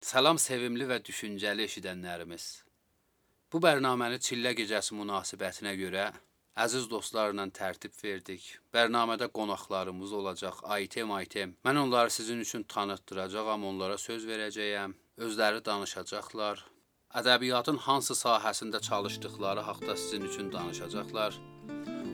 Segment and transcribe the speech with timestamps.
[0.00, 2.44] Salam sevimli və düşüncəli eşidənlərimiz.
[3.52, 6.06] Bu bərnaməni Çillə gecəsi münasibətinə görə
[6.64, 8.46] əziz dostlarla tərtib verdik.
[8.72, 11.52] Bərnamədə qonaqlarımız olacaq, item item.
[11.68, 14.96] Mən onları sizin üçün tanıtdıracağam, onlara söz verəcəyəm.
[15.20, 16.64] Özləri danışacaqlar.
[17.20, 21.36] Ədəbiyyatın hansı sahəsində çalışdıqları haqqında sizin üçün danışacaqlar.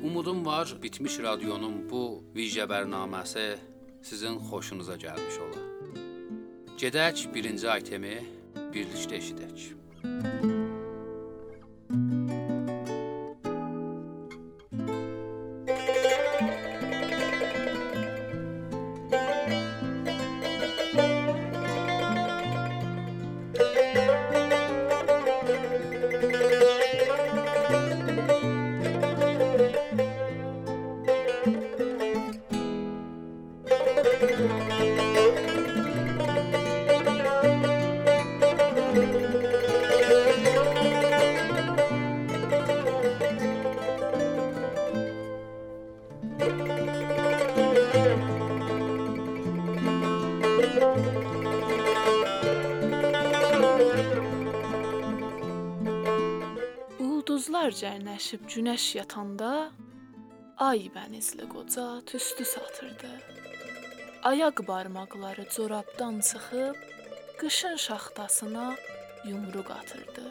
[0.03, 2.03] Umudum var, Bitmiş Radionun bu
[2.35, 3.49] vicə bərnaməsi
[4.03, 5.76] sizin xoşunuza gəlmiş olar.
[6.77, 8.19] Gedək birinci aytemi
[8.75, 10.56] birlikdə eşidək.
[58.37, 59.71] Cərnəşib günəş yatanda
[60.59, 63.09] ay bənizli qoca tüstü satırdı.
[64.23, 66.77] Ayaq barmaqları corabdan çıxıb
[67.39, 68.77] qışın şaxtasına
[69.25, 70.27] yumruq atırdı.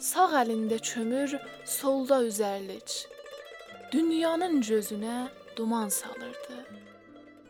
[0.00, 3.06] Sağ əlində kömür, solda üzərlic.
[3.92, 6.58] Dünyanın gözünə duman salırdı.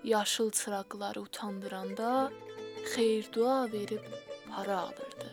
[0.04, 2.30] Yaşıl çıraqları utandıranda
[2.92, 4.04] xeyir dua verib
[4.50, 5.28] para alırdı.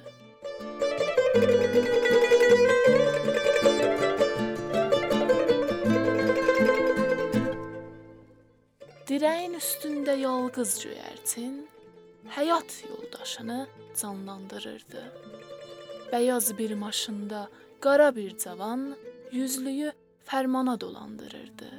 [9.12, 11.56] Dirəyin üstündə yalqız göyərçin
[12.36, 13.68] həyat yoldaşını
[14.02, 15.02] canlandırırdı.
[16.12, 17.50] Bəyaz bir maşında
[17.82, 18.96] qara bir cavan
[19.32, 19.92] yüzlüyü
[20.30, 21.72] fərmana dolandırırdı.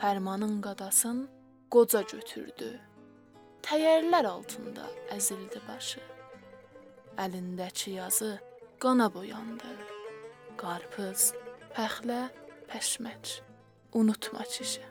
[0.00, 1.28] Fərmanın qadasın
[1.70, 2.80] qoca götürdü.
[3.64, 6.02] Təyərlər altında əzildi başı.
[7.16, 8.34] Əlindəki yazı
[8.82, 9.70] qana boyandı.
[10.60, 11.30] Qarpız,
[11.72, 12.26] pəxlə,
[12.68, 13.38] pəşməc.
[13.96, 14.84] Unutma çişi.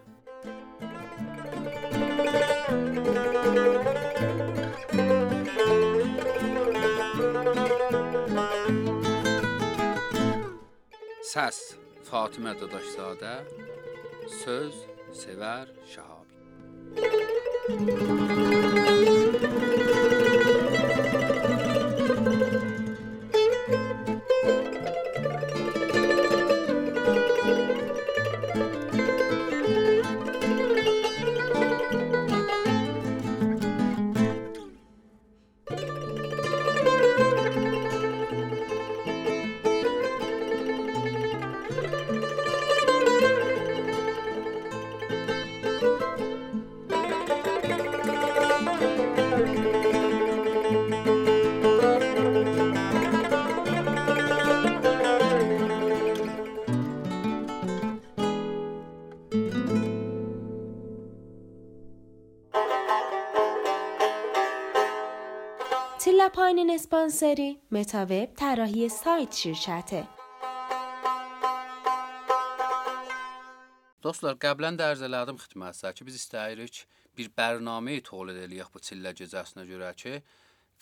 [11.33, 11.61] Səs
[12.09, 13.37] Fatimə Dadaşzadə,
[14.41, 14.83] söz
[15.13, 15.69] Sevər
[17.65, 18.92] thank you
[67.02, 70.02] Çilləpayının esponsori Metaweb طراحی سایت şirkəti.
[74.02, 76.84] Dostlar, qəblən də ərz elədim xidmətinizə ki, biz istəyirik
[77.18, 80.22] bir bərnamə tolid eləyək bu çillə gecəsinə görə ki,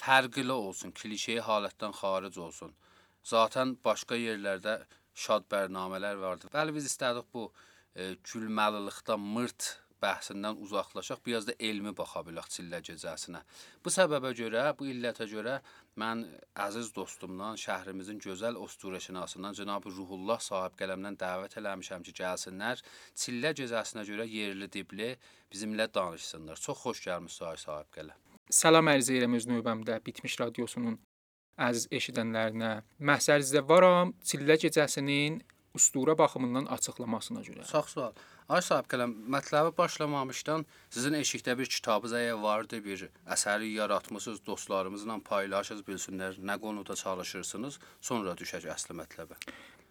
[0.02, 2.76] fərqli olsun, klişe halətdən xaric olsun.
[3.24, 4.82] Zaten başqa yerlərdə
[5.14, 6.52] şad bərnamələr vardır.
[6.52, 7.48] Bəli, biz istədik bu
[7.94, 13.41] e, gülməlilikdən, mırt bəhsindən uzaqlaşaq, biraz da elmi baxa bilək çillə gecəsinə.
[13.83, 15.59] Bu səbəbə görə, bu illətə görə
[16.01, 16.23] mən
[16.65, 22.81] əziz dostumdan, şəhrimizin gözəl osturəşinasından cənab Ruhullah sahib qələmdən dəvət eləmişəm ki, gəlsinlər.
[23.23, 25.13] Çillə gecəsinə görə yerli dibli
[25.51, 26.57] bizimlə danışsınlar.
[26.57, 28.17] Çox xoş gəlmisiniz sahib qələm.
[28.51, 30.97] Salam ərz edirəm öz növbəmdə Bitmiş radiosunun
[31.61, 32.73] əziz eşidənlərinə.
[33.07, 35.39] Məhsərinizdə varam Çillə gecəsinin
[35.77, 37.67] ustura baxımından açıqlamasına görə.
[37.71, 38.13] Çox sağ ol.
[38.51, 43.05] Ay sahib qələm, mətləbi başlamamışdan sizin eşikdə bir kitabınız əgər vardı, bir
[43.35, 47.77] əsəri yaratmısınız, dostlarımızla paylaşız, bilsinlər nə qonuda çalışırsınız,
[48.09, 49.37] sonra düşək əsl mətləbə.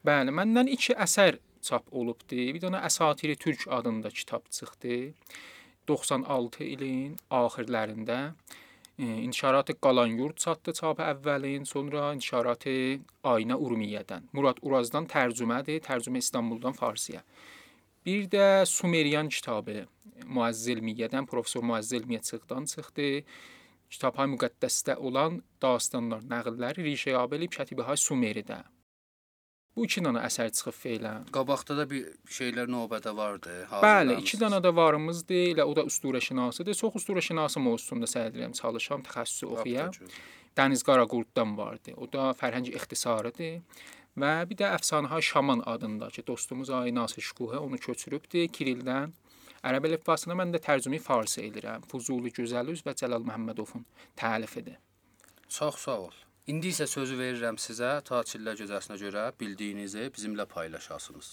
[0.05, 2.37] Bəli, məndən 2 əsər çap olubdu.
[2.57, 4.99] Bir dənə Əsatiri Türk adında kitab çıxdı.
[5.89, 8.19] 96 ilin axirlərində
[8.99, 12.77] e, İnşaratı Qalan Yurd çatdı çapı əvvəlin, sonra İnşaratı
[13.25, 14.29] Aynə Urmiyyədən.
[14.37, 17.25] Murad Urazdan tərcümədir, tərcümə İstanbuldan Farsiyə.
[18.07, 19.85] Bir də Sumerian kitabı
[20.25, 23.09] Muəzzilmiyyədən professor Muəzzilmiyyə çıxdan çıxdı.
[23.91, 28.63] Kitab-ı müqəddəsdə olan dastanlar, nəqllər rişəyab elib Kətibəhay Sumeridə.
[29.77, 31.29] Bu iki dənə əsər çıxıb feylən.
[31.35, 33.53] Qabaqda da bir şeylər növbədə vardı.
[33.83, 35.45] Bəli, iki dənə də varımızdır.
[35.53, 36.79] Elə o da usturəşünasıdır.
[36.81, 39.95] Çox usturəşünası mövzusunda səy edirəm çalışam, təxəssüsü oxuyam.
[40.59, 41.95] Dəniz Qaraqurddan vardı.
[41.97, 43.61] O da fərhəngi ixtisarıdır.
[44.19, 49.13] Və bir də Əfsanəhə Şaman adındakı dostumuz Ay Nasir Şukuhə onu köçürübdü Kirildən.
[49.63, 51.85] Ərəb əlifbasına mən də tərcümə farsı edirəm.
[51.91, 53.85] Fuzuli Gözəlüz və Cəlal Məhəmmədovun
[54.17, 54.81] təlifidir.
[55.49, 56.17] Çox sağ ol.
[56.51, 61.29] İndi isə sözü verirəm sizə tatillər gecəsinə görə bildiyinizi bizimlə paylaşasınız.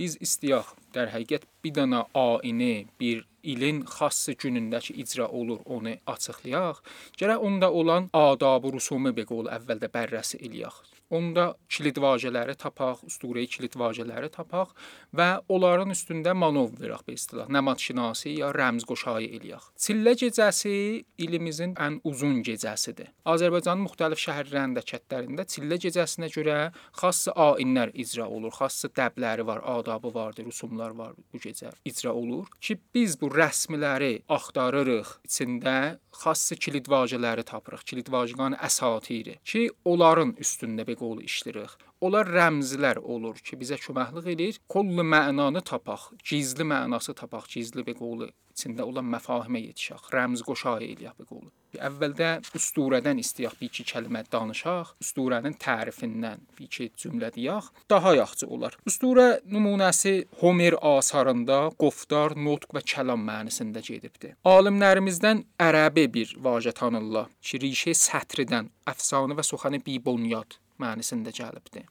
[0.00, 6.80] Biz istəyək در həqiqət bir dənə ayini, bir ilin xass günündəki icra olur, onu açıqlayaq.
[7.20, 10.80] Gərək onda olan adab-ı rusumu beqol əvvəldə bərrəsi eləyək.
[11.10, 14.70] Onda kilit vacələri tapaq, usturəyi kilit vacələri tapaq
[15.16, 17.48] və onların üstündə manov verək be istilah.
[17.50, 19.66] Nəmatşinasi ya rəmz qoşayı eləyək.
[19.74, 20.74] Çillə gecəsi
[21.18, 23.10] ilimizin ən uzun gecəsidir.
[23.26, 26.58] Azərbaycanın müxtəlif şəhərlərində, kəndlərində çillə gecəsinə görə
[27.00, 32.46] xass ayinlər icra olur, xass dəbləri var, adabı vardır, rusumlar var bu gecə icra olur
[32.62, 35.16] ki, biz bu rəsmləri axtarırıq.
[35.26, 37.84] İçində xass kilit vacələri tapırıq.
[37.88, 41.89] Kilit vacəqan əsatiri ki, onların üstündə be qolu işləyirik.
[42.00, 44.60] Onlar rəmzlər olur ki, bizə köməklik edir.
[44.72, 48.30] Kullu mənanı tapaq, gizli mənası tapaq, gizli be qolu
[48.60, 50.10] içində olan məfahimə yetişək.
[50.14, 51.50] Rəmz qoşağı eləyək be qolu.
[51.88, 58.48] Əvvəldə usturədən istəyək bir iki kəlmə danışaq, usturənin tərifindən bir iki cümlə deyək, daha yaxşı
[58.50, 58.76] olar.
[58.90, 64.34] Usturə nümunəsi Homer asarında qoftar, nutq və kəlam mənasında gedibdi.
[64.54, 71.84] Alimlərimizdən ərəbi bir vacə tanırlar ki, rişə sətridən, əfsanə və suxanə bibunyad mənasında gəlibdi.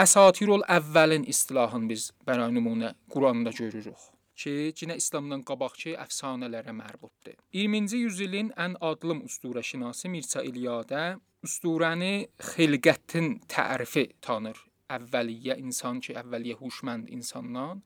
[0.00, 4.08] Əsatirul əvvəlin istilahını biz bəray nümunə Quranda görürük
[4.40, 7.36] ki, cinə İslamdan qabaqki əfsanələrə mərbutdur.
[7.52, 12.14] 20-ci yüzilin ən adlım usturəşinası Mirza İliyadə usturəni
[12.52, 14.56] xilqətin tərifi tanır.
[14.90, 17.84] Əvvəliyyə insan ki, əvvəliyyə huşmənd insandan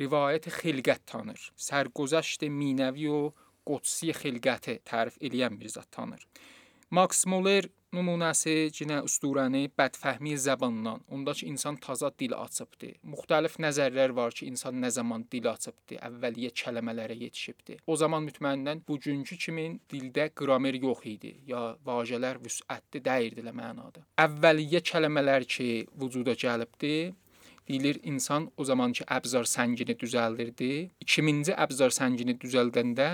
[0.00, 1.40] rivayət xilqət tanır.
[1.68, 3.24] Sərgüzəşt minəvi və
[3.68, 6.22] qudsi xilqəti tərif eləyən bir zət tanır.
[6.90, 12.90] Max Muller nümunəsi cinə usturəni bədfəhmi zəbandan, ondakı insan taza dil açıbdı.
[13.12, 17.78] Müxtəlif nəzərlər var ki, insan nə zaman dil açıbdı, əvvəliyyə kəlmələrə yetişibdi.
[17.86, 24.04] O zaman mütməindən bugünkü kimi dildə qramer yox idi, ya vacələr vüsətli dəyirdilər mənada.
[24.26, 25.70] Əvvəliyyə kəlmələr ki,
[26.00, 26.94] vücuda gəlibdi,
[27.68, 30.72] deyilir insan o zamanki əbzar səngini düzəldirdi.
[31.04, 33.08] 2000-ci əbzar səngini düzəldəndə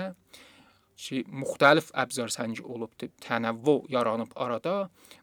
[0.95, 4.75] ki, müxtəlif əbzar səngi olubdu, tənəvvü yaranıb arada,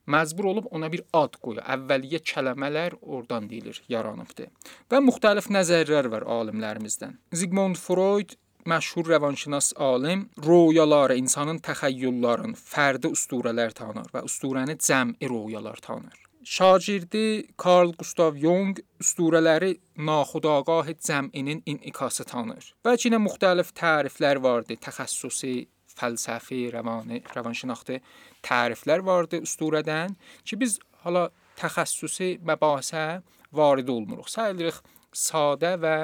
[0.07, 1.65] məcbur olub ona bir ad qoya.
[1.77, 4.49] Əvvəliyyə kəlmələr oradan deyilir, yaranıbdı.
[4.93, 7.19] Və müxtəlif nəzərlər var alimlərimizdən.
[7.33, 8.37] Sigmund Freud
[8.67, 16.22] məşhur rəvanşünas alim röyaları, insanın təxəyyüllərin, fərdi usturələr tanır və usturəni cəmi röyalar tanır.
[16.45, 22.73] Şagirdi Karl Gustav Jung usturələri naxudagah cəminin inikası tanır.
[22.83, 28.01] Və yenə müxtəlif təriflər vardı, təxəssüsi, fəlsəfi, rəvani, rəvanşünaxtı
[28.43, 31.29] təriflər vardı usturədən ki, biz hala
[31.61, 33.23] təxəssüsi məbahisə
[33.55, 34.27] varid olmuruq.
[34.27, 34.83] Səy edirik
[35.15, 35.97] sadə və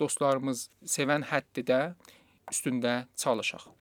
[0.00, 1.80] dostlarımız sevən həddidə
[2.50, 3.73] üstündə çalışaq.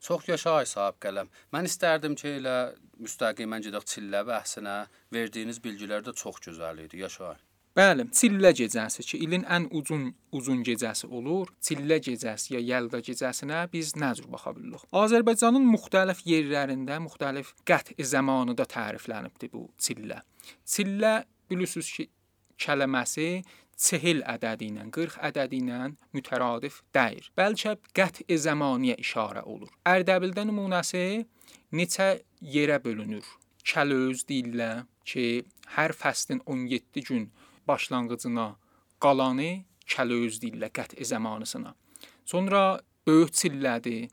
[0.00, 1.28] Çox yaşa ay sahib qələm.
[1.52, 2.56] Mən istərdim ki, elə
[3.04, 4.76] müstəqimən gedək Çillə bəhsinə.
[5.12, 7.02] Verdiyiniz bilgilər də çox gözəl idi.
[7.04, 7.34] Yaşa.
[7.76, 11.52] Bəli, Çillə gecəsi ki, ilin ən uzun uzun gecəsi olur.
[11.62, 14.86] Çillə gecəsi ya Yəlda gecəsinə biz nəcür baxa bilirik?
[15.02, 20.18] Azərbaycanın müxtəlif yerlərində, müxtəlif qət zamanında təriflənibdi bu Çillə.
[20.66, 21.12] Çillə
[21.52, 22.08] bilirsiniz ki,
[22.60, 23.28] kələməsi
[23.80, 25.78] 40 ədədi ilə 40 ədədi ilə
[26.16, 27.24] mütəradif deyil.
[27.38, 29.70] Bəlkə qət'i zamaniyə işarə olur.
[29.88, 31.24] Ərdəbildə nümunəsi
[31.72, 32.10] neçə
[32.54, 33.24] yerə bölünür?
[33.64, 35.44] Kəlöz deyirlər ki,
[35.76, 37.26] hər fəslin 17 gün
[37.68, 38.46] başlanğıcına
[39.00, 39.50] qalanı
[39.88, 41.74] kəlöz deyirlər qət'i zamanısına.
[42.24, 44.10] Sonra böyük çillədir.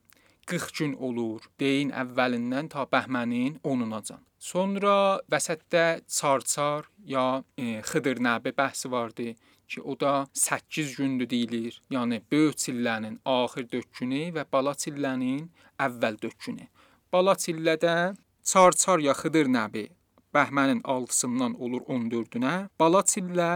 [0.47, 1.43] 40 gün olur.
[1.59, 4.21] Deyin əvvəlindən ta Bəhmənin 10-unacan.
[4.39, 9.33] Sonra vəsətdə çarçar ya e, Xıdır Nəbi bəhsi vardı
[9.67, 11.81] ki, o da 8 gündür deyilir.
[11.91, 16.67] Yəni böyük çillənin axır dökünü və bala çillənin əvvəl dökünü.
[17.13, 19.87] Bala çillədə çar-çar ya xıdır nəbi
[20.35, 23.51] bəhmənin 6-sından olur 14-ünə, bala çillə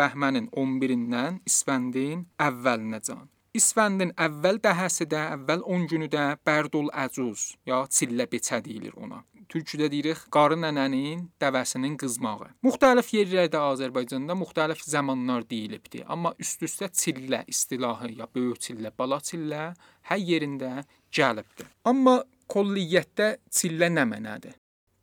[0.00, 3.24] bəhmənin 11-dən isfəndin əvvəlinəcən.
[3.56, 9.22] İsfəndin əvvəl dəhəsi də, əvvəl 10 günü də Bərdul Əcuz ya çillə beçə deyilir ona.
[9.52, 12.50] Türküdə deyirik qarı nənənin dəvəsinin qızmağı.
[12.66, 19.70] Müxtəlif yerlərdə Azərbaycanda müxtəlif zamanlar deyilibdi, amma üst-üstə çillə istilahı ya böyük çillə, bala çillə
[20.10, 20.72] hər yerində
[21.12, 21.66] gəlibdi.
[21.84, 22.20] Amma
[22.52, 24.54] kolliyyətdə çillə nə mənadır?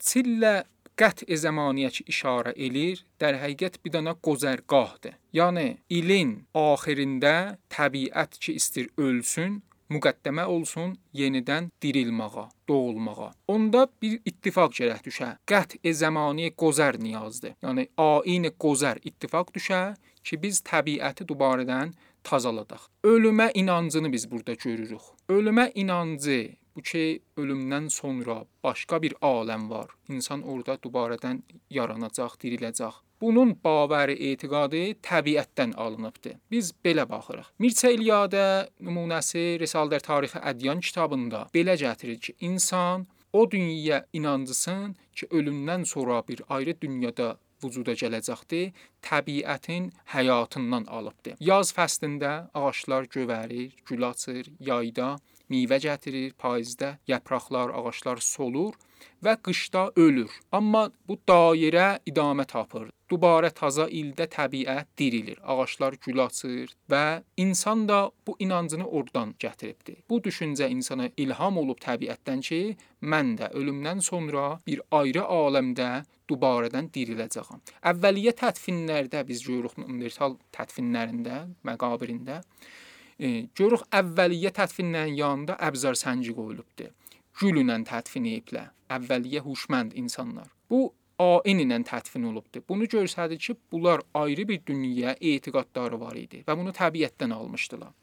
[0.03, 0.53] Çillə
[0.99, 5.17] qət'i zamaniyə ki işarə eləyir, در həqiqət bir dənə qozərgahdır.
[5.33, 13.31] Yəni ilin axirində təbiət ki istir ölsün, müqəddəmə olsun yenidən dirilməyə, doğulmağa.
[13.47, 15.29] Onda bir ittifaq gərək düşə.
[15.49, 17.57] Qət'i zamani qozər niyazdır.
[17.65, 19.83] Yəni ain qozər ittifaq düşə
[20.23, 22.89] ki biz təbiəti dubarədən tazaladaq.
[23.03, 25.01] Ölümə inancını biz burada görürük.
[25.29, 29.89] Ölümə inancı bu ki ölümdən sonra başqa bir aləm var.
[30.09, 32.93] İnsan orada dubarədən yaranacaq, diriləcək.
[33.23, 36.33] Bunun babəri etiqadı təbiətdən alınıbdı.
[36.51, 37.53] Biz belə baxırıq.
[37.63, 38.47] Mirçə İliyadə
[38.83, 46.19] nümunəsi Risalələr Tarixi Ədyan kitabında belə gətirir ki, insan o dünyaya inancısın ki, ölümdən sonra
[46.27, 48.73] bir ayrı dünyada vücuda gələcəkdir,
[49.07, 51.37] təbiətin həyatından alıbdır.
[51.39, 55.15] Yaz fəslində ağaclar gövərir, gül açır, yayda
[55.51, 58.75] meyvə gətirir, payızda yapraqlar, ağaclar solur
[59.23, 60.31] və qışda ölür.
[60.51, 62.89] Amma bu dairə idamə tapır.
[63.13, 65.37] Dubara taza ildə təbiət dirilir.
[65.45, 69.99] Ağaclar gül açır və insan da bu inancını oradan gətiribdi.
[70.09, 72.61] Bu düşüncə insana ilham olub təbiətdən ki,
[73.05, 75.91] mən də ölümdən sonra bir ayrı aləmdə
[76.31, 77.61] dubarədən diriləcəyəm.
[77.91, 82.39] Əvvəliyyə tədfinlərdə biz görürük Neandertal tədfinlərində, məqabirində
[83.19, 86.89] e, görürük əvvəliyyə tədfinlərin yanında əbzar sənci qoyulubdu.
[87.37, 88.73] Gülünə tədfin ediblər.
[88.93, 90.49] Əvvəliyyə huşmand insanlar.
[90.69, 90.87] Bu
[91.23, 92.63] ain ilə tədfin olubdu.
[92.69, 97.93] Bunu göstərir ki, bunlar ayrı bir dünyaya etiqadları var idi və bunu təbiətdən almışdılar.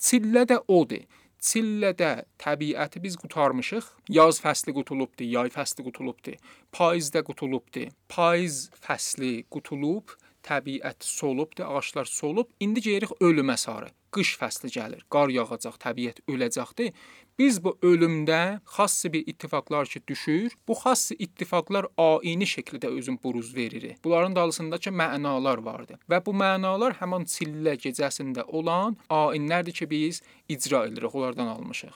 [0.00, 1.06] Çillə də odur.
[1.38, 3.84] Çillədə təbiəti biz qutarmışıq.
[4.10, 6.34] Yaz fəsli qutulubdu, yay fəsli qutulubdu,
[6.74, 7.84] payızda qutulubdu.
[8.10, 10.16] Payız fəsli qutulub,
[10.48, 12.50] təbiət solubdu, ağaclar solub.
[12.60, 13.92] İndi gəlirik ölümə sarı.
[14.14, 16.94] Qış fəsli gəlir, qar yağacaq, təbiət öləcəkdir.
[17.38, 20.54] Biz bu ölümdə xass bir ittifaqlar ki düşür.
[20.68, 23.84] Bu xass ittifaqlar ayini şəkildə özün buruz verir.
[24.04, 30.86] Bunların dalısındakı mənalar vardı və bu mənalar həmin çillə gecəsində olan ayinlərdir ki biz icra
[30.88, 31.94] edirik, onlardan almışıq.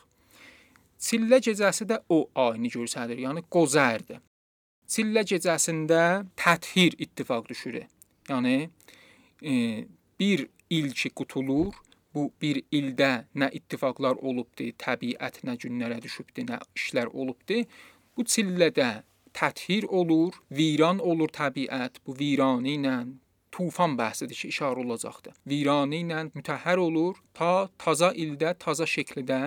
[1.02, 4.20] Çillə gecəsi də o ayini göstərir, yəni qozərdir.
[4.92, 7.80] Çillə gecəsində təthir ittifaq düşür.
[8.30, 8.56] Yəni
[9.42, 9.54] e,
[10.20, 11.74] bir il ki qutulur,
[12.14, 17.62] bu bir ildə nə ittifaqlar olubdu, təbiət nə günlərə düşübdü, nə işlər olubdu.
[18.16, 19.02] Bu çillədə
[19.32, 22.02] təthir olur, viran olur təbiət.
[22.06, 22.96] Bu viranı ilə
[23.52, 25.36] tufan bəhsidir ki, işarə olacaqdır.
[25.48, 29.40] Viranı ilə mütəhhər olur ta taza ildə, taza şəkildə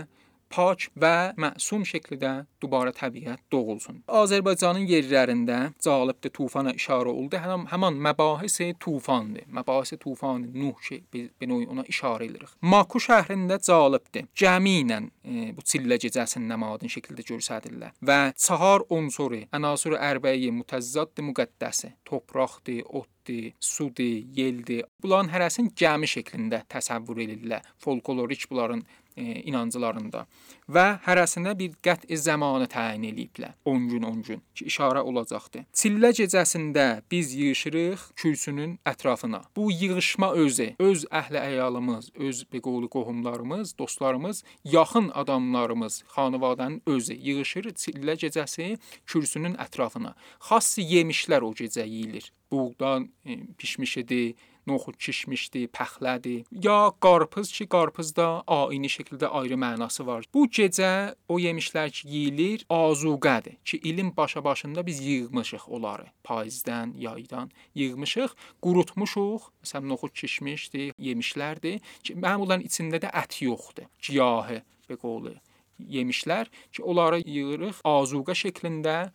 [0.52, 4.02] pak və məsum şəkildə dubara təbiət doğulsun.
[4.22, 7.40] Azərbaycanın yerlərində cəlibdə tufana işarə oldu.
[7.42, 9.48] Həm həmin məbahis tufandır.
[9.52, 12.54] Məbahis tufanı Nuh ki, biz benoy ona işarə edirik.
[12.62, 14.30] Maku şəhrində cəlibdir.
[14.38, 21.30] Cəmi ilə e, bu çillə gecəsinin nəmadın şəkildə göstərirlər və çahar unsuru, ənasur ərbəyi mutazzaddır
[21.30, 24.86] müqəddəsi, torpaqdır, otdur, sudur, yeldir.
[25.02, 27.66] Bunların hərəsini gəmi şəklində təsəvvür edirlər.
[27.82, 28.86] Folklorik bunların
[29.16, 30.26] inanclarında
[30.70, 33.54] və hərəsinə bir qət'i zamanı təyin eləyiblər.
[33.66, 35.66] 10 gün 10 gün ki, işarə olacaqdı.
[35.74, 39.44] Çillə gecəsində biz yığışırıq kürsünün ətrafına.
[39.56, 47.72] Bu yığışma özü, öz əhli əyalımız, öz beqolu qohumlarımız, dostlarımız, yaxın adamlarımız, xanavadənin özü yığışır
[47.82, 50.16] çillə gecəsi kürsünün ətrafına.
[50.50, 52.32] Xass yemişlər o gecə yeyilir.
[52.52, 54.36] Buğdan e, pişmişidir,
[54.68, 56.46] noxud kişmişdi, pəxlədir.
[56.52, 60.26] Ya qarpız ki, qarpızda ayini şəkildə ayrı mənası var.
[60.34, 66.06] Bu gecə o yemişlər ki, yeyilir, azuqədir ki, ilin başa-başında biz yığmışıq onları.
[66.24, 69.50] Payızdan, yaydan yığmışıq, qurutmuşuq.
[69.64, 73.90] Məsələn, noxud kişmişdi, yemişlərdi ki, mənim onların içində də ət yoxdur.
[74.02, 75.36] Giyahı, beqolu
[75.80, 79.12] yemişlər ki, onları yığırıq azuqa şəklində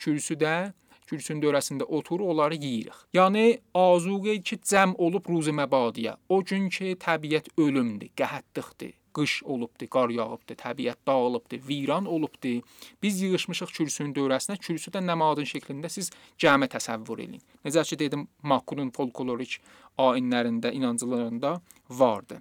[0.00, 0.72] kürsüdə
[1.10, 3.02] kürsünün dörəsində oturur, onları yeyirik.
[3.16, 6.16] Yəni azuqə ki cəm olub ruzi məbadiyə.
[6.28, 12.62] O gün ki təbiət ölümdür, qəhətlikdir qış olubdu, qar yağıbdı, təbiət dağılıbdı, viran olubdu.
[13.02, 17.42] Biz yığılmışıq kürsünün dövrəsinə, kürsüdə nəmadın şəklində siz cəmi təsəvvür edin.
[17.64, 19.58] Necə ki dedim, Makunun folklorik
[19.98, 22.38] ayinlərində, inanclarında vardı.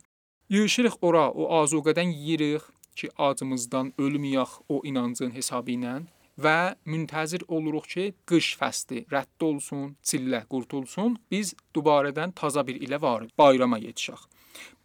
[0.49, 5.99] Yığışırıq ora, o azuqədən yeyirik ki, acımızdan ölməyək o inancın hesabı ilə
[6.43, 13.01] və müntəzir oluruq ki, qış fəsli rədd olsun, çillə qurtulsun, biz dubarədən taza bir ilə
[13.01, 14.27] varıq, bayrama yetişək.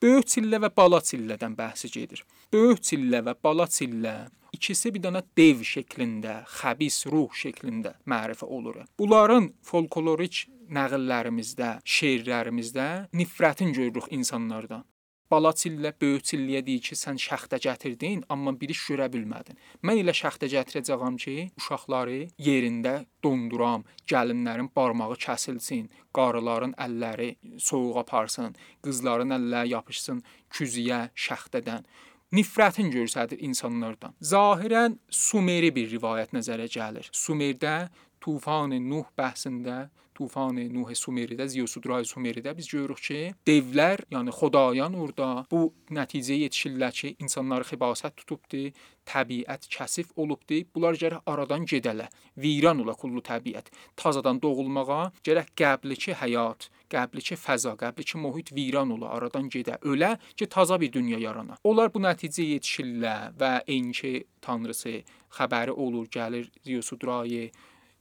[0.03, 2.25] Böyük çillə və bala çillədən bəhsi gedir.
[2.53, 4.17] Böyük çillə və bala çillə
[4.55, 8.83] ikisi bir dənə dev şəklində, xəbis ruh şəklində mərifə olur.
[8.99, 10.45] Bunların folklorik
[10.75, 14.85] nəğəllərimizdə, şeirlərimizdə nifrətin görürük insanlardan.
[15.31, 19.57] Bala çillə böyük çilliyə deyir ki, sən şaxta gətirdin, amma bir iş görə bilmədin.
[19.83, 27.31] Mən elə şaxta gətirəcəyəm ki, uşaqları yerində donduram, gəlinlərin barmağı kəsilsin, qarıların əlləri
[27.69, 28.55] soyuq aparsın,
[28.85, 31.89] qızların əlləri yapışsın küzüyə, şaxtadan.
[32.35, 34.15] Nifrətin göstərir insanlardan.
[34.21, 37.09] Zahirən Sumeri bir rivayət nəzərə gəlir.
[37.15, 37.89] Sumerdə
[38.21, 45.47] Tufan Nuh bəhsində Tufan Nuh Sumeridə, Ziyosudray Sumeridə biz görürük ki, devlər, yəni xodayan orada
[45.51, 48.69] bu nəticəyə yetişirlər ki, insanları xibasət tutubdu,
[49.09, 50.63] təbiət kəsif olubdu.
[50.75, 52.07] Bunlar gərək aradan gedələ,
[52.41, 53.69] viran ola kullu təbiət.
[54.01, 60.47] Tazadan doğulmağa gərək qəbliki həyat, qəbliki fəza, qəbliki mühit viran ola, aradan gedə, ölə ki,
[60.47, 61.59] taza bir dünya yarana.
[61.65, 65.03] Onlar bu nəticəyə yetişirlər və eyni tanrısı
[65.35, 67.51] xəbəri olur, gəlir Ziyosudray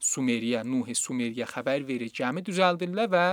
[0.03, 3.27] Sumeriyə, Nuh Sumeriyə xəbər verir, gəmi düzəldirlər və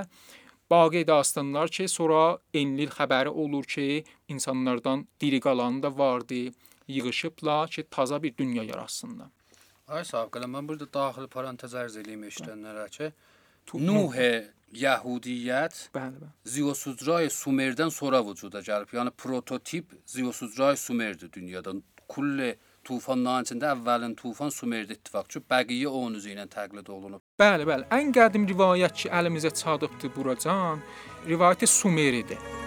[0.71, 6.53] Baqi dastanlar ki, sonra enlil xəbəri olur ki, insanlardan diri qalanı da vardı,
[6.89, 9.33] yığışıblar ki, taza bir dünya yaratsınlar.
[9.89, 13.11] Ay sahib qələm mən burada daxili parantez ərz eləyim eşidənlərə ki,
[13.75, 14.15] Nuh
[14.71, 16.31] Yahudiyyət Bəli, bəli.
[16.47, 18.93] Ziyosudray Sumerdən sonra vücuda gəlib.
[18.95, 21.75] Yəni prototip Ziyosudray Sumerdir dünyada.
[22.09, 22.53] Kulli
[22.85, 27.23] tufanların içində əvvəlin tufan Sumerdə ittifaqçı, bəqiyə onun üzü ilə təqlid olunub.
[27.41, 27.89] Bəli, bəli.
[27.99, 30.83] Ən qədim rivayət ki, əlimizə çatıbdı buracan,
[31.29, 32.60] rivayəti Sumeridir.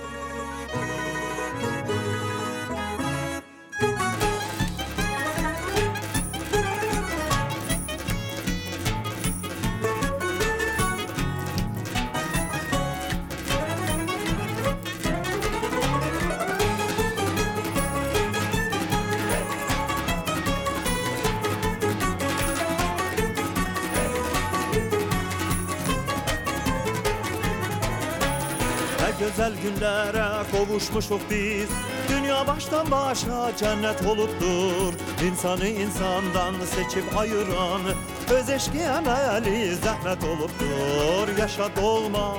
[30.53, 31.69] Kavuşmuşuk biz.
[32.09, 34.93] Dünya baştan başa cennet olupdur
[35.25, 37.81] İnsanı insandan seçip ayıran
[38.29, 42.37] Öz eşki emeli zahmet olupdur Yaşa doğma,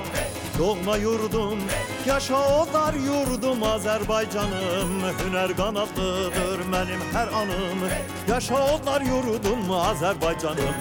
[0.59, 1.59] doğma yurdum.
[2.05, 5.01] Yaşa olar yurdum Azerbaycanım.
[5.25, 7.79] Hüner kanatlıdır benim her anım.
[8.29, 10.75] Yaşa olar yurdum Azerbaycanım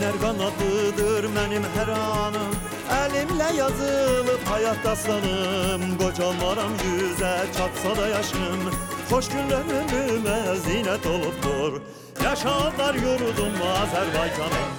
[0.00, 2.54] Hüner kanatlıdır benim her anım.
[2.90, 8.70] Elimle yazılıp hayat dastanım Kocalmaram yüze çatsa da yaşım.
[9.10, 11.80] Hoş günlerime zinet olupdur
[12.24, 14.70] Yaşarlar yurdum Azerbaycanım.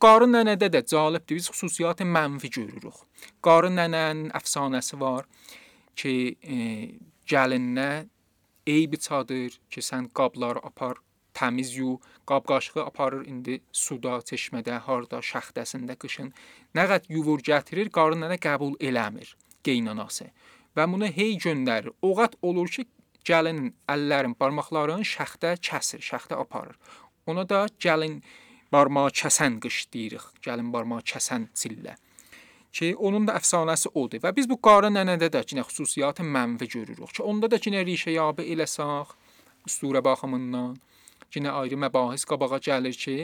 [0.00, 1.34] Qarı nənədə də cəlibdir.
[1.34, 2.98] Biz xüsusiyyəti mənfi görürük.
[3.42, 5.24] Qarı nənənin əfsanəsi var
[5.96, 6.56] ki, e,
[7.32, 8.04] gəlininə
[8.66, 11.00] eybi çadır ki, sən qabları apar,
[11.34, 11.98] təmiz yu,
[12.30, 16.32] qab-qaşığı aparır indi suda, çeşmədə, harda, şaxtəsində qışın.
[16.76, 20.30] Nə qəd yuvur gətirir, qarı nənə qəbul eləmir qeynanası.
[20.76, 21.92] Və bunu hey göndərir.
[22.02, 22.86] Oğat olur ki,
[23.24, 26.76] gəlinin əllərin, barmaqlarının şaxta kəsir, şaxta aparır.
[27.26, 28.20] Ona da gəlin
[28.72, 30.26] barmağı kəsən qış deyirik.
[30.44, 31.96] Gəlin barmağı kəsən çillə.
[32.74, 37.12] Ki onun da əfsanəsi odur və biz bu qarı nənədə də yenə xüsusiyyəti mənfi görürük
[37.14, 39.14] ki, onda da yenə rişəyabı eləsaq
[39.68, 40.74] üstürə baxımından
[41.34, 43.16] yenə ayrı məbahis qabağa gəlir ki,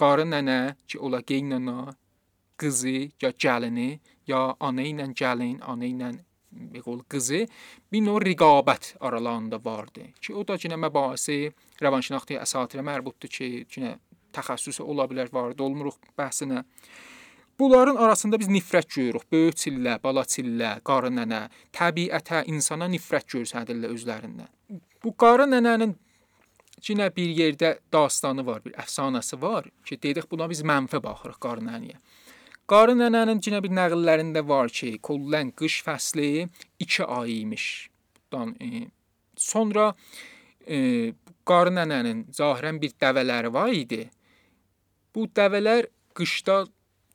[0.00, 1.94] qarı nənə ki, ola geynana
[2.60, 6.10] qızı ya gəlini ya ana ilə gəlin, ana ilə
[6.50, 7.44] beqol qızı
[7.92, 11.38] bir növ rəqabət aralarında vardı ki, o da yenə məbahisi
[11.82, 13.96] rəvanşinaxtı əsatirə mərbutdur ki, yenə
[14.34, 16.64] təxəssüsü ola bilər, varid olmuruq bəhsinə.
[17.60, 19.26] Bunların arasında biz nifrət görürük.
[19.32, 21.42] Böyük çillə, bala çillə, qarı nənə,
[21.76, 24.48] təbiətə, insana nifrət göstərirlər özlərindən.
[25.04, 25.92] Bu qarı nənənin
[26.88, 31.64] yenə bir yerdə dastanı var, bir əfsanəsi var ki, dedik buna biz mənfi baxırıq qarı
[31.66, 31.98] nənəyə.
[32.70, 37.64] Qarı nənənin yenə bir nəqillərində var ki, kollən qış fəsli 2 ay imiş.
[38.32, 38.86] Dan e,
[39.36, 39.92] sonra
[40.66, 41.12] e,
[41.48, 44.04] qarı nənənin zahirən bir dəvələri var idi.
[45.14, 46.62] Bu dəvələr qışda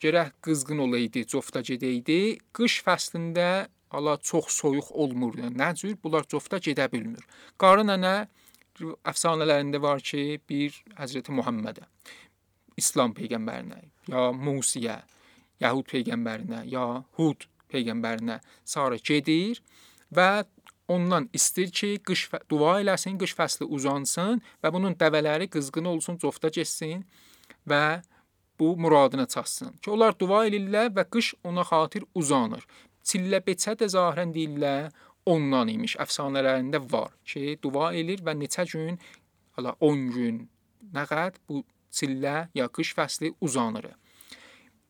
[0.04, 2.40] gərək qızğın olaydı, cofta gedəydi.
[2.56, 5.38] Qış fəslində hala çox soyuq olmur.
[5.40, 7.24] Nə cür bunlar cofta gedə bilmir.
[7.62, 8.16] Qarı nənə
[9.08, 11.86] əfsanələrində var ki, bir Həzrəti Muhammedə,
[12.78, 15.00] İslam peyğəmbərinə, ya Musiyə,
[15.64, 19.62] Yahud peyğəmbərinə, ya Hud peyğəmbərinə sarı gedir
[20.14, 20.46] və
[20.88, 26.52] ondan istir ki, qış dua eləsin, qış fəsli uzansın və bunun dəvələri qızğın olsun, cofta
[26.54, 27.06] getsin
[27.68, 28.02] və
[28.60, 29.74] bu muradına çatsın.
[29.82, 32.64] Ki onlar dua eləyirlər və qış ona xatir uzanır.
[33.06, 34.94] Çillə beçə də zahirən deyirlər
[35.26, 35.98] ondan imiş.
[36.02, 39.00] Əfsanələrində var ki, dua eləyir və neçə gün,
[39.58, 40.42] hala 10 gün,
[40.94, 41.64] nə qədər bu
[41.96, 43.92] çillə ya qış fəsli uzanır.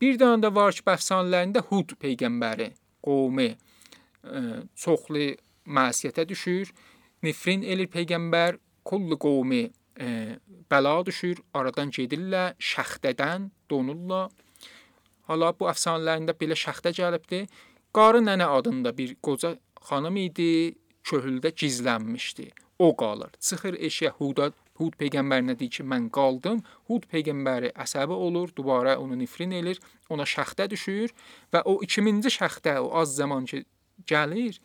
[0.00, 2.70] Bir dənə də var ki, əfsanələrində Hud peyğəmbəri
[3.06, 3.56] qovmi ə,
[4.76, 5.32] çoxlu
[5.66, 6.72] məsiyyətə düşür.
[7.24, 10.36] Nifrin elir peyğəmbər kullu qovmi ə,
[10.70, 14.28] bəla düşür, aradan gedirlər, şəxdədən donurlar.
[15.30, 17.46] Hala bu əfsanələrində belə şəxdə gəlibdi.
[17.96, 19.54] Qarı nənə adında bir qoca
[19.88, 20.50] xanım idi,
[21.06, 22.50] köhüldə gizlənmişdi.
[22.78, 23.30] O qalır.
[23.40, 26.58] Çıxır eşiyə Huda Hud peyğəmbərinə deyir ki, mən qaldım.
[26.90, 29.80] Hud peyğəmbəri əsəbi olur, dubara onu nifrin elir,
[30.12, 31.14] ona şəxdə düşür
[31.54, 33.62] və o 2000-ci şəxdə o az zaman ki
[34.10, 34.58] gəlir,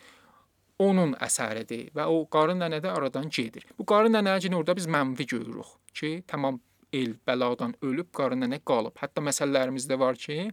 [0.81, 3.65] onun əsəridir və o qarı nənə də aradan gedir.
[3.77, 6.59] Bu qarı nənəcini orada biz mənfi görürük ki, tamam
[6.91, 8.97] el bəladan ölüb qarı nənə qalıb.
[8.99, 10.49] Hətta məsələlərimizdə var ki,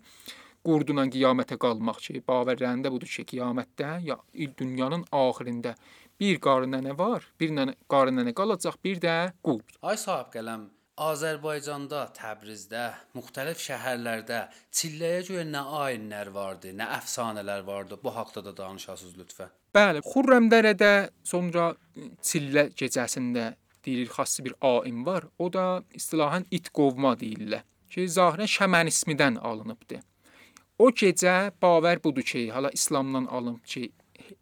[0.66, 4.18] qurduna qiyamətə qalmaq ki, baverlərində budur ki, qiyamətdə ya
[4.58, 5.74] dünyanın axirində
[6.20, 9.78] bir qarı nənə var, bir nənə qarı nənə qalacaq, bir də qurd.
[9.82, 10.66] Ay sahib qələm,
[10.98, 14.40] Azərbaycanda, Təbrizdə, müxtəlif şəhərlərdə
[14.74, 18.00] çilləyə görə nə ayinlər vardı, nə əfsanələr vardı.
[18.02, 19.52] Bu haqqda da danışasınız lütfən.
[19.78, 20.92] Bəli, Xürrəmdərədə
[21.22, 21.70] sonra
[22.24, 23.52] Çillə gecəsində
[23.86, 25.28] deyilir xassı bir aim var.
[25.38, 27.62] O da istilahan it qovma deyirlər.
[27.88, 30.02] Ki, zahirən Şəmən ismidən alınıbdı.
[30.78, 33.90] O gecə bavər budur ki, hala İslamdan alınıb ki,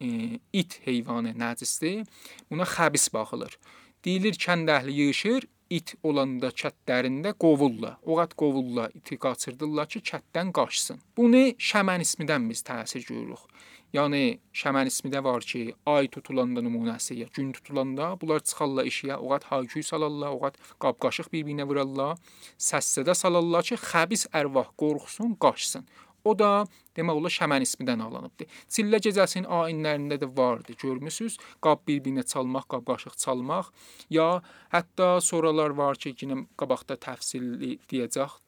[0.01, 0.09] e,
[0.53, 2.05] it heyvanı nəcisdir.
[2.51, 3.57] Buna xəbis baxılır.
[4.05, 7.97] Deyilir kənd əhli yığışır, it olanda kətlərində qovurlar.
[8.05, 11.01] Oğat qovurlar, iti qaçırdırlar ki, kətdən qaçsın.
[11.17, 13.49] Bunu Şəmən ismidən biz təsir görürük.
[13.97, 19.45] Yəni Şəmən ismi də var ki, ay tutulanda nümunəsi gün tutulanda bunlar çıxarlar eşiyə, oğat
[19.45, 22.19] hayküy salarlar, oğat qab-qaşıq bir-birinə vurarlar,
[22.59, 25.87] səssədə salarlar ki, xəbis ərvah qorxsun, qaçsın.
[26.27, 26.51] O da
[26.99, 28.49] demək olar Şəmən ismidən alınıbdı.
[28.73, 30.75] Çillə gecəsinin ayinlərində də vardı.
[30.83, 31.37] Görmüsüz?
[31.65, 33.71] Qab bir-birinə çalmaq, qab-qaşıq çalmaq,
[34.11, 34.29] ya
[34.75, 38.41] hətta soralar var ki, yenə qabaqda təfsilli deyəcək,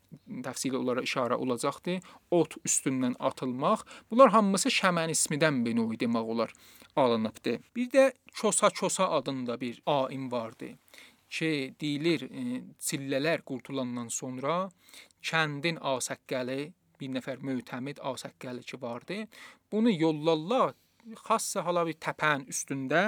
[0.46, 1.98] təfsili onlara işarə olacaqdı.
[2.34, 3.84] Ot üstündən atılmaq.
[4.10, 6.54] Bunlar hamısı Şəmən ismidən benoy demək olar
[6.96, 7.58] alınıbdı.
[7.76, 10.74] Bir də Çosa-Çosa adında bir aim vardı
[11.30, 14.70] ki, deyilir, e, çillələr qurtulandan sonra
[15.22, 19.22] kəndin asəqqəli bir nəfər mötəmid asəqqəli ki vardı.
[19.72, 20.74] Bunu yollarlar
[21.26, 23.02] xassa hala bir təpənin üstündə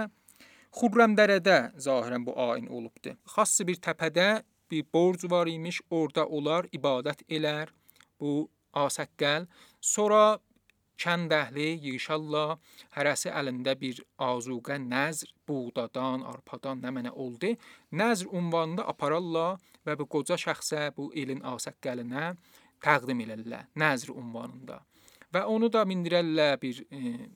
[0.79, 3.17] Xurrəmdərədə zahirən bu ayin olubdu.
[3.35, 4.29] Xassı bir təpədə
[4.71, 7.73] bir borc var imiş, orada onlar ibadət elər
[8.21, 8.47] bu
[8.85, 9.49] asəqqəl.
[9.81, 10.39] Sonra
[11.01, 12.59] kənd əhli yığışarlar,
[12.95, 17.57] hərəsi əlində bir azuqə nəzr, buğdadan, arpadan nə mənə oldu.
[17.91, 22.35] Nəzr ünvanında apararlar və bu qoca şəxsə, bu elin asəqqəlinə
[22.85, 24.81] təqdim elərlər nəzr ünvanında.
[25.35, 27.29] Və onu da mindirərlər bir e,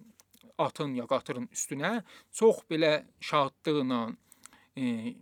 [0.59, 2.01] atın ya qatırın üstünə
[2.33, 4.01] çox belə şadlıqla
[4.77, 5.15] e,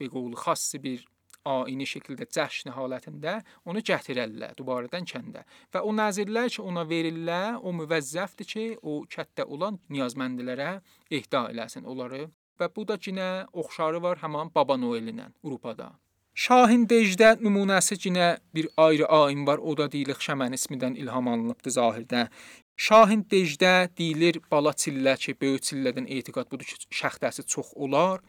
[0.00, 1.06] bequl xassi bir
[1.48, 5.44] ayini şəkildə cəşn halətində onu gətirərlər dubaradan kəndə.
[5.72, 10.74] Və o nəzirlər ki, ona verirlər, o müvəzzəfdir ki, o kətdə olan niyazməndilərə
[11.10, 12.26] ehda eləsin onları.
[12.60, 15.94] Və bu da yenə oxşarı var həmin Baba Noelinə Avropada.
[16.34, 19.58] Şahin Dejdə nümunəsi yenə bir ayrı ayin var.
[19.58, 22.28] O da deyilir Şəmən ismindən ilham alınıbdı zahirdə.
[22.76, 28.20] Şahin Dejdə deyilir bala çillə ki, böyük çillədən etiqad budur ki, şəxdəsi çox olar.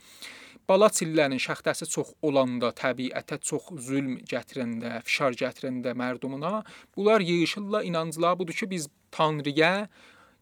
[0.67, 6.63] Bala çillənin şəxdəsi çox olanda, təbiətə çox zülm gətirəndə, fişar gətirəndə mərdumuna,
[6.95, 9.87] bunlar yığılırlar, inancılar budur ki, biz Tanrıya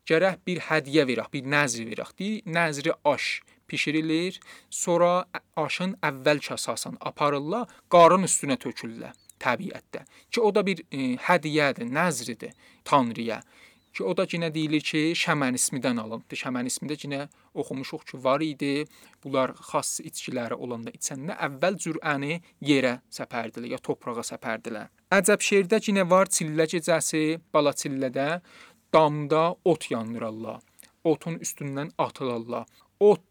[0.10, 2.15] gərək bir hədiyyə verək, bir nəzr verək.
[2.19, 3.41] Deyir, nəzri aş
[3.72, 10.04] bişirilir, sonra aşın əvvəl kasasan aparırlar, qarın üstünə tökürlər təbiətdə.
[10.32, 12.54] Ki o da bir e, hədiyyədir, nəzridir
[12.86, 13.42] Tanrıya.
[13.94, 16.38] Ki o da yenə deyilir ki, Şəmən ismidən alındı.
[16.38, 17.24] Şəmən ismində yenə
[17.58, 18.86] oxumuşuq ki, var idi.
[19.24, 22.38] Bunlar xass içkiləri olanda içəndə əvvəl cürəni
[22.70, 24.92] yerə səpərdilər ya torpağa səpərdilər.
[25.18, 28.30] Əcəb şeirdə yenə var çillə gecəsi, bala çillədə
[28.94, 30.62] damda ot yandırırlar.
[31.04, 32.68] Otun üstündən atılırlar.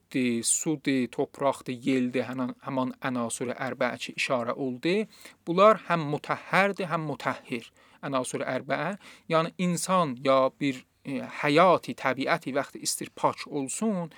[0.09, 5.05] Otdi, sudi, torpaqdı, yeldi, həmin həmin ənasür ərbəə işarə oldu.
[5.45, 7.69] Bunlar həm mutahhərdir, həm mutahhir.
[8.01, 8.95] Ənasür ərbəə,
[9.29, 14.09] yəni insan ya bir e, həyati, təbiəti vaxtı istir pak olsun,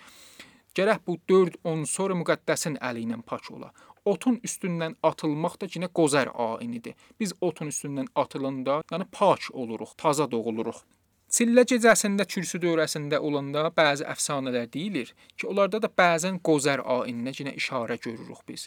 [0.79, 3.73] gərək bu 4 unsur müqəddəsin əli ilə pak ola.
[4.07, 6.95] Otun üstündən atılmaq da yenə qozər ayinidir.
[7.19, 10.85] Biz otun üstündən atılanda, yəni pak oluruq, taza doğuluruq.
[11.31, 17.53] Çillə gecəsində kürsü dövrəsində olanda bəzi əfsanələr deyilir ki, onlarda da bəzən qozər ayininə yenə
[17.61, 18.67] işarə görürük biz.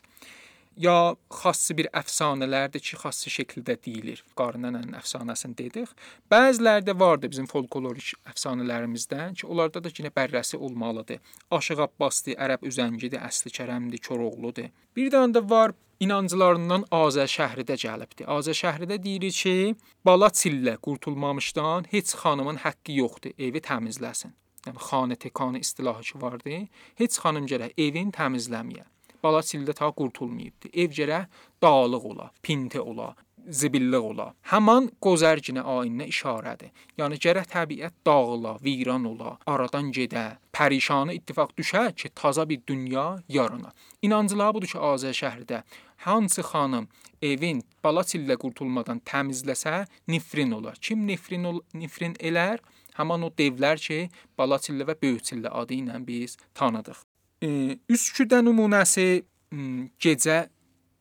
[0.78, 4.24] Ya xassi bir əfsanələrdir ki, xassi şəkildə deyilir.
[4.40, 5.92] Qarnanın əfsanəsini dedik.
[6.34, 11.20] Bəzilərdə vardı bizim folklorik əfsanələrimizdən ki, onlarda da yenə bərrəsi olmalıdır.
[11.54, 14.72] Aşıq Abbasdır, Ərəb üzəngidir, Əsli Kərəmdir, Koroğludur.
[14.98, 18.26] Bir dənə də var inanclarından Azər şəhridə gəlibdi.
[18.26, 24.34] Azər şəhridə deyir ki, bala çillə qurtulmamışdan heç xanımın haqqı yoxdur, evi təmizləsin.
[24.66, 26.58] Yəni xanə tekanı istilahı ki vardı.
[26.98, 28.88] Heç xanım gərək evin təmizləməyə.
[29.24, 30.74] Bala çillə ta qurtulmayıbdı.
[30.74, 33.14] Ev gərək dağlıq ola, pintə ola,
[33.48, 34.28] zibillik ola.
[34.52, 36.72] Həman qozərginə ayinə işarədir.
[37.00, 43.24] Yəni gərək təbiət dağıla, viran ola, aradan gedə, pərişanı ittifaq düşə ki, taza bir dünya
[43.30, 43.74] yarana.
[44.02, 45.64] İnancıları budur ki, Azər şəhərdə
[46.04, 46.90] hansı xanım
[47.22, 50.78] evin bala çillə qurtulmadan təmizləsə, nifrin olar.
[50.82, 52.60] Kim nifrin ol nifrin elər?
[52.98, 57.00] Həman o devlər ki, bala çillə və böyük çillə adı ilə biz tanıdıq.
[57.44, 60.46] Üsküdə nümunəsi m, gecə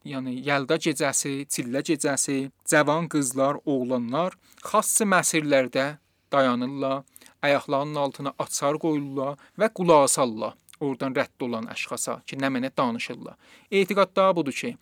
[0.02, 5.84] yəni Yəlda gecəsi, Çillə gecəsi, cavan qızlar, oğlanlar xass məsirlərdə
[6.32, 7.04] dayanırlar,
[7.46, 13.38] ayaqlarının altına açar qoyurlar və qulaq asarlar oradan rədd olan əşxasa ki, nə mənə danışırlar.
[13.70, 14.74] Etiqadda budur ki,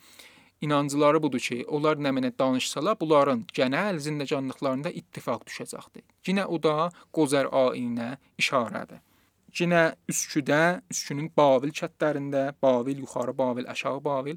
[0.64, 6.07] inancıları budur ki, onlar nə mənə danışsalar, bunların genel zindəcanlıqlarında ittifaq düşəcəkdir.
[6.25, 9.05] Yenə o da Qozər ayinə işarədir.
[9.59, 14.37] Yenə Üsküdə, Üskünün Babil kəndlərində, Babil yuxarı Babil, aşağı Babil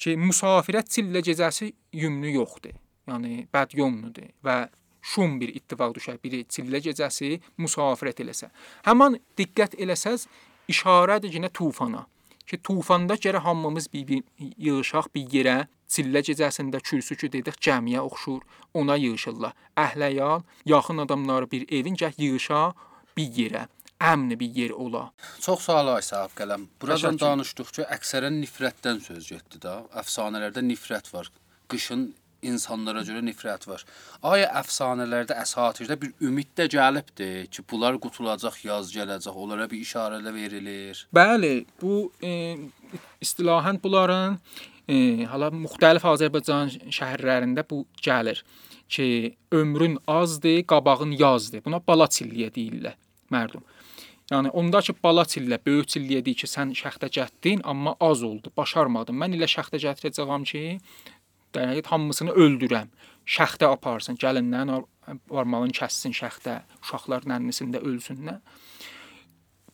[0.00, 1.70] ki, musafirət çillə gecəsi
[2.02, 2.74] yümnü yoxdur.
[3.10, 4.56] Yəni bədyomnudur və
[5.02, 6.18] şum bir ittifaq düşər.
[6.24, 8.50] Biri çillə gecəsi musafirət eləsə.
[8.86, 10.26] Həmin diqqət eləsəz
[10.72, 12.06] işarədir yenə tufana.
[12.46, 14.22] Ki tufanda gərək hamımız bir, bir
[14.58, 15.58] yığışaq bir yerə.
[15.90, 18.42] Çillə gecəsində kürsü ki dedik cəmiyə oxşur,
[18.74, 19.54] ona yığışırlar.
[19.78, 22.60] Əhləyan, yaxın adamları bir evin gəh yığışa
[23.16, 23.66] bir yerə
[24.00, 25.10] əmn bir yer ola.
[25.44, 26.66] Çox sağ ol Aysaq qələm.
[26.80, 27.20] Buradan Təşəkkür.
[27.24, 29.76] danışdıqca əksərən nifrətdən söz getdi də.
[30.02, 31.30] Əfsanələrdə nifrət var.
[31.70, 32.10] Qışın
[32.42, 33.84] insanlara görə nifrət var.
[34.24, 40.34] Aya əfsanələrdə, əsatirdə bir ümid də gəlibdi ki, bunlar qutulacaq, yaz gələcək, onlara bir işarələr
[40.34, 41.04] verilir.
[41.14, 42.56] Bəli, bu e,
[43.20, 44.38] istilahən bunların
[44.88, 48.40] e, hala müxtəlif Azərbaycan şəhərlərində bu gəlir
[48.90, 51.64] ki, ömrün azdır, qabağın yazdır.
[51.66, 52.96] Buna bala çilliyə deyirlər
[53.30, 53.62] mərdum.
[54.30, 58.52] Yəni onda ki bala çillə, böyük çilliyə deyir ki, sən şəxtə gətdin, amma az oldu,
[58.56, 59.16] başarmadın.
[59.18, 60.62] Mən elə şəxtə gətirəcəyəm ki,
[61.56, 62.92] dəqiq hamısını öldürəm.
[63.26, 64.70] Şəxtə aparsın, gəlindən
[65.30, 68.38] varmalın kəssin şəxtə, uşaqlar nənnisində ölsünlər.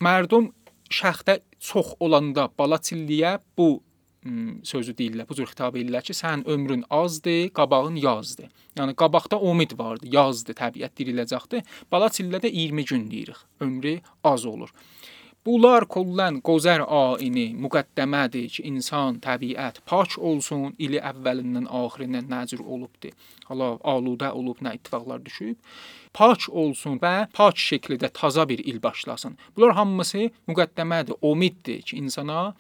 [0.01, 0.49] Mərdum
[0.93, 3.83] şəxtə çox olanda bala çilliyə bu
[4.67, 8.51] sözü deyirlər, bu cür xitab edirlər ki, sənin ömrün azdır, qabağın yazdır.
[8.79, 11.63] Yəni qabaqda umid vardı, yazdı, təbiət diriləcəkdi.
[11.93, 13.45] Bala çillədə 20 gün deyirik.
[13.61, 14.73] Ömrü az olur.
[15.47, 23.13] Bunlar kollən qozər ayini müqəddəmədir ki, insan, təbiət pak olsun, ili əvvəlindən axirinə nəcür olubdu.
[23.47, 25.55] Hala aludə olub, nə ittifaqlar düşüb.
[26.19, 29.39] Pak olsun və pak şəkildə taza bir il başlasın.
[29.55, 32.57] Bunlar hamısı müqəddəmədir, umiddir ki, insana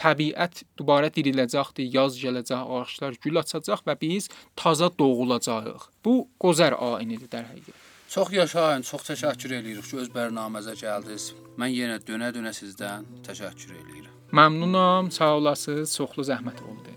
[0.00, 5.90] təbiət dubara diriləcəkdir, yaz gələcək, ağaclar gül açacaq və biz taza doğulacağıq.
[6.04, 7.84] Bu qozər ayinidir dər həqiqət.
[8.08, 11.32] Çox yaşayın, çox təşəkkür eləyirik ki, öz bərnaməmizə gəldiniz.
[11.58, 14.14] Mən yenə dönə-dönə sizdən təşəkkür eləyirəm.
[14.36, 16.90] Məmnunam, sağ olasınız, çoxlu zəhmət oldu.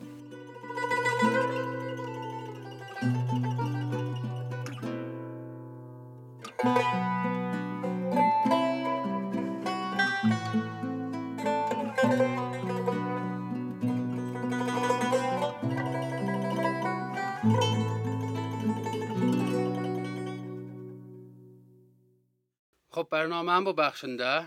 [22.98, 24.46] خب برنامه bu bəxşində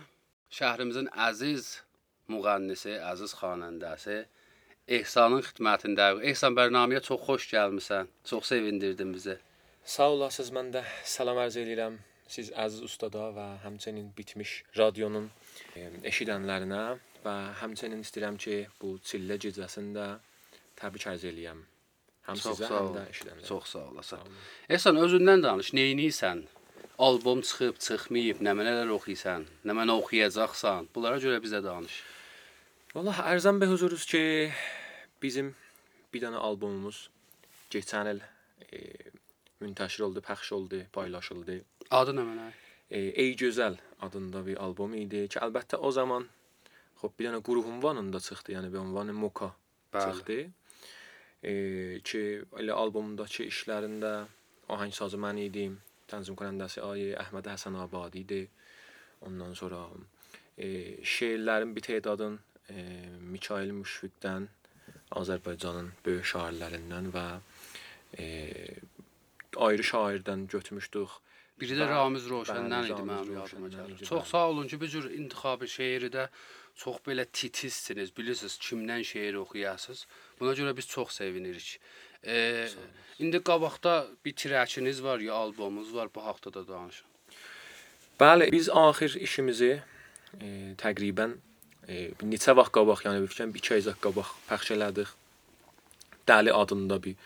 [0.57, 1.63] şəhrimizin əziz
[2.31, 4.17] müğənnisi, əziz xanəndəsi
[4.87, 6.21] Ehsanın xidmətindəyik.
[6.31, 8.07] Ehsan bərnaməyə çox xoş gəlmisən.
[8.29, 9.35] Çox sevindirdin bizi.
[9.83, 10.51] Sağ olasınız.
[10.55, 11.97] Mən də salam arz edirəm
[12.31, 15.27] siz əziz ustada və həmçinin bitmiş radionun
[15.75, 16.83] e, eşidənlərinə
[17.25, 20.07] və həmçinin istəyirəm ki, bu çillə gecəsində
[20.79, 21.59] təbrik arz eləyəm.
[22.27, 22.95] Həm Çox sizə, sağ həm ol.
[22.95, 23.47] də eşidənlərə.
[23.51, 24.23] Çox sağ olasan.
[24.23, 24.41] Sağ olun.
[24.77, 25.73] Ehsan özündən danış.
[25.79, 26.45] Neyniysən?
[27.02, 30.86] Albom çıxıb, çıxmayıb, nə mənələr oxuyursan, nə mənə oxuyacaqsan?
[30.94, 31.96] Bunlara görə bizə danış.
[32.94, 34.20] Vallahi ərzəm be huzurunuz ki,
[35.24, 35.48] bizim
[36.14, 37.08] bir dənə albomumuz
[37.74, 38.22] keçən il
[38.68, 38.84] e,
[39.64, 41.58] müntəşir oldu, pəxş oldu, paylaşıldı.
[41.90, 42.48] Adı nə mənə?
[42.86, 46.30] E, Ey gözəl adında bir albom idi ki, əlbəttə o zaman
[47.02, 49.50] xop bir dənə qrup ünvanında çıxdı, yəni bir ünvanı Moka
[49.90, 50.04] Bəli.
[50.04, 50.40] çıxdı.
[51.42, 51.52] E,
[52.06, 52.26] ki
[52.62, 54.20] elə albomdakı işlərində
[54.70, 58.48] ahəng sazı mən idim, tənzim konəndəsi Ayə Əhməd Həsən Abadidir.
[59.26, 59.84] Ondan sonra
[60.58, 60.68] e,
[61.06, 62.38] şeirlərin bir tədadın
[62.70, 62.84] e,
[63.34, 64.48] Mikail Müşfiqdən
[65.20, 67.26] Azərbaycanın böyük şairlərindən və
[68.18, 68.26] e,
[69.56, 71.20] ayrı şairdən götürmüşdük.
[71.60, 73.94] Biri də Ramiz Roşəndən idi mənim yadıma gəlir.
[73.94, 76.26] idi, Çox sağ olun ki, bu cür intixabı şeiri də
[76.74, 80.06] çox belə titizsiniz, bilirsiniz kimdən şeir oxuyasınız.
[80.40, 81.80] Buna görə biz çox sevinirik.
[82.26, 82.68] E,
[83.18, 87.06] indi qabaqda bir trəkiniz var ya albomuz var, bu haqqda da danışın.
[88.20, 89.72] Bəli, biz axir işimizi
[90.40, 90.48] e,
[90.82, 91.34] təqribən
[91.88, 95.14] e, neçə vaxt qabaq, yəni fikirlərim 2 ay qabaq pəxş elədik.
[96.28, 97.16] Dəli adında bir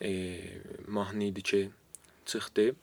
[0.00, 0.10] e,
[0.86, 1.62] mahnı idi ki,
[2.26, 2.74] çıxdı.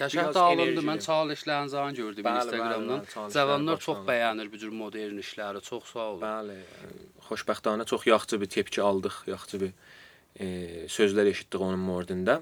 [0.00, 0.82] Qəşəng alındı.
[0.86, 3.30] Mən çalışlarınızı an gördüm bəli, Instagramdan.
[3.34, 5.60] Cavanlar çox bəyənir bu cür modern işləri.
[5.62, 6.22] Çox sağ olun.
[6.24, 6.58] Bəli.
[7.28, 9.72] Xoşbəxtana çox yaxşı bir tepki aldıq, yaxşı bir
[10.36, 10.46] e,
[10.88, 12.40] sözlər eşitdik onun mordində.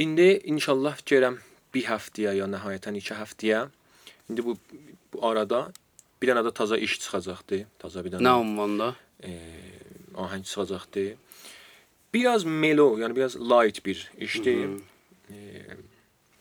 [0.00, 1.38] İndi inşallah fikirəm
[1.74, 3.64] bir həftəyə ya nəhayətən 2 həftəyə
[4.30, 4.56] indi bu
[5.12, 5.66] bu arada
[6.22, 7.64] bir dənə də taza iş çıxacaqdı.
[7.78, 8.94] Taza bir dənə Nə ünvanda?
[9.22, 9.32] e,
[10.16, 11.04] ahəng çıxacaqdı.
[12.14, 14.68] Biraz melo, yəni biraz light bir işdir.
[15.30, 15.36] E,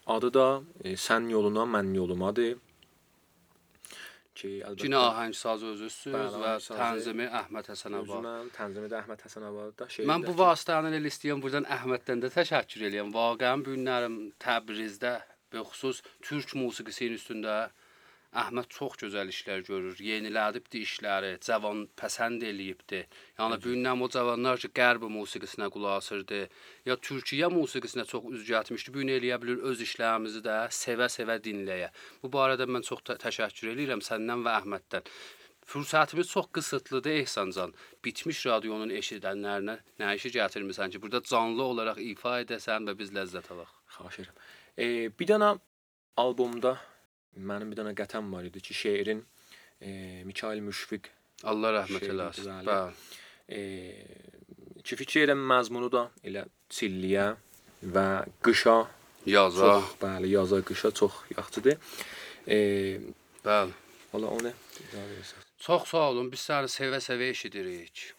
[0.07, 2.55] adı da e, Sən yoluna, mən yolumadır.
[4.37, 8.19] Ki əlbəttə Cinə ahəng saz özüsüz Bəli, və tənzimi Əhməd Həsənova.
[8.19, 9.65] Özüməm, tənzimi də Əhməd Həsənova
[9.95, 10.05] şey.
[10.09, 13.11] Mən bu vasitəni elə istəyirəm buradan Əhməddən də təşəkkür eləyəm.
[13.15, 15.15] Vaqəən bu günlərim Təbrizdə
[15.53, 17.57] bəxüsus türk musiqisinin üstündə
[18.37, 19.97] Əhməd çox gözəl işlər görür.
[20.05, 22.99] Yenilədibdi işləri, cavan pəsənd eləyibdi.
[23.39, 26.43] Yəni bu gündən o cavanlar ki, qərb musiqisinə qulaq asırdı,
[26.85, 28.93] ya Türkiyə musiqisinə çox üz gətmişdi.
[28.93, 31.89] Bu gün eləyə bilir öz işlərimizi də sevə-sevə dinləyə.
[32.21, 35.09] Bu barədə mən çox tə təşəkkür eləyirəm səndən və Əhməddən.
[35.69, 37.73] Fürsətimiz çox qısıtlıdır Ehsancan.
[38.05, 43.51] Bitmiş radionun eşidənlərinə nə işi gətirmisən ki, burada canlı olaraq ifa edəsən və biz ləzzət
[43.53, 43.73] alaq.
[43.97, 44.39] xahiş edirəm.
[44.77, 44.87] E,
[45.19, 45.51] bir dənə
[46.17, 46.77] albomda
[47.37, 49.21] mənim bir dənə qətəm var idi ki, şeirin
[49.81, 51.09] e, Mikail Müşfiq
[51.43, 52.49] Allah rəhmət eləsin.
[52.67, 52.93] bəli.
[53.49, 53.61] E,
[54.83, 57.27] ki fikir edirəm məzmunu da elə çilliyə
[57.95, 58.07] və
[58.43, 58.77] qışa
[59.25, 59.67] Yaza.
[59.79, 61.77] çox, bəli, yaza qışa çox yaxşıdır.
[62.47, 62.57] E,
[63.45, 63.71] Bəli.
[64.13, 64.51] valla onu.
[65.59, 66.31] Çox sağ olun.
[66.31, 68.13] Biz səni sevə-sevə eşidirik.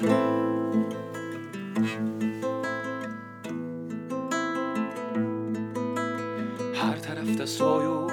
[0.00, 0.25] Hər
[7.46, 8.10] tərəfdə soyuq,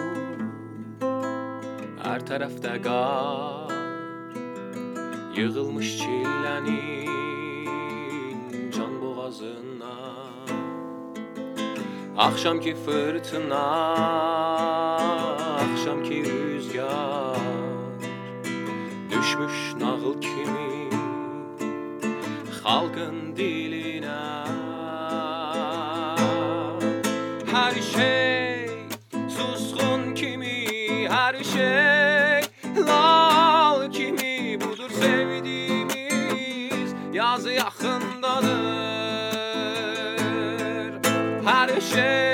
[2.05, 3.71] hər tərəfdə qar.
[5.33, 7.09] Yığılmış çillənin
[8.71, 9.95] can boğazına.
[12.17, 13.65] Axşamki fırtına,
[15.63, 17.37] axşamki rüzgar
[19.09, 20.89] düşmüş nağıl kimi
[22.61, 23.82] xalqın dilinə.
[31.23, 32.41] Hər şey
[32.87, 38.53] lal kimi budur sevdiyimiz yazı yaxındadır.
[41.47, 42.32] Hər şey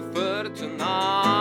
[0.00, 1.35] for tonight.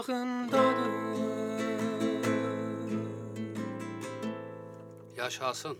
[0.00, 0.90] Qabağındadır.
[5.16, 5.78] Yaşasın.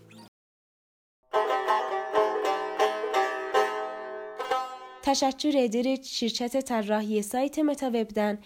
[5.01, 8.37] Təşəkkür edirik şirkət Tərrahiyyə sayt Metawebdən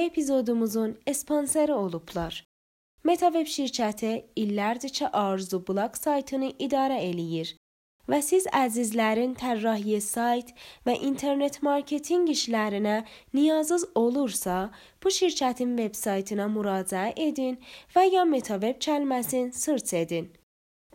[0.00, 2.44] epizodumuzun sponsoru olublar.
[3.04, 7.56] Metaweb şirkəti illərdir ki, Arzu Blog saytını idarə eləyir
[8.08, 10.52] və siz əzizlərin tərrahiyyə sayt
[10.88, 12.96] və internet marketinq işlərinə
[13.36, 14.70] niyazınız olursa,
[15.02, 17.54] bu şirkətin veb saytına müraciət edin
[17.94, 20.28] və ya Metaweb kəlməsini search edin.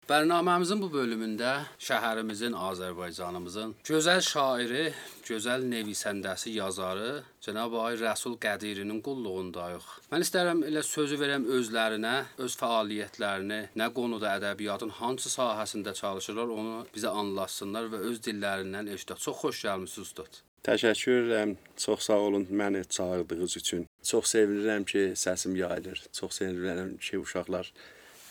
[0.06, 1.52] Bərnaməmizin bu bölümündə
[1.82, 4.84] şəhərimizin, Azərbaycanımızın gözəl şairi,
[5.26, 9.88] gözəl nevisəndəsi, yazarı cənab Ay Rəsul Qədirinin qulluğundayıq.
[10.12, 16.86] Mən istərəm elə sözü verəm özlərinə, öz fəaliyyətlərini, nə qonuda ədəbiyyatın hansı sahəsində çalışırlar, onu
[16.94, 19.26] bizə anlatsınlar və öz dillərindən eşidək.
[19.26, 20.42] Çox xoş gəlmisiniz ustad.
[20.70, 21.58] Təşəkkür edirəm.
[21.82, 23.90] Çox sağ olun məni çağırdığınız üçün.
[24.04, 26.06] Çox sevinirəm ki, səsim yayılır.
[26.14, 27.74] Çox sevinirəm ki, uşaqlar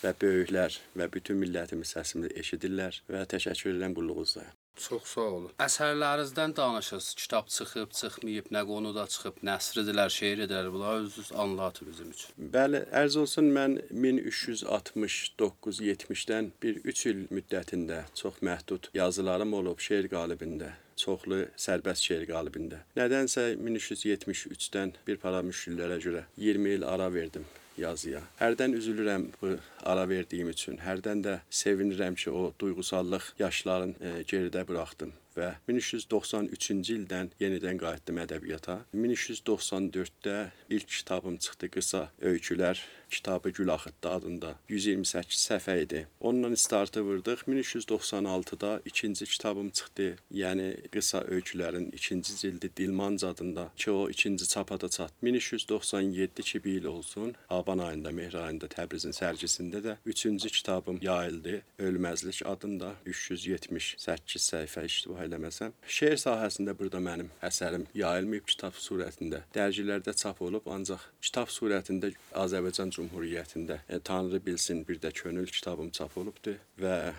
[0.05, 4.45] və böyüklər və bütün millətimiz səsimi eşidirlər və təşəkkür edirəm qulluğunuzda.
[4.85, 5.53] Çox sağ olun.
[5.63, 7.15] Əsərlərinizdən danışırsınız.
[7.23, 10.67] Kitab çıxıb, çıxmayıb, nə qonuda çıxıb, nəsridilər, şeir edilər.
[10.75, 12.31] Bunları özünüz anlatın bizim üçün.
[12.57, 20.71] Bəli, ərz olsun mən 1369-70-dən bir 3 il müddətində çox məhdud yazılarım olub şeir qalibində
[20.99, 22.79] çoxlu sərbəst şeir qalibində.
[22.99, 27.45] Nədənsə 1373-dən bir para müşkillərə görə 20 il ara verdim
[27.79, 28.23] yazıya.
[28.41, 30.79] Hərdən üzülürəm bu ara verdiyim üçün.
[30.85, 38.21] Hərdən də sevinirəm ki, o duyğusallıq yaşların e, geridə buraxdım və 1393-cü ildən yenidən qayıtdım
[38.25, 38.79] ədəbiyyata.
[38.95, 40.37] 1394-də
[40.77, 42.81] ilk kitabım çıxdı qısa öykülər
[43.15, 46.07] kitabı Gül Axıtdı adında 128 səhifə idi.
[46.21, 47.39] Onunla startı vurdıq.
[47.49, 50.09] 1396-da ikinci kitabım çıxdı.
[50.33, 55.15] Yəni qısa öykülərin ikinci cildi Dilmanc adında ki, o ikinci çapa da çatdı.
[55.23, 57.35] 1397 ki, bir il olsun.
[57.51, 61.63] Aban ayında, mehr ayında Təbrizin sərgisində də üçüncü kitabım yayıldı.
[61.79, 65.73] Ölməzlik adında 378 səhifə iştiba eləməsəm.
[65.87, 69.45] Şeir sahəsində burada mənim əsərim yayılmayıb kitab surətində.
[69.55, 75.91] Dərgilərdə çap olub, ancaq kitab surətində Azərbaycan Cümhuriyyətində e, Tanrı bilsin bir də könül kitabım
[75.91, 77.13] çap olubdu və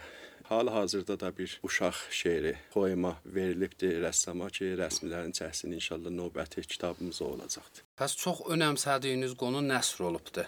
[0.50, 7.32] Hal-hazırda da bir uşaq şeiri, poema verilibdi rəssama ki, rəsmilərin çəksin inşallah növbəti kitabımız o
[7.34, 7.82] olacaqdır.
[7.98, 10.46] Bəs çox önəmsədiyiniz qonu nəsr olubdu.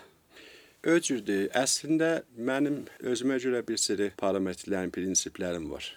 [0.83, 1.47] Öcürdür.
[1.49, 5.89] Əslində mənim özümə görə bir sürü parametrlərim, prinsiplərim var.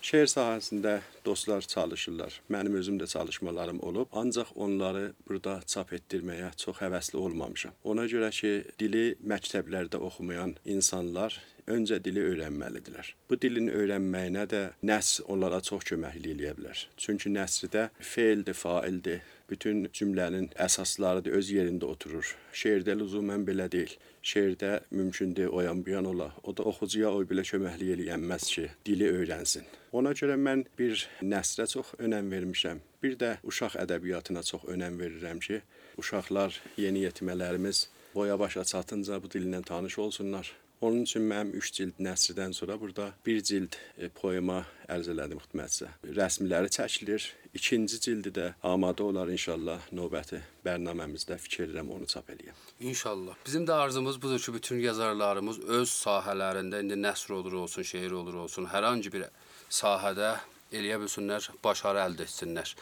[0.00, 0.94] Şeir sahəsində
[1.24, 2.40] dostlar çalışırlar.
[2.48, 7.74] Mənim özüm də çalışmalarım olub, ancaq onları burada çap etdirməyə çox həvəsli olmamışam.
[7.84, 11.36] Ona görə ki, dili məktəblərdə oxumayan insanlar
[11.68, 13.12] öncə dili öyrənməlidirlər.
[13.28, 16.86] Bu dilin öyrənməyinə də nəsr onlara çox köməklik eləyə bilər.
[16.96, 19.20] Çünki nəsrdə feildir, faildir,
[19.50, 22.32] bütün cümlənin əsasları da öz yerində oturur.
[22.56, 23.92] Şeirdə lüzumən belə deyil.
[24.22, 26.32] Şeirdə mümkündür oyan bu yan ola.
[26.44, 29.64] O da oxucuya o belə köməklik eləyənməz ki, dili öyrənsin.
[29.96, 32.82] Ona görə mən bir nəsrə çox önəm vermişəm.
[33.02, 35.62] Bir də uşaq ədəbiyyatına çox önəm verirəm ki,
[35.96, 40.52] uşaqlar, yeni yetimlərimiz boya başa çatınca bu dillə tanış olsunlar.
[40.80, 45.88] Onun üçün mənim 3 cild nəsrdən sonra burada bir cild e, poema ərz elədim xidmətçə.
[46.16, 47.26] Rəsmiləri çəkilir.
[47.54, 52.56] İkinci cildi də amadə olar inşallah növbəti bərnaməmizdə fikir edirəm onu çap eləyəm.
[52.80, 53.36] İnşallah.
[53.46, 58.40] Bizim də arzumuz budur ki, bütün yazarlarımız öz sahələrində indi nəsr olur olsun, şeir olur
[58.46, 59.26] olsun, hər hansı bir
[59.68, 60.36] sahədə
[60.72, 62.72] eləyə bilsinlər, başarı əldə etsinlər.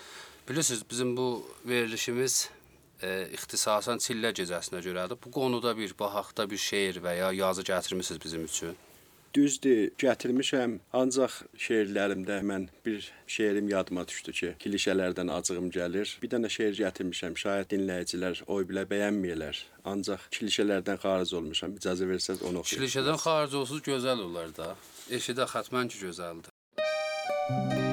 [0.49, 1.29] Bilirsiniz, bizim bu
[1.67, 2.49] verilişimiz
[3.03, 5.19] e, ixtisasən Çillə gecəsinə görədir.
[5.25, 8.77] Bu qonuda bir baxaqda bir şeir və ya yazı gətirmisiniz bizim üçün.
[9.37, 16.15] Düzdür, gətirmişəm, ancaq şeirlərimdə mən bir şeirim yadıma düşdü ki, klişələrdən acığım gəlir.
[16.23, 17.37] Bir dənə şeir gətirmişəm.
[17.43, 19.61] Şayət dinləyicilər oy bilə bəyənməyələr.
[19.93, 21.77] Ancaq klişələrdən xaric olmuşam.
[21.77, 22.83] İcazə versəz onu oxuyum.
[22.83, 24.73] Klişədən xaric olsuz gözəl olar da.
[25.13, 27.88] Eşidə xətmən ki gözəldir.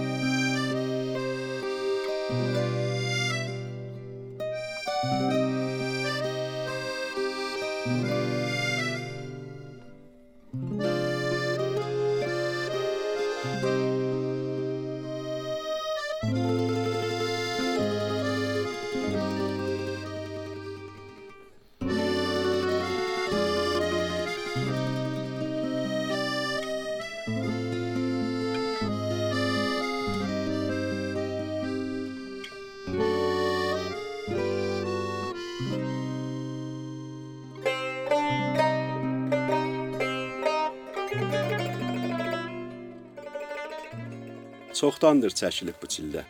[44.86, 46.22] Çoxdandır çəkilib bu çillə.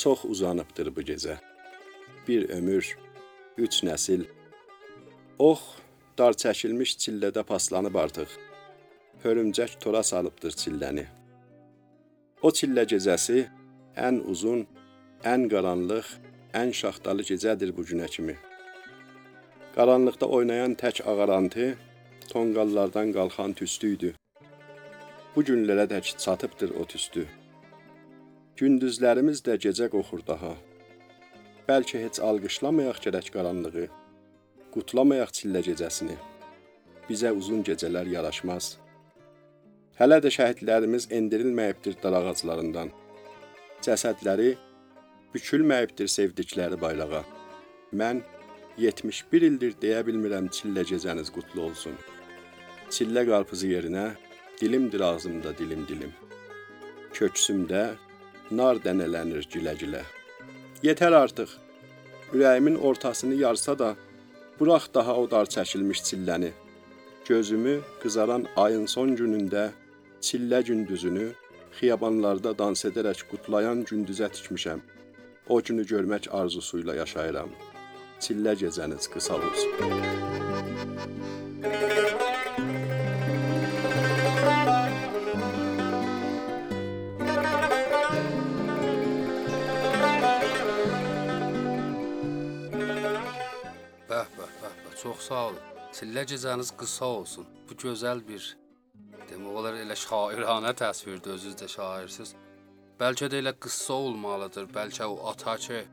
[0.00, 1.36] Çox uzanıbdır bu gecə.
[2.26, 2.84] Bir ömür,
[3.64, 4.26] üç nəsil.
[5.38, 5.62] Ox
[6.18, 8.34] dar çəkilmiş çillədə paslanıb artıq.
[9.24, 11.06] Hörümcək tora salıbdır çilləni.
[12.42, 13.46] O çillə gecəsi
[13.96, 14.66] ən uzun,
[15.32, 16.12] ən qaranlıq,
[16.52, 18.36] ən şaxtalı gecədir bu günə kimi.
[19.78, 21.74] Qaranlıqda oynayan tək ağarantı
[22.28, 24.14] tonqallardan qalxan tüstü idi.
[25.36, 27.28] Bu günlərə dək çatıbdır o tüstü.
[28.58, 30.56] Gündüzlərimiz də gecə qoxur daha.
[31.68, 33.84] Bəlkə heç alqışlamayaq gərək qaranlığı.
[34.74, 36.16] Qutlamayaq çillə gecəsini.
[37.06, 38.72] Bizə uzun gecələr yaraşmaz.
[40.00, 42.90] Hələ də şəhidlərimiz endirilməyibdir dar ağaclarından.
[43.86, 44.50] Cəsədləri
[45.36, 47.22] bükülməyibdir sevdikləri bayrağa.
[47.94, 48.24] Mən
[48.88, 51.94] 71 ildir deyə bilmirəm çillə gecəniz qutlu olsun.
[52.90, 54.08] Çillə qarpızı yerinə
[54.58, 56.10] dilimdir ağzımda dilim-dilim.
[57.14, 57.86] Köksümdə
[58.50, 60.02] nar dənələnir gülə-gülə.
[60.82, 61.50] Yetər artıq.
[62.34, 63.96] Ürəyimin ortasını yarsa da
[64.60, 66.50] burax daha o dar çəkilmiş çilləni.
[67.28, 69.68] Gözümü qızaran ayın son günündə
[70.20, 71.28] çillə gündüzünü
[71.78, 74.80] xiyabanlarda dans edərək qutlayan gündüzə tikmişəm.
[75.48, 77.50] O günü görmək arzusuyla yaşayıram.
[78.20, 79.70] Çillə gecəniz qısa olsun.
[81.62, 81.97] Bəh,
[95.02, 95.66] Çox sağ olun.
[95.94, 97.46] Çillə gecəniz qısa olsun.
[97.68, 98.44] Bu gözəl bir
[99.30, 102.32] demək olar elə şairanə təsvirdir, özünüz də şairsiz.
[103.00, 104.66] Bəlkə də elə qıssa olmalıdır.
[104.74, 105.84] Bəlkə o ata ki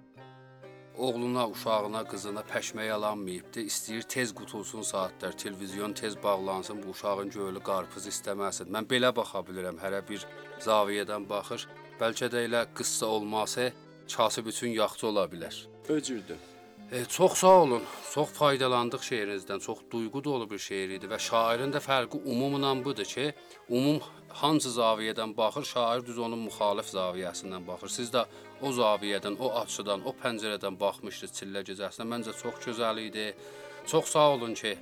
[0.98, 3.68] oğluna, uşağına, qızına pəşmək yalanmayıbdı.
[3.70, 8.74] İstəyir tez qutulsun saatlar, televizyon tez bağlansın, bu uşağın gölü qarpız istəməsin.
[8.74, 10.26] Mən belə baxa bilirəm, hərə bir
[10.66, 11.70] zaviyədən baxır.
[12.02, 13.70] Bəlkə də elə qıssa olmasa
[14.18, 15.66] kasıb üçün yaxşı ola bilər.
[15.90, 16.55] Öcürdü.
[16.92, 17.84] E, çox sağ olun.
[18.14, 19.60] Çox faydalandıq şeirinizdən.
[19.60, 23.34] Çox duyğu dolu bir şeir idi və şairin də fərqi umumla budur ki,
[23.70, 27.90] umum hansı zaviyədən baxır, şair düz onun müxalif zaviyəsindən baxır.
[27.90, 28.26] Siz də
[28.62, 32.06] o zaviyədən, o açıdan, o pəncərədən baxmışdınız Çillə gecəsinə.
[32.14, 33.34] Məncə çox gözəl idi.
[33.88, 34.78] Çox sağ olun ki,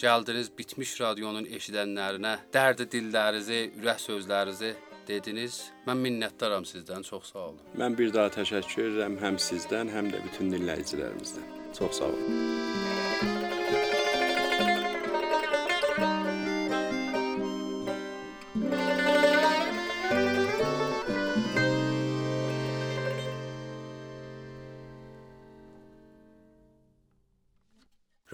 [0.00, 4.74] gəldiniz bitmiş radionun eşidənlərinə dərdi dillərinizi, ürək sözlərinizi
[5.08, 5.60] dediniz.
[5.88, 7.04] Mən minnətdaram sizdən.
[7.06, 7.62] Çox sağ olun.
[7.80, 11.48] Mən bir daha təşəkkür edirəm həm sizdən, həm də bütün dinləyicilərimizdən.
[11.78, 12.72] Çox sağ olun.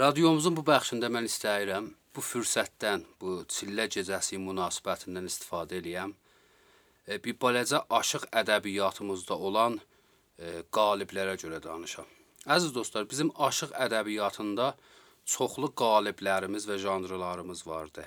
[0.01, 6.15] Radiomuzun bu bəxşində mən istəyirəm bu fürsətdən, bu çillə gecəsi münasibətindən istifadə eləyəm.
[7.11, 9.81] E, bir balaca aşıq ədəbiyyatımızda olan
[10.39, 12.07] e, qaliblərə görə danışam.
[12.47, 14.73] Əziz dostlar, bizim aşıq ədəbiyyatında
[15.27, 18.07] çoxlu qaliblərimiz və janrlarımız vardı.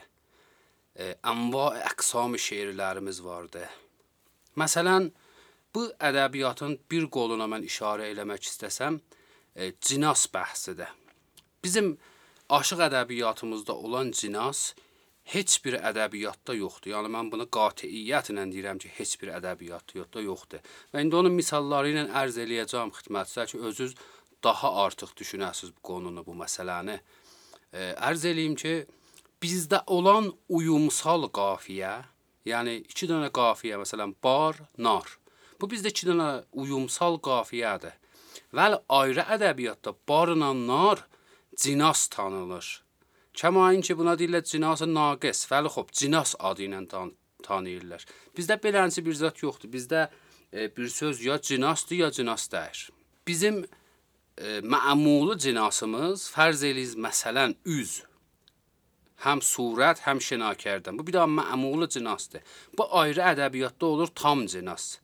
[0.95, 3.67] E, Anva əqsam şeirlərimiz vardı.
[4.57, 5.11] Məsələn,
[5.75, 9.01] bu ədəbiyyatın bir qoluna mən işarə eləmək istəsəm,
[9.81, 10.89] cinas bəhsidir.
[11.63, 11.97] Bizim
[12.49, 14.73] aşıq ədəbiyyatımızda olan cinas
[15.31, 16.91] heç bir ədəbiyyatda yoxdur.
[16.93, 20.63] Yəni mən bunu qatiiyyətlə deyirəm ki, heç bir ədəbiyyatda yoxdur.
[20.93, 23.95] Və indi onun misalları ilə ərz eləyəcəm xidmətçisə ki, özünüz
[24.43, 26.99] daha artıq düşünəsiniz bu qonunu, bu məsələni.
[27.71, 28.75] E, ərz eləyim ki,
[29.43, 31.95] bizdə olan uyumsal qafiyə,
[32.47, 35.07] yəni iki dənə qafiyə, məsələn, bar, nar.
[35.59, 37.95] Bu bizdə iki dənə uyumsal qafiyədir.
[38.53, 41.07] Vəli ayrı ədəbiyyatda barla nar
[41.57, 42.82] cinas tanınır.
[43.33, 45.45] Kəmain ki buna deyirlər cinası naqis.
[45.49, 47.13] Vəli xop, cinas adı ilə tan
[47.43, 48.05] tanıyırlar.
[48.37, 49.71] Bizdə belənci bir zət yoxdur.
[49.73, 50.07] Bizdə
[50.53, 52.89] e, bir söz ya cinasdır ya cinas deyir.
[53.27, 53.65] Bizim
[54.37, 58.01] e, məmulu cinasımız fərz eləyiz məsələn üz.
[59.23, 60.97] Həm surət, həm şinakərdən.
[60.99, 62.43] Bu bir daha məmulu cinasdır.
[62.77, 64.97] Bu ayrı ədəbiyyatda olur tam cinas.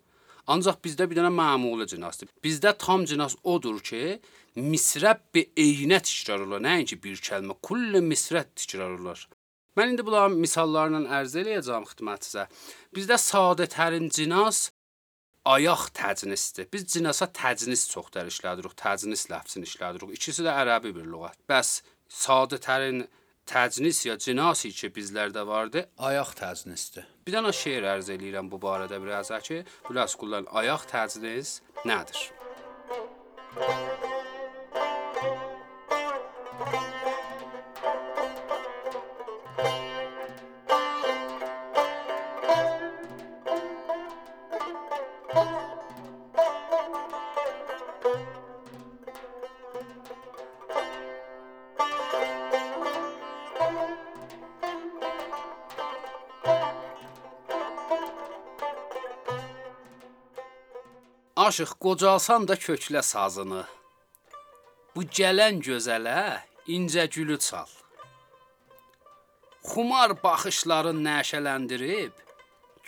[0.50, 2.32] Ancaq bizdə bir dənə məmulu cinasdır.
[2.46, 4.18] Bizdə tam cinas odur ki,
[4.58, 6.64] misrəb bi eynə təkrar olur.
[6.66, 9.28] Nəinki bir kəlmə, kullu misrət təkrar olur.
[9.78, 12.48] Mən indi bunların misallarla ərz eləyəcəm xidmətinizə.
[12.96, 14.72] Bizdə sadətərin cinas
[15.48, 16.68] ayaq təcnisdir.
[16.74, 20.18] Biz cinasa təcnis çox dər işlədirik, təcnis ləfzini işlədirik.
[20.18, 21.40] İkisi də ərəbi bir lüğət.
[21.50, 21.80] Bəs
[22.10, 23.06] sadətərin
[23.50, 27.08] təcnis ya cinasi ki bizlərdə vardı, ayaq təcnisdir.
[27.26, 32.30] Bir dənə şeir ərz eləyirəm bu barədə biraz ki, biraz kullan ayaq təcnis nədir?
[61.50, 63.64] Aşıq qocalsan da köklə sazını.
[64.94, 66.22] Bu gələn gözələ
[66.76, 67.72] incə gülü çal.
[69.70, 72.14] Xumar baxışların nəşələndirib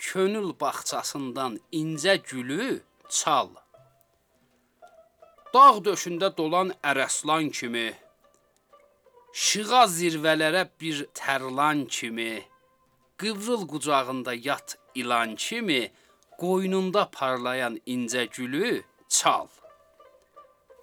[0.04, 2.68] könül bağçasından incə gülü
[3.18, 3.50] çal.
[5.54, 7.88] Dağ döşündə dolan ərəslan kimi,
[9.46, 12.34] şığa zirvələrə bir tərlan kimi,
[13.20, 15.82] qıvrıl qucağında yat ilan kimi,
[16.42, 18.82] qoynunda parlayan incə gülü
[19.16, 19.46] çal.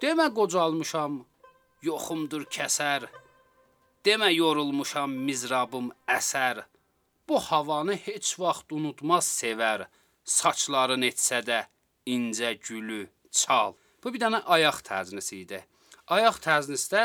[0.02, 1.18] Demə qocalmışam,
[1.88, 3.10] yoxumdur kəsər.
[4.08, 6.62] Demə yorulmuşam mizrabım əsər.
[7.28, 9.84] Bu havanı heç vaxt unutmaz sevər.
[10.24, 11.60] Saçların etsə də
[12.16, 13.02] incə gülü
[13.42, 13.76] çal.
[14.02, 15.60] Bu bir dənə ayaq tərzinisi idi.
[16.16, 17.04] Ayaq tərzinisdə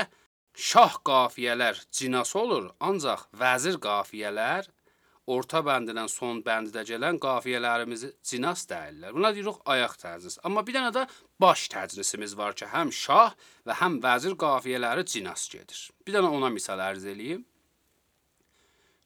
[0.69, 4.71] şah qafiyələr cinas olur, ancaq vəzir qafiyələr
[5.27, 9.15] orta bəndindən son bəndidə gələn qafiyələrimizi cinas deyirlər.
[9.17, 10.41] Buna deyirik ayaq tərzinisi.
[10.45, 11.07] Amma bir dənə də
[11.41, 13.33] baş tərzinisimiz var ki, həm şah
[13.67, 15.81] və həm vəzir qafiyələri cinas gedir.
[16.05, 17.45] Bir dənə ona misal ərz eləyim.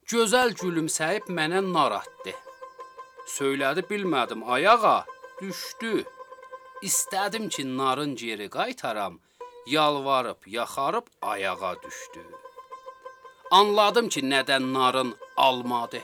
[0.09, 2.33] Gözəl gülümsəyib mənə nar atdı.
[3.29, 5.05] Söylədi bilmədim ayağa,
[5.41, 6.03] düşdü.
[6.83, 9.19] İstədim ki, narın geri qaytaram.
[9.67, 12.23] Yalvarıb, yaxarıb ayağa düşdü.
[13.51, 16.01] Anladım ki, nədən narın almadı.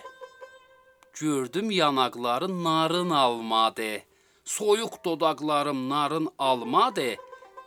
[1.14, 4.02] Gördüm yanaqları narın almadı.
[4.46, 7.16] Soyuq dodaqlarım narın almadı.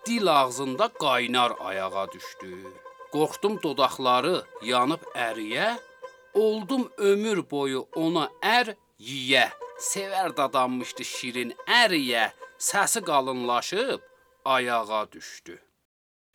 [0.06, 2.52] Dil ağzında qaynar ayağa düşdü.
[3.12, 5.76] Qorxdum dodaqları yanıb əriyə.
[6.34, 9.48] Oldum ömür boyu ona ər yiyə.
[9.78, 12.30] Sevər dadanmışdı şirin əriyə.
[12.58, 14.00] Səsi qalınlaşıb
[14.44, 15.58] ayağa düşdü.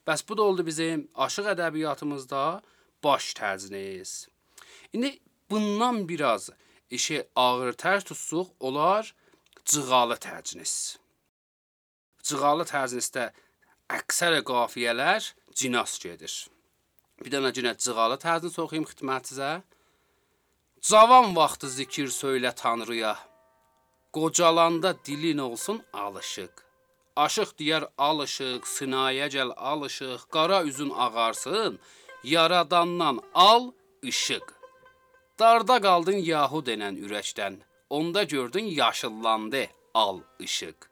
[0.08, 2.62] Bəs bu da oldu bizim aşıq ədəbiyyatımızda
[3.04, 4.33] baş tərzinəyiz.
[4.94, 5.20] İndi
[5.50, 6.50] bundan biraz
[6.90, 9.16] işi ağır tərs tutsuq, olar
[9.66, 10.98] cığalı tərciniz.
[12.24, 13.32] Cığalı tərcinisdə
[13.90, 16.34] əksər qafiyələr cinas gedir.
[17.24, 19.52] Bir dənə cinə cığalı tərcini oxuyum xidmətinizə.
[20.90, 23.16] Cavan vaxtı zikir söylə Tanrıya.
[24.14, 26.54] Qocalanda dilin olsun alışıq.
[27.16, 31.80] Aşıq deyər alışıq, sınaya gəl alışıq, qara üzün ağarsın,
[32.24, 33.72] yaradandan al
[34.02, 34.63] işıq.
[35.40, 37.56] Darda qaldın yahu denən ürəkdən,
[37.90, 39.64] onda gördün yaşıllandı
[39.94, 40.86] al işıq.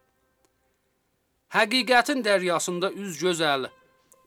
[1.54, 3.70] Həqiqətin dəryasında üz gözəl,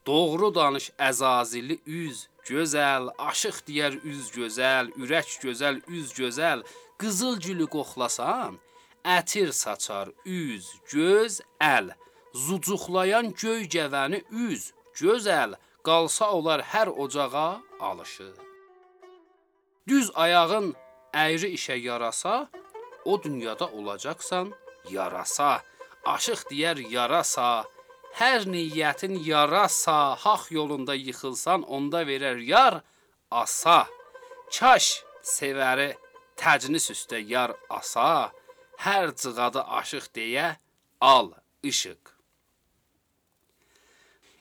[0.07, 6.63] doğru danış əzazili üz gözəl, aşıq deyər üz gözəl, ürək gözəl, üz gözəl,
[7.01, 8.61] qızıl gülü qoxlasan,
[9.19, 11.91] ətir saçar üz, göz, əl.
[12.35, 18.54] Zucuqlayan göy gəvəni üz, gözəl, qalsa olar hər ocağa alışır.
[19.89, 20.71] Düz ayağın
[21.13, 22.49] əyri işə yarasa,
[23.05, 24.53] o dünyada olacaqsan
[24.91, 25.61] yarasa.
[26.05, 27.65] Aşıq deyər yarasa,
[28.21, 32.81] hər niyyətin yarasa, haq yolunda yıxılsan, onda verər yar
[33.31, 33.85] asa.
[34.57, 35.91] Kaş sevəri
[36.41, 38.33] təcnis üstə yar asa,
[38.87, 40.49] hər cığada aşıq deyə
[41.01, 41.33] al
[41.63, 42.03] işıq.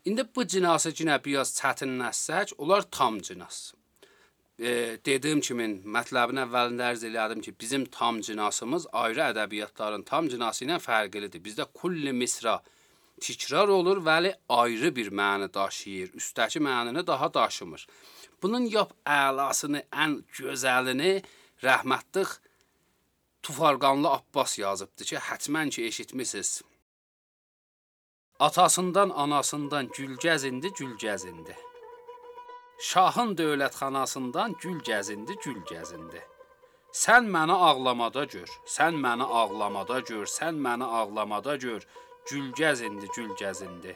[0.08, 3.74] İndi bu cinası cinə biraz çətinləşsək, onlar tam cinas.
[4.64, 10.64] E, dediyim kimi mətləbin əvvəlində ərz elədim ki, bizim tam cinasımız ayrı ədəbiyyatların tam cinası
[10.64, 11.42] ilə fərqlidir.
[11.44, 12.62] Bizdə kulli misra
[13.20, 16.14] təkrar olur, vəli ayrı bir məna daşıyır.
[16.20, 17.88] Üstəki mənini daha daşımır.
[18.44, 21.12] Bunun yap əlasını, ən gözəlini
[21.64, 22.40] rəhmətlik
[23.44, 26.62] Tufarqanlı Abbas yazıbdı ki, hətmən ki eşitmisiniz.
[28.40, 31.73] Atasından, anasından gül gəzindi, gül gəzindi.
[32.80, 36.22] Şahın dövlətxanasından gül gəzindi, gül gəzindi.
[36.94, 41.86] Sən məni ağlamada gör, sən məni ağlamada gör, sən məni ağlamada gör.
[42.30, 43.96] Gül gəzindi, gül gəzindi.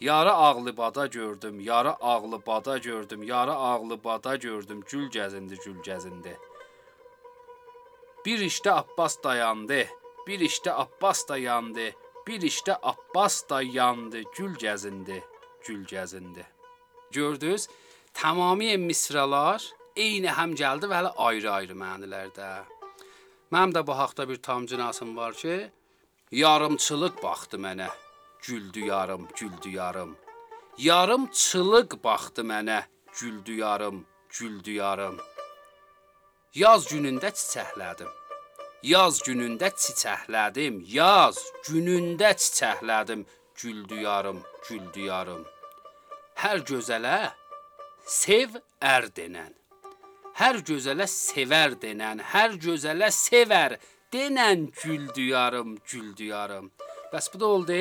[0.00, 5.78] Yarı ağlı bada gördüm, yarı ağlı bada gördüm, yarı ağlı bada gördüm, gül gəzindi, gül
[5.82, 6.36] gəzindi.
[8.26, 9.86] Bir işdə Abbas dayandı,
[10.26, 11.90] bir işdə Abbas da yandı,
[12.26, 15.22] bir işdə Abbas da yandı, gül gəzindi,
[15.66, 16.44] gül gəzindi.
[17.10, 17.68] Gördünüz?
[18.16, 19.60] Tamamilə misralar
[20.04, 22.48] eyni həm gəldi və hələ ayrı-ayrı mənilərdə.
[23.52, 25.56] Mənim də bu haqqda bir tam cinasım var ki,
[26.32, 27.90] yarımçılıq baxdı mənə.
[28.46, 30.16] Güldü yarım, güldü yarım.
[30.78, 32.80] Yarımçılıq baxdı mənə.
[33.20, 34.04] Güldü yarım,
[34.38, 35.20] güldü yarım.
[36.54, 38.12] Yaz günündə çiçəklədim.
[38.82, 40.84] Yaz günündə çiçəklədim.
[40.88, 41.36] Yaz
[41.68, 43.26] günündə çiçəklədim.
[43.62, 45.42] Güldü yarım, güldü yarım.
[46.34, 47.18] Hər gözələ
[48.06, 49.50] sev ər denən.
[50.38, 53.74] Hər gözələ sevər denən, hər gözələ sevər
[54.14, 56.70] denən güldü yarım, güldü yarım.
[57.12, 57.80] Bəs bu da oldu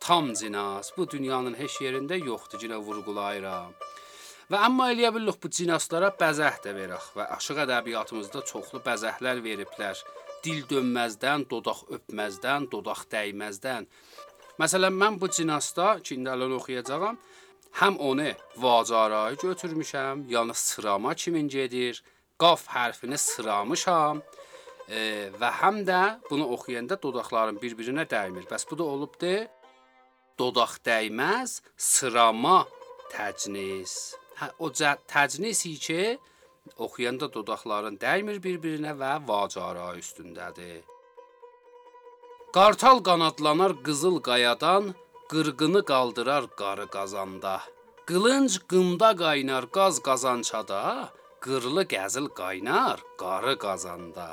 [0.00, 0.92] tam cinas.
[0.96, 3.72] Bu dünyanın heç yerində yoxdur, yenə vurğulayıram.
[4.50, 10.02] Və amma eləyə bilirik bu cinaslara bəzəh də verək və aşıq ədəbiyyatımızda çoxlu bəzəhlər veriblər.
[10.44, 13.86] Dil dönməzdən, dodaq öpməzdən, dodaq dəyməzdən.
[14.60, 17.16] Məsələn, mən bu cinasda ki, indi ələn oxuyacağam,
[17.80, 22.02] həm onu vacarayı götürmüşəm, yəni sırama kimin gedir,
[22.38, 24.22] qaf hərfini sıramışam.
[24.88, 28.44] E, və həm də bunu oxuyanda dodaqlarım bir-birinə dəymir.
[28.50, 29.34] Bəs bu da olubdu
[30.38, 32.62] dodaq dəyməz, sırama
[33.12, 34.14] təcnis.
[34.40, 36.02] Hə, o təcnisi ki,
[36.78, 40.82] oxuyanda dodaqların dəymir bir-birinə və vacara üstündədir.
[42.52, 44.92] Qartal qanadlanar qızıl qayadan,
[45.32, 47.54] qırğını qaldırar qarı qazanda.
[48.08, 50.82] Qılınc qımda qaynar qaz qazançada,
[51.44, 54.28] qırlı gəzil qaynar qarı qazanda.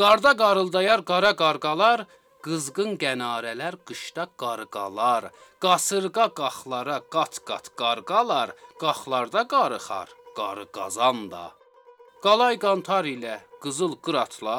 [0.00, 1.98] Qarda qarıldayar qara qarqalar,
[2.44, 5.22] qızğın qənarələr qışda qarqalar.
[5.64, 8.48] Qasırğa qaxlara qat-qat qarqalar,
[8.82, 11.44] qaxlarda qarıxar, qarı qazanda.
[12.24, 14.58] Qalay qantar ilə qızıl qıratla,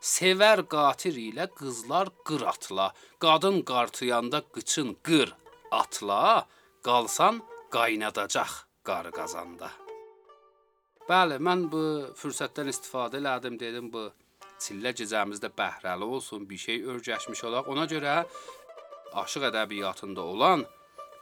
[0.00, 2.92] sevər qatir ilə qızlar qır atla.
[3.22, 5.34] Qadın qartıyanda qıçın qır
[5.70, 6.46] atla,
[6.82, 8.52] qalsan qaynadacaq
[8.84, 9.70] qarı qazanda.
[11.06, 11.82] Bəli, mən bu
[12.18, 14.08] fürsətdən istifadə elədim, dedim bu
[14.62, 17.68] çillə gecəmizdə bəhrəli olsun, bir şey örgəşmiş olaq.
[17.70, 18.24] Ona görə
[19.22, 20.64] aşıq ədəbiyyatında olan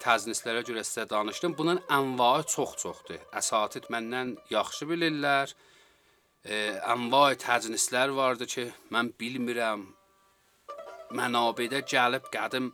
[0.05, 1.57] təznislərə görə sizə danışdım.
[1.59, 3.21] Bunun ənvaı çox-çoxdur.
[3.41, 5.53] Əsatid məndən yaxşı bilirlər.
[6.45, 9.87] Ənvaı təcnislər vardı ki, mən bilmirəm.
[11.17, 12.73] Mənabedə gəlib qədim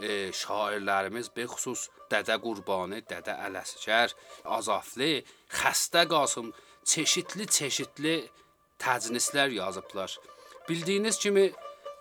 [0.00, 4.14] e, şairlərimiz be xüsus Dədə Qurbani, Dədə Ələsgər,
[4.56, 5.20] Azaflı,
[5.52, 6.52] Xəstə Qasım
[6.84, 8.16] çeşidli-çeşidli
[8.80, 10.16] təcnislər yazıblar.
[10.68, 11.50] Bildiyiniz kimi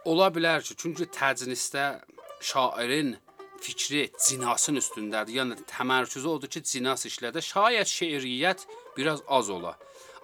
[0.06, 2.00] ola bilər ki, çünki təcnisdə
[2.40, 3.18] şairin
[3.60, 5.36] fikri cinasın üstündədir.
[5.42, 7.44] Yəni təmərküzü odur ki, cinas işlədə.
[7.44, 9.76] Şayət şeiriyyət biraz az ola.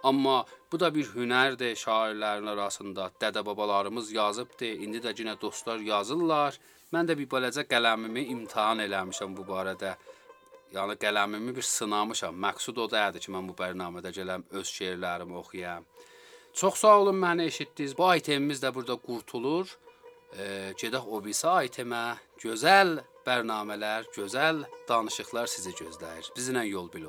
[0.03, 0.45] Amma
[0.75, 3.05] bu da bir hünərdir şairlərin arasında.
[3.21, 6.57] Dədə-babalarımız yazıbdı, indi də yenə dostlar yazırlar.
[6.91, 9.93] Mən də bir balaca qələmimi imtahan eləmişəm bu barədə.
[10.75, 12.35] Yəni qələmimi bir sınamışam.
[12.45, 15.85] Məqsud o da idi ki, mən bu proqramda gələm öz şeirlərimi oxuyam.
[16.53, 17.97] Çox sağ olun məni eşitdiniz.
[17.97, 19.77] Bu itemimiz də burada qurtulur.
[20.35, 22.03] E, gedək o birisi itemə.
[22.43, 26.33] Gözəl proqramlar, gözəl danışıqlar sizi gözləyir.
[26.35, 27.07] Bizimlə yol bil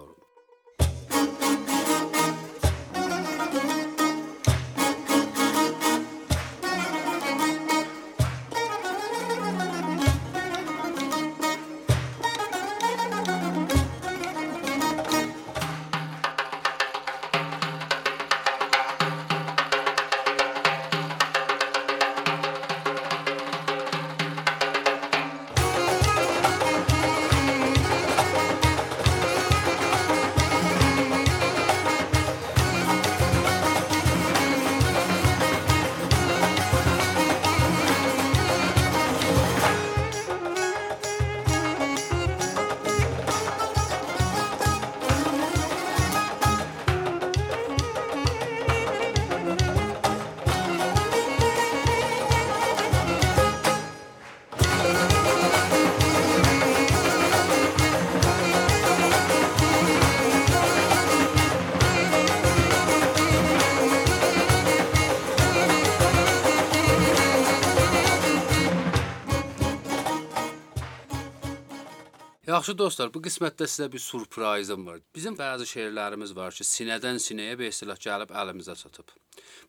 [72.67, 74.97] Yaxşı dostlar, bu qismətdə sizə bir surprizim var.
[75.15, 79.13] Bizim bəzi şeirlərimiz var ki, sinədən sinəyə bir istilah gəlib əlimizə çatıb.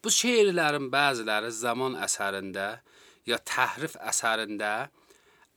[0.01, 2.63] Bu şeirlərin bəziləri zaman əsərində
[3.29, 4.71] ya təhrif əsərində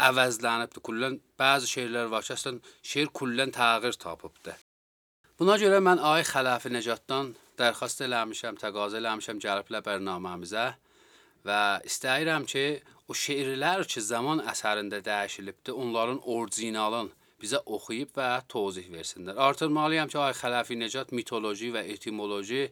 [0.04, 0.82] əvəzlənibdi.
[0.84, 2.58] Kullən bəzi şeirlər var ki, əslən
[2.90, 4.58] şeir kullən təğyir tapıbdı.
[5.40, 7.30] Buna görə mən Ay Xələfi Nəcatdan
[7.62, 10.66] dərxast eləmişəm, təqaüd eləmişəm gəliblər proqramımıza
[11.48, 12.66] və istəyirəm ki,
[13.08, 17.10] o şeirlər ki, zaman əsərində dəyişilibdi, onların orijinalın
[17.40, 19.38] bizə oxuyub və tozih versinlər.
[19.48, 22.68] Artırmalıyam ki, Ay Xələfi Necat mitoloji və etimoloji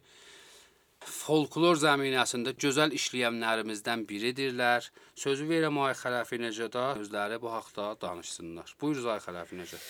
[0.99, 4.89] folklor zəminəsində gözəl işləyənlərimizdən biridirlər.
[5.15, 8.75] Sözü verirəm Ay Xələfi Necada, özləri bu haqqda danışsınlar.
[8.81, 9.85] Buyuruz Ay Xələfi Necat.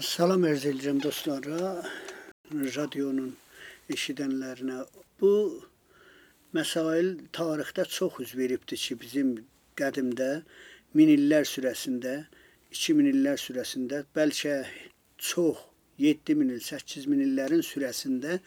[0.00, 1.76] Salam ərz edirəm dostlara,
[2.52, 3.34] radionun
[3.92, 4.82] eşidənlərinə.
[5.20, 5.32] Bu
[6.56, 9.36] məsail tarixdə çox üz veribdir ki, bizim
[9.80, 10.30] qədimdə
[10.96, 12.26] min illər sürəsində,
[12.76, 14.58] 2000 illər sürəsində, bəlkə
[15.18, 15.62] çox
[16.02, 18.38] 7000 il, 8000 illərin sürəsində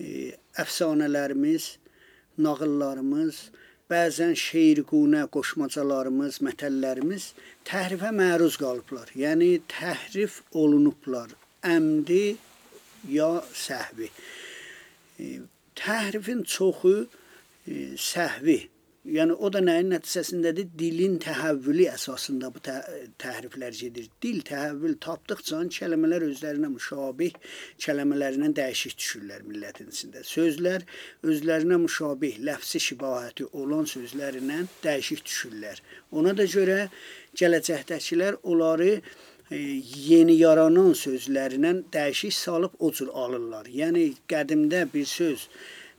[0.00, 0.32] e,
[0.62, 1.68] əfsanələrimiz,
[2.42, 3.42] nağıllarımız,
[3.92, 7.32] bəzən şeirqunə qoşmacalarımız, mətəllərimiz
[7.68, 9.12] təhrifə məruz qalıblar.
[9.18, 11.34] Yəni təhrif olunublar.
[11.62, 12.24] Əmdi
[13.12, 14.08] ya səhvi.
[15.20, 15.40] E,
[15.74, 17.08] Təhrifin çoxu
[17.66, 18.58] e, səhvi.
[19.02, 20.68] Yəni o da nəyin nəticəsindədir?
[20.78, 22.76] Dilin təhəvvülü əsasında bu tə
[23.18, 24.04] təhriflər gedir.
[24.22, 27.34] Dil təhəvvül tapdıqca kəlmələr özlərinə müşabih
[27.82, 30.22] kəlmələrindən dəyişik düşürlər millətin içində.
[30.22, 30.86] Sözlər
[31.26, 35.82] özlərinə müşabih, ləfsi şibahəti olan sözlərindən dəyişik düşürlər.
[36.14, 36.78] Ona da görə
[37.42, 39.02] gələcəkdəkilər onları e,
[40.12, 43.66] yeni yaranan sözlərindən dəyişik salıb o cür alırlar.
[43.66, 45.48] Yəni qədimdə bir söz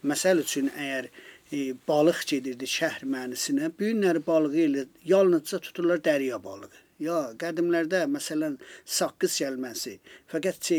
[0.07, 1.32] məsəl üçün əgər e,
[1.87, 6.71] balıq gedirdi şəhər mənisinə, bu günləri balığı ilə yalnızca tuturlar dərya balığı.
[7.03, 8.59] Ya qədimlərdə məsələn
[8.97, 9.95] saqqız kəlməsi,
[10.31, 10.77] fəqət ki,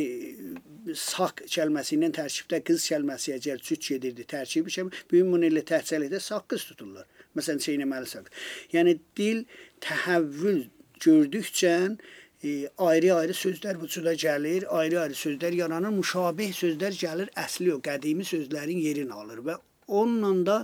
[0.97, 5.65] saq kəlməsi ilə tərkibdə qız kəlməsi əgər cüt gedirdi, tərkibi şey, bu gün bunu ilə
[5.69, 7.09] təhcəlikdə saqqız tuturlar.
[7.37, 8.47] Məsələn, çeynəməli saqqız.
[8.77, 9.43] Yəni dil
[9.85, 10.63] təhəvvül
[11.03, 18.27] gördükcə e, ayrı-ayrı sözlər vücuda gəlir, ayrı-ayrı sözlər yaranır, müşabih sözlər gəlir, əsli o qədimi
[18.29, 19.59] sözlərin yerini alır və
[19.89, 20.59] onunla da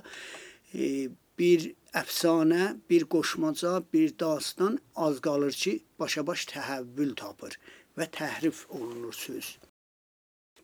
[0.74, 1.08] e,
[1.38, 7.56] bir əfsanə, bir qoşmaca, bir dastan az qalır ki, başa-baş təhəvvül tapır
[7.98, 9.56] və təhrif olunur söz.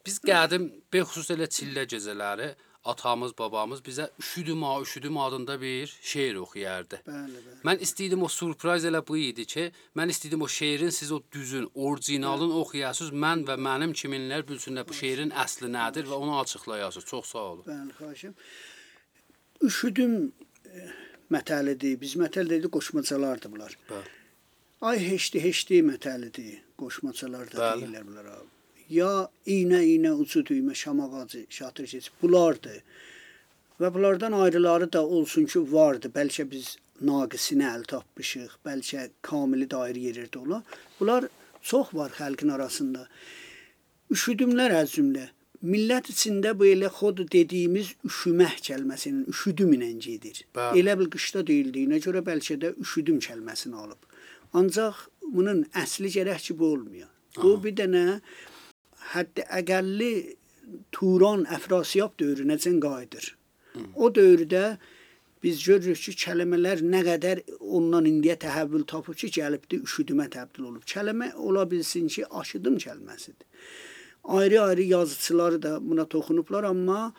[0.07, 2.53] Biz qədim bexüsus elə çillə gecələri
[2.93, 7.01] atamız, babamız bizə üşüdüm ha, üşüdüm adında bir şeir oxuyardı.
[7.07, 7.59] Bəli, bəli.
[7.69, 9.65] Mən istəyirdim o surpriz elə bu idi ki,
[9.97, 14.95] mən istəyirdim o şeirin siz o düzün, orijinalın oxuyasınız, mən və mənim kiminlər bilsinlər bu
[14.95, 17.07] şeirin əsli nədir və onu açıqlayasınız.
[17.07, 17.65] Çox sağ olun.
[17.69, 18.35] Bəli, xahişim.
[19.63, 20.33] Üşüdüm
[20.67, 20.89] e,
[21.33, 22.01] mətəlidir.
[22.01, 23.79] Biz mətəl dedik qoşmacalardır bunlar.
[23.91, 24.13] Bəli.
[24.81, 26.61] Ay heşdi, heşdi mətəlidir.
[26.79, 27.87] Qoşmacalar da Bəli.
[27.87, 28.56] deyirlər bunlar abi.
[28.91, 32.11] Ya iynə iynə ucu düymə şam ağacı şatır keç.
[32.23, 32.83] Bunlardır.
[33.81, 36.11] Və bunlardan ayrıları da olsun ki, vardı.
[36.15, 40.63] Bəlkə biz naqisinə əl tapmışıq, bəlkə kamili də ayrı yerdə ola.
[41.01, 41.27] Bunlar
[41.63, 43.09] çox var xalqın arasında.
[44.11, 45.27] Üşüdümlər az cümlə.
[45.67, 50.45] Millət içində bu elə xod dediyimiz üşümək kəlməsinin üşüdüm ilə gedir.
[50.55, 50.83] Bəli.
[50.83, 53.99] Elə bil qışda deyildiyinə görə bəlkə də üşüdüm kəlməsini alıb.
[54.55, 57.09] Ancaq bunun əsli gərək ki, bu olmuyor.
[57.43, 58.21] Bu bir dənə
[59.13, 60.13] hətta əqəlli
[60.95, 63.33] Turan Əfrasiyab dövrünəcən qayıdır.
[63.95, 64.77] O dövrdə
[65.43, 70.85] biz görürük ki, kəlmələr nə qədər ondan indiyə təhəvvül tapıb ki, gəlibdi üşüdümə təbdil olub.
[70.89, 73.47] Kəlmə ola bilsin ki, aşıdım kəlməsidir.
[74.25, 77.13] Ayrı-ayrı yazıçılar da buna toxunublar, amma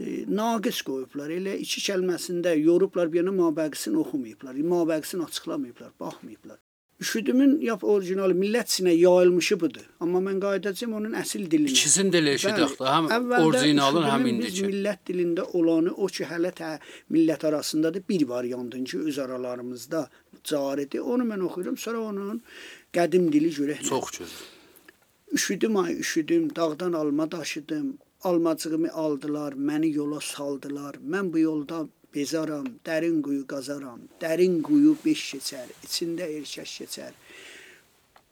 [0.00, 1.30] e, naqis qoyublar.
[1.30, 6.58] Elə iki kəlməsində yorublar, bir yana mabəqisini oxumayıblar, mabəqisini açıqlamayıblar, baxmayıblar.
[6.98, 9.84] Üşüdümün yap orijinal millət sinə yayılmışı budur.
[10.02, 11.70] Amma mən qayıdacağam onun əsl dilinə.
[11.70, 14.64] İkisini də eşidək də, həm orijinalın, həm indiki.
[14.66, 16.72] millət dilində olanı o ki, hələ tə
[17.14, 20.08] millət arasında da bir variantın ki, öz aralarımızda
[20.44, 20.98] caridir.
[20.98, 22.42] Onu mən oxuyuram, sonra onun
[22.92, 23.84] qədim dili görək.
[23.92, 24.42] Çox gözəl.
[25.32, 27.98] Üşüdüm ay üşüdüm, dağdan alma daşıdım.
[28.22, 30.94] Almacığımı aldılar, məni yola saldılar.
[30.94, 34.00] Mən bu yolda bezaram, dərin quyu qazaram.
[34.22, 37.12] Dərin quyu beş keçər, içində erkək keçər.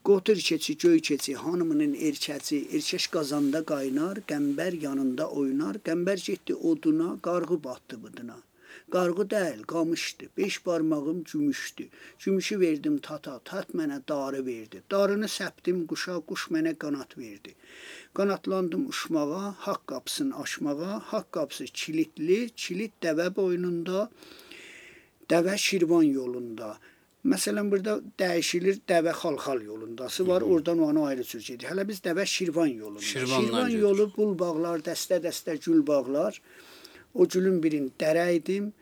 [0.07, 7.17] Qotur keçi, göy keçi, hanımının erkəci, erkək qazanda qaynar, qəmbər yanında oynar, qəmbər getdi oduna,
[7.29, 8.39] qarğı batdı buduna.
[8.91, 10.25] Qarğı deyil, qamışdı.
[10.37, 11.89] Beş barmağım gümüşdü.
[12.19, 14.83] Gümüşü verdim tata, tat mənə darı verdi.
[14.91, 17.55] Darını səpdim quşa, quş mənə qanat verdi.
[18.17, 21.03] Qanatlandım uçmağa, haqq qapısını aşmağa.
[21.11, 24.09] Haqq qapısı kilitli, kilit dəvə boynunda,
[25.31, 26.79] dəvə Şirvan yolunda.
[27.33, 30.43] Məsələn burada dəyişilir dəvə xalxal yolundası var.
[30.43, 31.69] Oradan onu ayrı cür gedir.
[31.69, 33.01] Hələ biz dəvə Şirvan yolunda.
[33.01, 33.83] Şirvandan Şirvan gedir.
[33.83, 36.41] yolu bul bağlar, dəstə-dəstə gül bağlar.
[37.15, 38.73] O gülün birin dərəydim,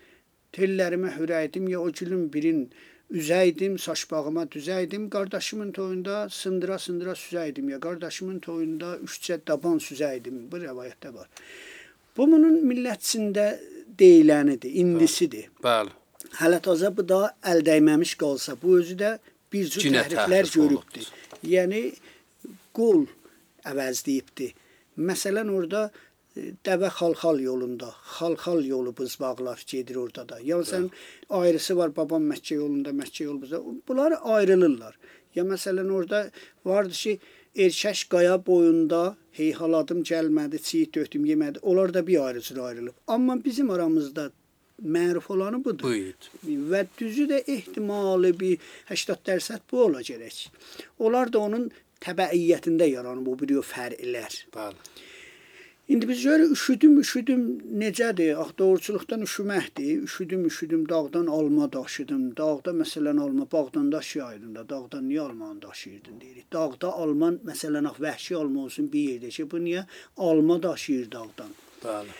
[0.52, 2.68] tellərimə hürəydim ya o gülün birin
[3.10, 5.08] üzəydim, saç bağıma düzəydim.
[5.10, 10.46] Qardaşımın toyunda sındıra-sındıra süzəydim ya qardaşımın toyunda üçcə daban süzəydim.
[10.52, 11.28] Bu rəvayətdə var.
[12.16, 13.46] Bu bunun millətçində
[13.98, 15.50] deyilənidir, indisidir.
[15.62, 15.92] Bəli.
[16.40, 19.10] Hələ təzə bu da əl dəyməmiş qalsa, bu özü də
[19.52, 21.10] bir cür təhriflər təhrif görübdür.
[21.46, 21.82] Yəni
[22.74, 23.04] qol
[23.68, 24.50] əvəzləyibdi.
[24.98, 25.92] Məsələn orada e,
[26.36, 30.38] dəvə xalxal yolunda, xalxal yolu buz bağlar gedir orada da.
[30.42, 30.90] Ya sən
[31.30, 33.60] ayrısı var babam Məkkə yolunda, Məkkə yolu buzda.
[33.88, 34.98] Bunlar ayrılırlar.
[35.34, 36.30] Ya məsələn orada
[36.64, 37.18] vardı ki,
[37.56, 41.58] erkək qaya boyunda heyhaladım gəlmədi, çiğ dötüm yemədi.
[41.62, 42.94] Onlar da bir ayrı cür ayrılıb.
[43.06, 44.30] Amma bizim aramızda
[44.82, 45.86] məruf olanı budur.
[45.86, 46.58] Bu idi.
[46.70, 48.58] Və düzü də ehtimalı bir
[48.90, 50.48] 80% bu ola gərək.
[50.98, 51.70] Onlar da onun
[52.02, 54.40] təbəiyyətində yaranıb o bir fərqlər.
[54.54, 54.94] Bəli.
[55.88, 57.42] İndi biz görürük üşüdüm, üşüdüm
[57.80, 58.36] necədir?
[58.36, 60.04] Ax doğruçuluqdan üşüməkdir.
[60.04, 62.36] Üşüdüm, üşüdüm, dağdan alma daşıdım.
[62.36, 66.52] Dağda məsələn alma bağdan daşıyaydın da, dağdan niyə almanı daşıyırdın deyirik.
[66.52, 69.84] Dağda alman məsələn ax vəhşi alma olsun bir yerdə ki, bu niyə
[70.16, 71.52] alma daşıyır dağdan?
[71.84, 72.18] Bəli.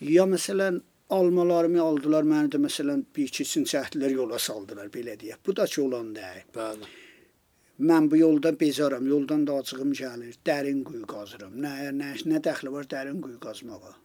[0.00, 3.44] Ya məsələn almalarımı aldılar, məni də məsələn bir iki
[3.74, 5.42] çəhdilər yola saldılar belə deyək.
[5.46, 6.46] Bu da ki olan deyil.
[6.54, 7.01] Bəli.
[7.82, 10.36] Mən bu yolda bezaram, yoldan da acığım gəlir.
[10.46, 11.56] Dərin quyu qazıram.
[11.64, 13.96] Nə nə nə dəxli var dərin quyu qazmağa?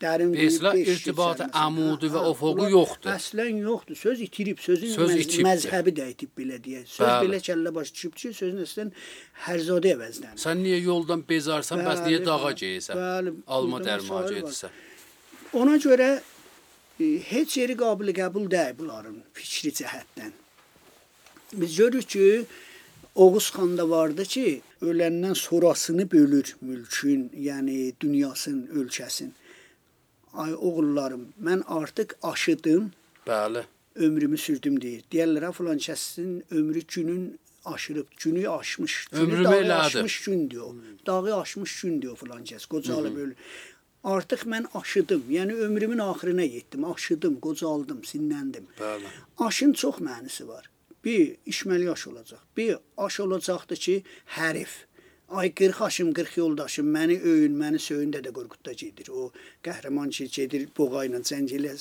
[0.00, 3.10] Dərin beş irtibatı əmudi və bunlar yoxdur.
[3.12, 3.98] Əslən yoxdur.
[4.00, 5.44] Söz itirib, sözün Söz məz itibdir.
[5.48, 6.86] məzhəbi də itib belə deyək.
[6.88, 7.26] Söz Bəli.
[7.26, 8.92] belə kəllə baş çıxıb ki, sözün əslən
[9.48, 10.40] hərzadə əvəzlənir.
[10.44, 12.58] Sən niyə yoldan bezarsan, bəs niyə Bəli, dağa bəli.
[12.62, 13.02] geyirsən?
[13.02, 14.32] Bəli, Alma var.
[14.40, 14.70] edirsən.
[15.60, 16.08] Ona görə
[17.00, 20.32] e, heç yeri qabil qəbul deyil bunların fikri cəhətdən.
[21.60, 22.26] Biz görürük ki,
[23.14, 29.30] Oğuz xanda vardı ki, öləndən sonrasını bölür mülkün, yəni dünyasının, ölkəsin.
[30.32, 32.92] Ay oğullarım, mən artıq aşıdım,
[33.26, 33.62] Bəli.
[33.94, 35.04] ömrümü sürdüm deyir.
[35.12, 39.72] Deyirlər ha filan kəsin ömrü günün aşırıb, günü aşmış, günü Ömrümü dağı elədi.
[39.74, 40.74] aşmış gün diyor.
[41.06, 42.68] Dağı aşmış gün diyor filan kəs.
[42.68, 43.36] Qocalıb ölür.
[44.04, 45.22] Artıq mən aşıdım.
[45.30, 48.64] Yəni ömrümün axırına yetdim, aşıdım, qocaldım, sinləndim.
[48.80, 49.04] Bəli.
[49.38, 50.70] Aşın çox mənası var.
[51.04, 52.40] Bir işməli yaş olacaq.
[52.56, 54.02] Bir aş olacaqdır ki,
[54.36, 54.86] hərif.
[55.30, 59.08] Ay 40 aşım, 40 yoldaşım, məni öyün, məni söyün də də qorxutda gedir.
[59.14, 59.30] O
[59.62, 61.74] qəhrəman ki, gedir boğa ilə cəng elə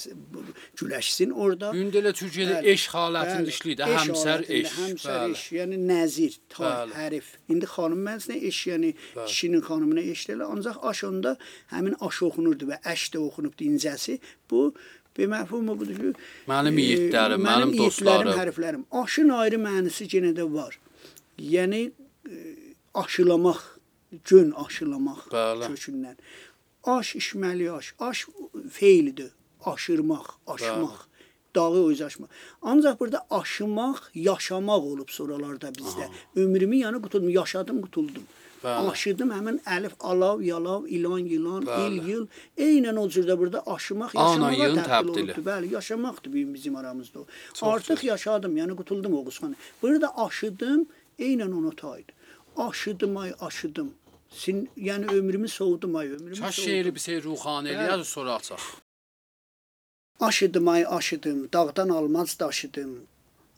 [0.77, 1.71] güləşsin orada.
[1.73, 4.75] Gündə elə Türkiyədə eş halətində işləyir həmsər eş.
[4.77, 6.93] Həmsər eş, yəni nəzir, Bəli.
[6.99, 7.33] hərif.
[7.49, 8.93] İndi xanım mənsinə eş, yəni
[9.25, 10.45] kişinin xanımına eş deyil.
[10.45, 11.35] Ancaq aş onda
[11.73, 14.19] həmin aş oxunurdu və əş də oxunubdu incəsi.
[14.51, 14.75] Bu
[15.19, 16.13] bir məfhumu budur ki,
[16.51, 18.33] Mənim e, yiğitlərim, mənim yiğitlərim, dostlarım.
[18.39, 18.83] hərflərim.
[19.03, 20.79] Aşın ayrı mənası yenə də var.
[21.39, 21.81] Yəni
[22.29, 22.37] e,
[23.03, 23.59] aşılamaq,
[24.29, 25.67] gün aşılamaq Bəli.
[25.73, 26.17] kökündən.
[26.95, 27.93] Aş işməli aş.
[27.99, 28.25] Aş
[28.71, 29.31] feilidir.
[29.65, 30.97] Aşırmaq, aşmaq.
[31.55, 32.29] Dağı öz aşmaq.
[32.61, 36.07] Ancaq burada aşımaq, yaşamaq olub sonralarda bizdə.
[36.35, 38.23] Ömrümü yəni qutuldum, yaşadım, qutuldum.
[38.63, 38.91] Bəli.
[38.91, 41.99] Aşıdım həmin əlif, alav, yalav, ilan, yılan, Bəli.
[41.99, 42.25] il, yıl.
[42.57, 45.41] Eynən o cürdə burada aşımaq, Ana, yaşamağa təbdil olubdu.
[45.49, 47.25] Bəli, yaşamaqdır bizim, bizim aramızda o.
[47.53, 49.55] Çox Artıq yaşadım, yəni qutuldum Oğuzxan.
[49.81, 50.87] Burada aşıdım,
[51.19, 52.11] eynən ona taydı.
[52.57, 53.93] Aşıdım ay, aşıdım.
[54.29, 56.69] Sin, yəni ömrümü soğudum ay, ömrümü Çaş soğudum.
[56.69, 58.63] şeiri bir şey ruhani eləyər sonra açaq.
[60.19, 62.99] Aşıdım ay, aşıdım, dağdan almaz daşıdım.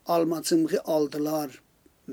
[0.05, 1.61] Almacımğı aldılar,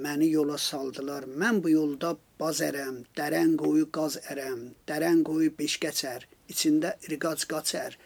[0.04, 1.26] məni yola saldılar.
[1.40, 7.44] Mən bu yolda baz ərəm, dərən qoyu qaz ərəm, dərən qoyu beş keçər, içində irqac
[7.52, 7.98] qaçər.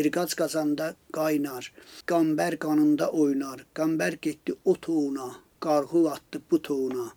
[0.00, 1.66] İrqac qazanda qaynar,
[2.08, 3.66] qambər qanında oynar.
[3.76, 5.28] Qambər getdi o toğuna,
[5.60, 7.10] qarğı atdı bu toğuna.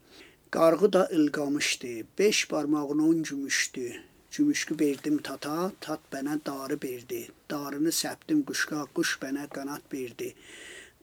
[0.51, 3.91] Qarğı da ılqamışdı, beş barmağına on gümüşdü.
[4.31, 7.21] Gümüşkü verdim tata, tat bənə darı verdi.
[7.51, 10.33] Darını səpdim quşqa, quş bənə qanat verdi.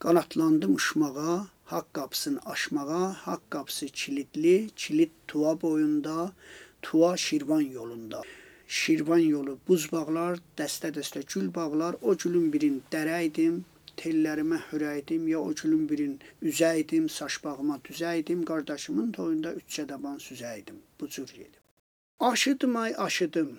[0.02, 6.32] Qanatlandım uçmağa, haqq qapısını aşmağa, haqq qapısı kilidli, kilid tuva boyunda,
[6.82, 8.22] tuva Şirvan yolunda.
[8.66, 11.96] Şirvan yolu buz bağlar, dəstə-dəstə gül bağlar.
[12.02, 13.60] O gülün birin dərəydim,
[13.96, 20.82] tellərimə hürəydim, ya o gülün birin üzəydim, saç bağıma düzəydim, qardaşımın toyunda üç çədaban süzəydim.
[21.00, 21.62] Bu cür gedib.
[22.20, 23.58] Aşıdım ay aşıdım.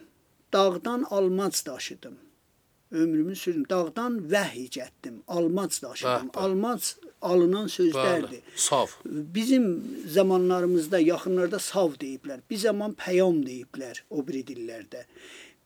[0.54, 2.18] Dağdan almac daşıdım.
[2.94, 3.66] Ömrümü sürdüm.
[3.70, 5.22] Dağdan vəhy gətdim.
[5.28, 6.30] Almac daşıdım.
[6.30, 6.44] Bəh, bəh.
[6.46, 6.84] Almac
[7.22, 8.42] alınan sözlərdir.
[8.42, 8.42] Bəli.
[8.56, 8.88] Sav.
[9.06, 9.66] Bizim
[10.08, 12.44] zamanlarımızda, yaxınlarda sav deyiblər.
[12.50, 15.06] Bir zaman pəyam deyiblər o biri dillərdə.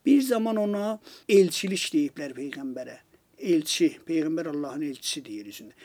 [0.06, 0.98] Bir zaman ona
[1.28, 2.96] elçilik deyiblər peyğəmbərə.
[3.38, 5.76] Elçi, peyğəmbər Allahın elçisi deyir üzündə.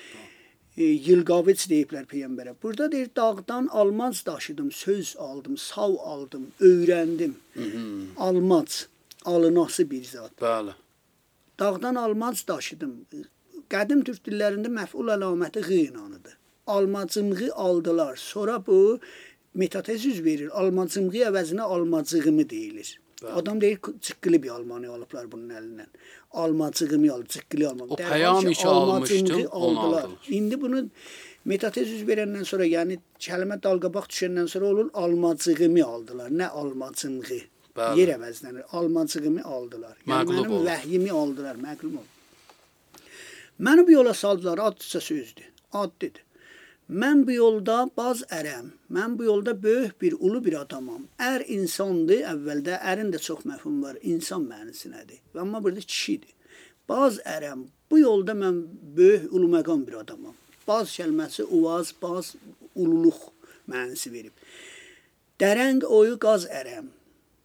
[0.78, 2.56] E, Yılqaviç deyiblər peyğəmbərə.
[2.64, 7.36] Burada deyir dağdan almaz daşıdım, söz aldım, sav aldım, öyrəndim.
[8.18, 8.72] Almac,
[9.26, 10.32] alınası bir zat.
[10.42, 10.74] Bəli.
[11.64, 12.96] Dağdan almac daşıdım.
[13.72, 16.34] Qədim türk dillərində məf'ul əlaməti ğinanıdır.
[16.68, 18.16] Almacımğı aldılar.
[18.16, 19.00] Sonra bu
[19.54, 20.50] metatez üz verir.
[20.60, 23.00] Almacımğı əvəzinə almacığımı deyilir.
[23.36, 25.88] Adam deyir çıqqılı bir almanı alıblar bunun əlindən.
[26.32, 27.86] Almacığımı alıb, çıqqılı alma.
[27.86, 30.10] O pəyam işi almışdım, onu aldılar.
[30.28, 30.84] İndi bunu
[31.46, 36.30] metatez üz verəndən sonra, yəni kəlmə dalqabaq düşəndən sonra olur almacığımı aldılar.
[36.30, 37.42] Nə almacımğı?
[37.78, 38.00] Bəli.
[38.00, 38.66] Yer əvəzlənir.
[38.78, 39.96] Almacığımı aldılar.
[40.06, 40.66] Yəni Məqlub mənim oldu.
[40.70, 42.12] vəhyimi aldılar, məqlub oldu.
[43.60, 45.50] Məni bu yola saldılar, addısa sözdür.
[45.74, 46.22] Addıdır.
[46.92, 48.70] Mən bu yolda baz ərəm.
[48.92, 51.08] Mən bu yolda böyük bir ulu bir adamam.
[51.18, 53.98] Ər insandır, əvvəldə ərin də çox məfhum var.
[54.02, 55.22] İnsan mənisinədir.
[55.34, 56.34] Və amma burada kişidir.
[56.90, 57.66] Baz ərəm.
[57.92, 58.66] Bu yolda mən
[58.98, 60.36] böyük ulu məqam bir adamam.
[60.68, 62.36] Baz kəlməsi uvaz, baz
[62.76, 63.32] ululuq
[63.70, 64.36] mənası verib.
[65.40, 66.92] Dərəng oyu qaz ərəm.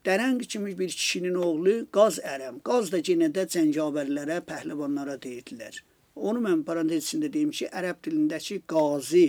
[0.07, 2.59] Dərəng kimi bir kişinin oğlu Qaz Ərəm.
[2.67, 5.81] Qaz da yenə də cəngavərlərə, pəhləvanlara deyirdilər.
[6.29, 9.23] Onu mən parantez içində deyim ki, ərəb dilindəki qazi,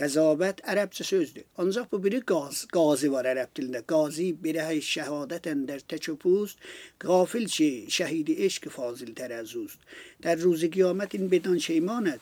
[0.00, 1.44] qəzabət ərəbcə sözdür.
[1.62, 3.84] Ancaq bu biri qaz, qazi var ərəb dilində.
[3.92, 6.58] Qazi birəh şəhadət əndər təkupust,
[7.04, 7.68] qafil ki
[7.98, 9.78] şəhidi eşq fazil tərəzust.
[10.24, 12.20] در روز قیامت این بدان شیماند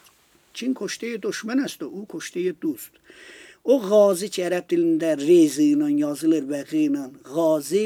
[0.53, 2.91] چین کشته دشمن است و او کشته دوست
[3.68, 7.86] o qazi ki ərəb dilində rezi ilə yazılır və q ilə qazi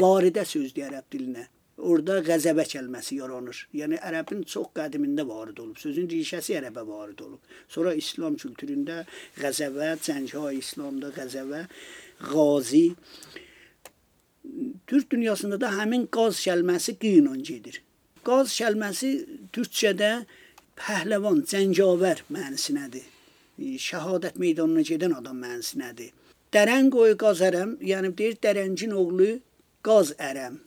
[0.00, 1.44] varidə sözdür ərəb dilinə.
[1.90, 3.64] Orada qəzəbə kəlməsi yaranır.
[3.74, 5.78] Yəni ərəbin çox qədimində varid olub.
[5.80, 7.40] Sözün rişəsi ərəbə varid olub.
[7.68, 9.00] Sonra İslam kültüründə
[9.40, 11.64] qəzəbə, cəngha İslamda qəzəbə,
[12.30, 12.84] qazi
[14.86, 17.80] Türk dünyasında da həmin qaz kəlməsi q ilə gedir.
[18.28, 19.10] Qaz kəlməsi
[19.56, 20.12] türkçədə
[20.78, 23.13] pəhləvan, cəngavər mənisinədir.
[23.58, 26.12] Şəhadət meydanına gedən adam mənisinədir.
[26.54, 29.30] Dərən qoy qaz ərəm, yəni deyir dərəncin oğlu
[29.86, 30.60] qaz ərəm.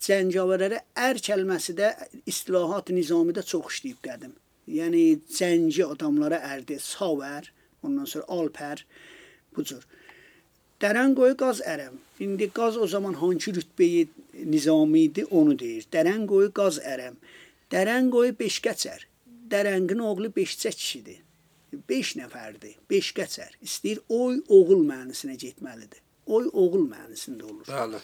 [0.00, 1.90] Cəngavərlərə ər kəlməsi də
[2.32, 4.34] istilahat nizamidə çox işləyib qədim.
[4.68, 5.02] Yəni
[5.36, 7.50] cəngi adamlara ərdi, savər,
[7.84, 8.84] ondan sonra alpər
[9.56, 9.84] bu cür.
[10.80, 11.98] Dərən qoy qaz ərəm.
[12.24, 14.06] İndi qaz o zaman hansı rütbəyi
[14.48, 15.88] nizami idi onu deyir.
[15.92, 17.18] Dərən qoy qaz ərəm.
[17.72, 19.04] Dərən qoy beşkəçər.
[19.52, 21.20] Dərəngin oğlu beşcə kişidir.
[21.88, 22.76] 5 nəfərdir.
[22.90, 23.56] Beşkəçər.
[23.64, 26.00] İstəyir oy oğul mənisinə getməlidir.
[26.26, 27.66] Oy oğul mənisində olur.
[27.68, 28.00] Bəli.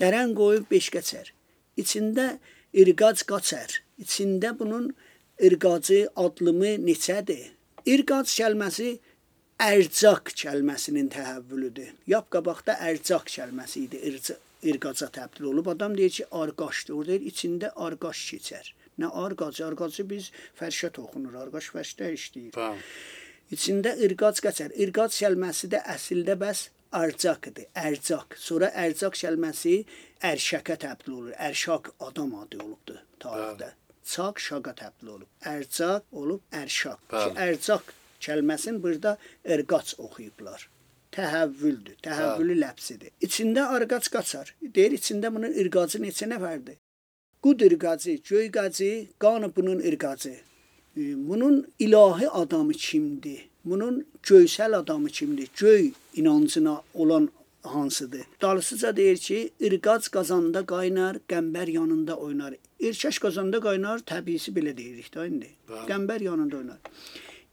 [0.00, 1.32] Dərən qoyub beşkəçər.
[1.80, 2.38] İçində
[2.76, 3.80] irqac qaçər.
[4.00, 4.90] İçində bunun
[5.40, 7.52] irqacı adlımı neçədir?
[7.86, 8.96] İrqac kəlməsi
[9.62, 11.94] ərcaq kəlməsinin təhəvvülüdür.
[12.12, 14.18] Yap qabaqda ərcaq kəlməsi idi.
[14.66, 15.68] İrqaca təbdil olub.
[15.72, 16.94] Adam deyir ki, arqaşdır.
[16.94, 18.72] Orada deyir, içində arqaş keçər.
[19.00, 19.66] Nə arqacı?
[19.66, 21.34] Arqacı biz fərşə toxunur.
[21.44, 22.52] Arqaş fərşdə işləyir.
[22.56, 22.84] Bəli.
[23.54, 24.72] İçində irqac qaçar.
[24.74, 26.68] İrqac kəlməsi də əsildə bəs
[27.00, 27.66] arcaq idi.
[27.78, 28.38] Ərcaq.
[28.42, 29.74] Sonra ərcaq kəlməsi
[30.30, 31.34] ərşəkə təbdil olur.
[31.48, 33.70] Ərşaq adam adı olubdu tarixdə.
[34.06, 35.28] Çaq şaqa təbdil olub.
[35.52, 37.04] Ərcaq olub ərşaq.
[37.12, 37.92] Ki, ərcaq
[38.26, 40.66] kəlməsini burada irqac oxuyublar.
[41.16, 42.00] Təhəvvüldür.
[42.04, 43.14] Təhəvvülü ləfsidir.
[43.22, 44.52] İçində arqac qaçar.
[44.62, 46.80] Deyir içində bunun irqacı neçə nəfərdir?
[47.42, 50.36] Qud irqacı, göy qacı, qanı bunun irqacı.
[50.96, 53.48] Bunun ilahi adamı kimdir?
[53.64, 55.48] Bunun göysəl adamı kimdir?
[55.56, 57.28] Göy inancına olan
[57.62, 58.22] hansıdır?
[58.42, 62.54] Dalısıca deyir ki, irqac qazanda qaynar, qəmbər yanında oynar.
[62.80, 65.50] İrkəş qazanda qaynar, təbiisi belə deyirik də indi.
[65.68, 66.80] Qəmbər yanında oynar.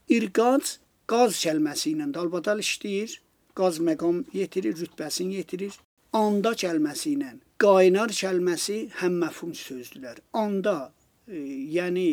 [0.10, 0.78] İrqac
[1.08, 3.20] qaz kəlməsi ilə dalbadal işləyir.
[3.56, 5.74] Qaz məqam yetirir, rütbəsini yetirir.
[6.14, 7.34] Anda kəlməsi ilə
[7.64, 10.20] qaynar kəlməsi həm məfhum sözdülər.
[10.36, 10.92] Anda
[11.28, 11.38] e,
[11.78, 12.08] yəni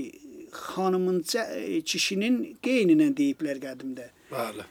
[0.54, 4.10] xanımın e, kişinin qeyninə deyiblər qədimdə.
[4.30, 4.66] Bəli.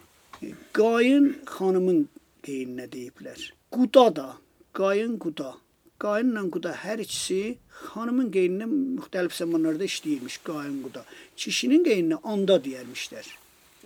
[0.73, 2.05] Qayın xanımın
[2.45, 3.49] qeyninə deyiblər.
[3.75, 4.29] Quda da,
[4.73, 5.57] qayın quda.
[5.99, 7.57] Qayınla quda hər ikisi
[7.91, 11.03] xanımın qeyninə müxtəlif zamanlarda işləyirmiş qayın quda.
[11.35, 13.27] Kişinin qeyninə anda deyərmişlər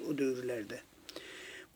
[0.06, 0.78] o dövrlərdə.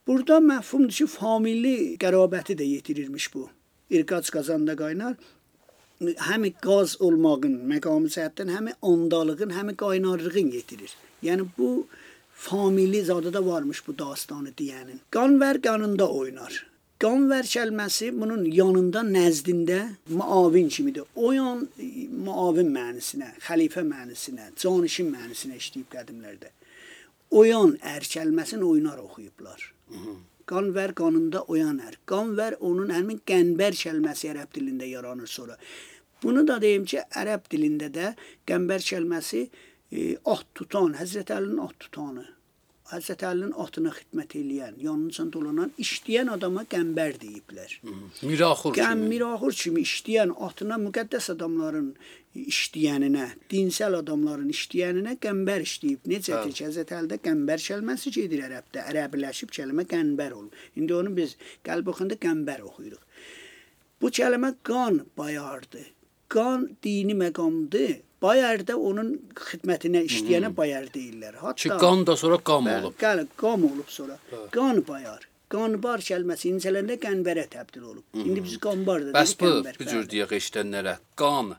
[0.07, 3.49] Burada məfhumdur ki, familli qərabəti də yetirirmiş bu.
[3.89, 5.15] İrqac qazanda qaynar
[6.29, 10.93] həm qaz olmağın məqamı cəhətdən həm ondalığın, həm qaynarlığın yetirir.
[11.23, 11.87] Yəni bu
[12.33, 14.99] famili zadı da varmış bu dastanı deyənin.
[15.11, 16.65] Qanvər qanında oynar.
[17.01, 21.03] Qanvər kəlməsi bunun yanında, nəzdində muavin kimidir.
[21.15, 21.67] O yan
[22.25, 26.53] muavin mənisinə, xəlifə mənisinə, canişin mənisinə işləyib qədimlərdə.
[27.31, 29.61] Oyan ər kəlməsini oynar oxuyublar.
[30.47, 31.97] Qanvər qanında oyan ər.
[32.07, 35.57] Qanvər onun həmin qənbər kəlməsi ərəb dilində yaranır sonra.
[36.23, 38.13] Bunu da deyim ki, ərəb dilində də
[38.47, 42.25] qənbər kəlməsi e, at tutan, Həzrət Əlinin at tutanı.
[42.87, 47.73] Həzrət Əlinin atına xidmət eləyən, yanınca dolanan, işləyən adama qəmbər deyiblər.
[48.23, 49.09] Miraxur Qəm kimi.
[49.11, 51.89] miraxur kimi işləyən atına müqəddəs adamların
[52.37, 56.07] işləyəninə, dinsel adamların işləyəninə qəmbər işləyib.
[56.13, 58.85] Necədir ki, Həzrət Əlidə qəmbər kəlməsi gedir ərəbdə.
[58.93, 60.65] Ərəbləşib kəlmə qəmbər olur.
[60.79, 61.35] İndi onu biz
[61.67, 63.03] qəlb oxuyanda qəmbər oxuyuruq.
[63.99, 65.83] Bu kəlmə qan bayardı.
[66.31, 67.97] Qan dini məqamdır.
[68.21, 71.35] Bayarda onun xidmətinə işləyənə bayar deyirlər.
[71.53, 72.95] Ki Hətta qan da sonra qam Bəli, olub.
[73.01, 74.17] Qəli, qam olub sonra.
[74.55, 75.27] Qan bayar.
[75.53, 78.03] Qanbar kəlməsi incələndə qənbərə təbdil olub.
[78.19, 79.85] İndi biz qanbar da Bəs bu bu bəli.
[79.91, 80.97] cür deyək eşidənlərə.
[81.21, 81.53] Qan,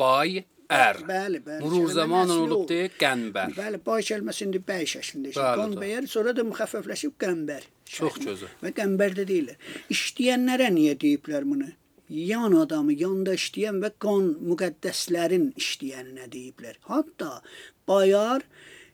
[0.00, 1.02] bay, ər.
[1.10, 1.60] Bəli, bəli.
[1.66, 3.52] Murur zamanla olub deyə qənbər.
[3.58, 5.44] Bəli, bay kəlməsi indi bəy şəklində işləyir.
[5.50, 5.82] Bəli, Qan da.
[5.82, 7.66] bəyər, sonra da müxəffəfləşib qənbər.
[7.98, 8.54] Çox gözəl.
[8.64, 9.58] Və qənbər də deyirlər.
[9.92, 11.68] İşləyənlərə niyə deyiblər bunu?
[12.10, 16.76] Yan adamı, yanda işləyən və qan müqəddəslərin işləyəninə deyiblər.
[16.88, 17.40] Hətta
[17.88, 18.44] bayar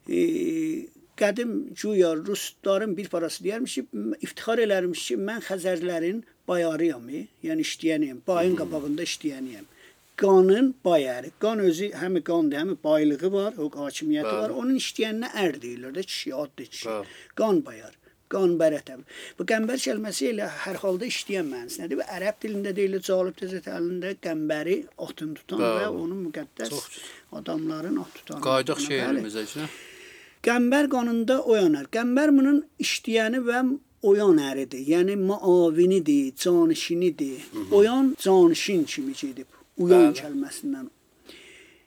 [0.07, 0.87] e,
[1.19, 3.85] qədim güya rusların bir parası deyərmiş ki,
[4.21, 9.67] iftixar elərmiş ki, mən Xəzərlərin bayarıyam, e, yəni işləyənəm, bayın qabağında işləyənəm.
[10.21, 11.31] Qanın bayarı.
[11.41, 14.43] Qan özü həm qandır, həm baylığı var, o hakimiyyəti Bəli.
[14.43, 14.55] var.
[14.63, 16.89] Onun işləyəninə ər deyirlər də kişi, adlı kişi.
[16.89, 17.17] Bəli.
[17.41, 17.97] Qan bayar.
[18.31, 19.01] Qan bərətəm.
[19.39, 24.13] Bu qəmbər kəlməsi elə hər halda işləyən mənasındadır və ərəb dilində deyilir Calib Təzət əlində
[24.23, 24.77] qəmbəri
[25.07, 25.81] atın tutan Bəli.
[25.81, 26.77] və onun müqəddəs
[27.41, 28.43] adamların at tutan.
[28.45, 28.87] Qayıdaq Bəli.
[28.87, 29.67] şeirimizə ki.
[30.47, 31.91] Qəmbər qanında oyanar.
[31.97, 33.65] Qəmbər bunun işləyəni və
[34.13, 34.87] oyan əridir.
[34.95, 37.51] Yəni muavinidir, canişinidir.
[37.73, 39.51] Oyan canişin kimi gedib.
[39.77, 40.21] Uyan Bəli.
[40.23, 40.87] kəlməsindən.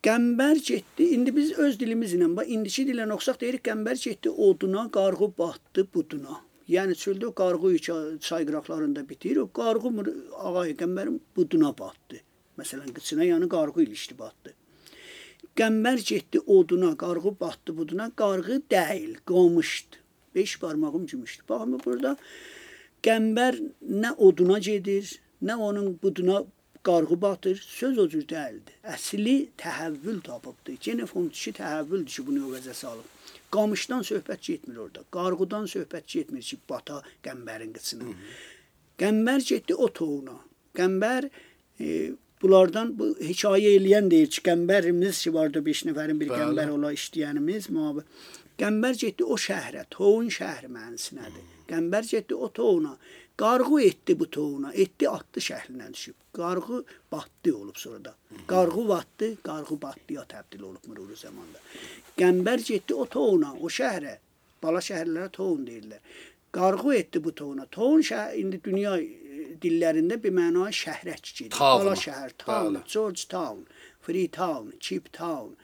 [0.04, 1.06] Qəmbər getdi.
[1.16, 6.42] İndi biz öz dilimizlə, bax indiki dillə oxsaq deyirik qəmbər getdi oduna, qarğı batdı buduna.
[6.68, 7.78] Yəni çöldə qarğı
[8.20, 9.38] çay qıraqlarında bitir.
[9.38, 9.94] O qarğı
[10.50, 12.20] ağay qəmbərin buduna batdı.
[12.60, 14.52] Məsələn, qıçına yəni qarğı ilişdi batdı.
[15.56, 20.04] Qəmbər getdi oduna, qarğı batdı buduna, qarğı deyil, qamışdı.
[20.36, 21.44] 5 barmağım gümüşdü.
[21.50, 22.18] Baxın burada
[23.04, 23.62] qəmbər
[24.04, 26.44] nə oduna gedir, nə onun buduna
[26.84, 27.58] qarğı batır.
[27.68, 28.72] Söz o cür deyildi.
[28.84, 30.76] Əsli təhəvvül tapıbdı.
[30.86, 33.08] Yenə fontişi təhəvvüldür ki, bunu əvəzə salıb.
[33.54, 35.06] Qamışdan söhbət getmir orada.
[35.12, 38.12] Qarğıdan söhbət getmir ki, bata qəmbərin qıçına.
[39.00, 40.36] Qəmbər getdi o toğuna.
[40.78, 41.30] Qəmbər
[41.80, 42.12] e,
[42.42, 46.40] bunlardan bu hekayə eləyən deyir ki, qəmbərimiz ki vardı 5 nəfərin bir Bəli.
[46.42, 48.04] qəmbər ola işləyənimiz müavi.
[48.60, 51.46] Qəmbər getdi o şəhrə, toğun şəhri mənsinədir.
[51.70, 52.98] Qəmbər getdi o toğuna.
[53.44, 56.16] Qarğı etdi bu toğuna, etdi atdı şəhrinə düşüb.
[56.34, 58.14] Qarğı batdı olub sonra da.
[58.48, 61.60] Qarğı batdı, qarğı batdıya təbdil olub müruru zamanda.
[62.18, 64.14] Qəmbər getdi o toğuna, o şəhrə.
[64.64, 66.00] Bala şəhərlərə toğun deyirlər.
[66.56, 67.66] Qarğı etdi bu toğuna.
[67.66, 71.52] Toğun şəhər indi dünya e, dillərində bir məna gedir.
[71.58, 71.84] Town.
[71.84, 72.80] Bala şəhər, town.
[72.88, 73.68] George Town,
[74.00, 75.58] Free Town, Cheap Town.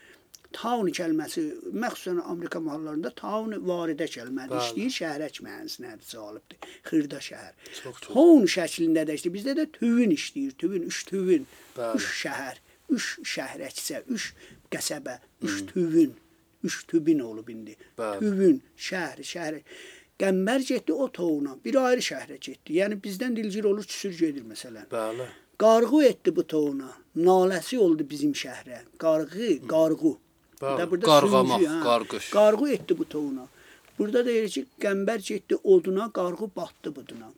[0.55, 1.43] Town kəlməsi
[1.77, 4.57] məxsusən Amerika mahallarında town varidə kəlmədir.
[4.57, 6.69] İşləyir şəhərək mənasındadır, cəlibdir.
[6.89, 7.51] Xırda şəhər.
[8.07, 9.35] Town şəklində də işləyir.
[9.35, 11.45] Bizdə də tüvün işləyir, tüvün, üç tüvün,
[11.77, 11.99] Bəli.
[12.01, 12.61] üç şəhər,
[12.97, 14.31] üç şəhrəksə, üç
[14.73, 16.15] qəsəbə, üç tüvün,
[16.65, 17.75] üç tübin olub indi.
[17.99, 18.23] Bəli.
[18.23, 19.59] Tüvün, şəhər, şəhər.
[20.19, 22.79] Qəmbər getdi o toğuna, bir ayrı şəhrə getdi.
[22.81, 24.89] Yəni bizdən dilcil olur, küsür gedir məsələn.
[24.91, 25.29] Bəli.
[25.59, 26.89] Qarğı etdi bu toğuna.
[27.19, 28.81] Naləsi oldu bizim şəhrə.
[28.97, 30.15] Qarğı, qarğı.
[30.61, 31.83] Bəli, qarğamaq, sürücü, hə.
[31.83, 32.29] qarqış.
[32.35, 33.45] Qarğı etdi bu toğuna.
[33.99, 37.29] Burada deyir ki, qəmbər getdi oduna, qarğı batdı buduna.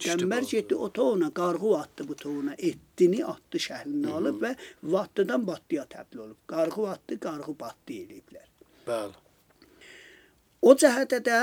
[0.00, 4.54] Qəmbər getdi o toğuna, qarğı atdı bu toğuna, etdini atdı şəhrinə alıb və
[4.94, 6.38] vattıdan batdıya təbdil olub.
[6.46, 8.48] Qarğı atdı, qarğı batdı eləyiblər.
[8.86, 9.18] Bəli.
[10.62, 11.42] O cəhətə də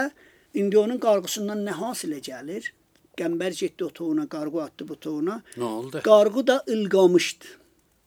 [0.54, 2.72] indi onun qarğısından nə hasilə gəlir?
[3.20, 5.42] Qəmbər getdi o toğuna, qarğı atdı bu toğuna.
[5.58, 6.02] Nə oldu?
[6.04, 7.46] Qarğı da ılqamışdı.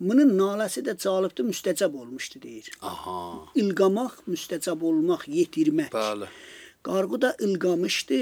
[0.00, 2.70] Bunun naləsi də calibdir, müstəcəb olmuşdu deyir.
[2.80, 3.16] Aha.
[3.60, 5.92] İlqamaq, müstəcəb olmaq, yetirmək.
[5.92, 6.30] Bəli.
[6.82, 8.20] Qarğı da ılqamışdı.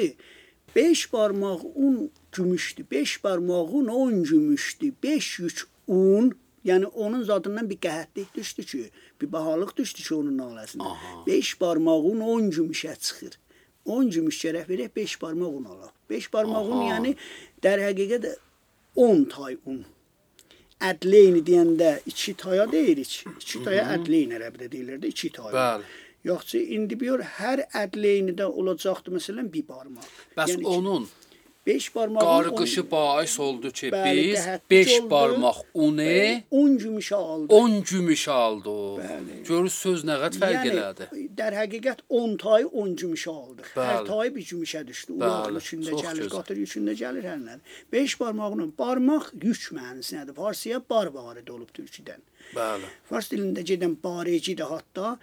[0.76, 2.86] 5 barmaq un gümüşdü.
[2.90, 4.92] 5 barmağın 10 gümüşdü.
[5.02, 6.32] 5 yük un,
[6.64, 8.90] yəni onun zadından bir qəhətlik düşdü ki,
[9.20, 10.96] bir bahalıq düşdü ki onun naləsinə.
[11.26, 13.38] 5 barmağın 10 gümüşə çıxır.
[13.84, 15.92] 10 gümüş gərək verək 5 barmaq un alaq.
[16.10, 17.14] 5 barmaq un yəni
[17.62, 18.28] dər həqiqət
[18.96, 19.84] 10 tay un.
[20.78, 23.14] Ədleyni deyəndə 2 taya deyirik.
[23.42, 25.54] 2 taya ədleyn ərəbdə deyirlər də 2 tay.
[25.54, 25.88] Bəli.
[26.28, 30.06] Yoxsa indi bir hər ədleynidə olacaqdı məsələn bir barmaq.
[30.38, 31.08] Bəs Yəni onun
[31.68, 35.10] 5 barmaq qarqışı bais oldu ki, Bəli, biz qəhətlik 5 oldu.
[35.10, 36.06] barmaq unu
[36.50, 37.54] 10 gümüşə aldı.
[37.54, 38.76] 10 gümüş aldı.
[39.02, 39.34] Bəli.
[39.48, 41.08] Görürsüz söz nə qədər fərq elədi.
[41.12, 43.68] Yəni dər həqiqət 10 tay 10 gümüşə aldıq.
[43.74, 44.06] Hər Bəli.
[44.12, 45.18] tay bir gümüşə düşdü.
[45.24, 47.58] Bəli, Ulaq içində çox gəlir, qatır içində gəlir hər nə.
[47.92, 50.34] 5 barmağının barmaq yük mənasındadır.
[50.40, 52.24] Farsiyə bar varid olub türküdən.
[52.56, 52.88] Bəli.
[53.10, 55.18] Fars dilində gedən bareci də hətta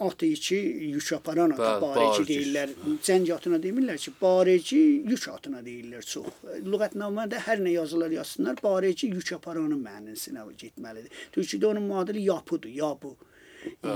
[0.00, 0.56] atı içi
[0.94, 2.74] yük aparan ata Bəli, bareci deyirlər.
[3.06, 4.78] Cəng atına demirlər ki, bareci
[5.10, 6.42] yük atına deyirlər çox.
[6.66, 11.12] Lüğətnamədə hər nə yazılar yazsınlar, bareci yük aparanın mənasına getməlidir.
[11.36, 13.14] Türkçədə onun müadili yapıdır, yapı.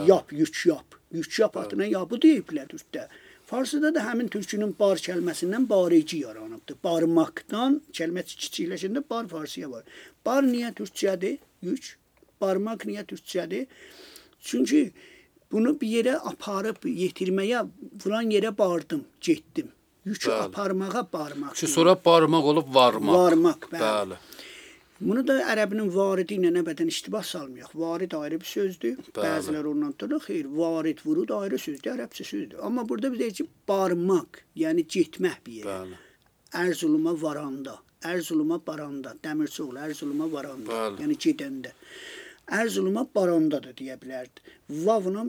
[0.06, 0.98] Yap, yük yap.
[1.12, 3.08] Yük yap atına yapı deyiblər türkdə.
[3.46, 6.78] Farsıda da həmin türkünün bar kəlməsindən bareci yaranıbdır.
[6.84, 9.84] Barmaqdan kəlmə kiçikləşəndə bar farsiyə var.
[10.26, 11.38] Bar niyə türkçədir?
[11.62, 11.96] Yük.
[12.40, 13.66] Barmaq niyə türkçədir?
[14.40, 14.92] Çünki
[15.54, 17.62] bunu bir yerə aparıb yetirməyə
[18.02, 19.70] filan yerə bardım, getdim.
[20.04, 20.42] Yükü Bəli.
[20.48, 21.54] aparmağa barmaq.
[21.56, 23.14] Ki sonra barmaq olub varmaq.
[23.18, 23.84] Varmaq, bəli.
[23.84, 24.18] Bəli.
[25.00, 27.70] Bunu da ərəbinin varidi ilə nəbədən iştibah salmayaq.
[27.74, 28.98] Varid ayrı bir sözdür.
[28.98, 29.24] Bəli.
[29.24, 32.60] Bəzilər ondan tutur, xeyr, varid vurud ayrı sözdür, ərəbcə sözdür.
[32.66, 35.78] Amma burada biz deyirik ki, barmaq, yəni getmək bir yerə.
[35.80, 36.02] Bəli.
[36.64, 41.02] Ərzuluma varanda, Ərzuluma baranda, Dəmirçioğlu Ərzuluma varanda, Bəli.
[41.02, 41.72] yəni gedəndə.
[42.52, 44.42] Ərzuluma baranda da deyə bilərdi.
[44.68, 45.24] Vavla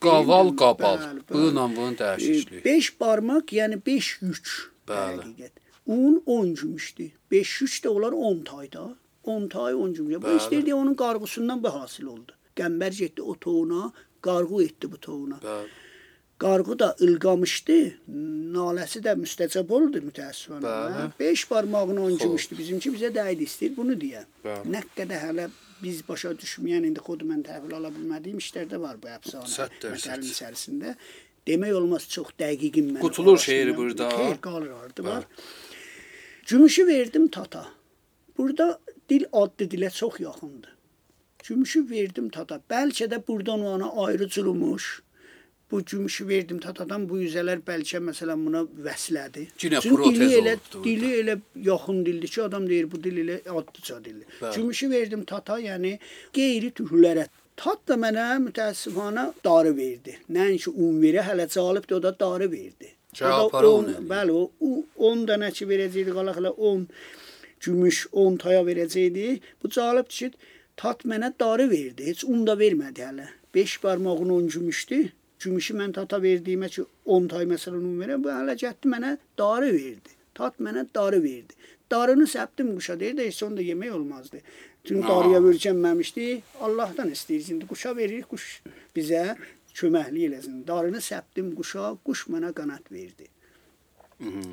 [0.00, 0.98] Qaval qabal.
[0.98, 1.22] Bəli.
[1.30, 2.64] Bununla bunun dəyişikliyi.
[2.64, 4.52] 5 barmaq, yəni 5 yük.
[4.88, 5.22] Bəli.
[5.26, 5.58] Həqiqət.
[5.86, 7.10] Un 10 gümüşdür.
[7.30, 8.94] 5 3 də olar 10 tayda.
[9.24, 10.22] 10 tay 10 gümüş.
[10.22, 12.32] Bu istəyirdi onun qarğısından bu hasil oldu.
[12.56, 15.38] Qəmbər getdi o toğuna, qarğı etdi bu toğuna.
[15.42, 15.68] Bəli.
[16.38, 17.78] Qarğı da ılqamışdı.
[18.54, 20.62] Naləsi də müstəcəb oldu mütəəssifənə.
[20.62, 21.10] Bəli.
[21.20, 22.22] 5 barmağını 10 Xoş.
[22.22, 22.58] gümüşdü.
[22.58, 24.24] Bizimki bizə dəydi istəyir bunu deyə.
[24.44, 25.50] Nə qədər hələ
[25.82, 29.68] biz başa düşməyən indi xod mən təhvil ala bilmədiyim işlərdə var bu əfsanə.
[29.82, 30.96] Məsələnin içərisində
[31.48, 33.00] demək olmaz çox dəqiqim mən.
[33.04, 34.08] Qutulur şeiri burada.
[34.14, 35.26] Xeyr, qalır orada var.
[36.46, 37.66] Gümüşü verdim tata.
[38.38, 38.78] Burada
[39.08, 40.76] dil adlı dilə çox yaxındır.
[41.44, 42.60] Gümüşü verdim tata.
[42.70, 45.02] Bəlkə də burdan o ana ayrıcılmış.
[45.72, 49.46] Bu gümüşü verdim tatadan bu yüzələr bəlkə məsələn buna vəslədi.
[49.58, 50.84] Çünki protez dili elə, olubdu burada.
[50.84, 51.36] dili elə
[51.68, 54.26] yaxın dildir ki, adam deyir bu dil elə adlıca dildir.
[54.56, 55.94] Gümüşü verdim tata, yəni
[56.36, 57.24] qeyri tühlərə.
[57.56, 60.18] Tat da mənə mütəəssifanə darı verdi.
[60.36, 62.92] Nəinki un verə, hələ calibdir o da darı verdi.
[63.14, 63.96] Cavab para on-.
[64.12, 66.86] Bəli, o 10 dənə ki verəcəkdi, qalaq elə 10
[67.64, 69.40] gümüş 10 taya verəcəkdi.
[69.62, 72.06] Bu calibdir ki, tat mənə darı verdi.
[72.12, 73.28] Heç un da vermədi hələ.
[73.54, 75.02] 5 barmağın 10 gümüşdü.
[75.42, 76.84] Gümüşü mən tata verdiyimə ki
[77.16, 80.18] 10 tay məsələn un verə, bu hələ getdi mənə darı verdi.
[80.34, 81.56] Tat mənə darı verdi.
[81.90, 84.40] Darını səpdim quşa deyir də heç onu da yemək olmazdı.
[84.84, 86.28] Çünki darıya verəcənməmişdi.
[86.60, 87.50] Allahdan istəyir.
[87.52, 88.46] İndi quşa verir, quş
[88.96, 89.22] bizə
[89.74, 90.62] köməklik eləsin.
[90.66, 93.28] Darını səpdim quşa, quş mənə qanat verdi.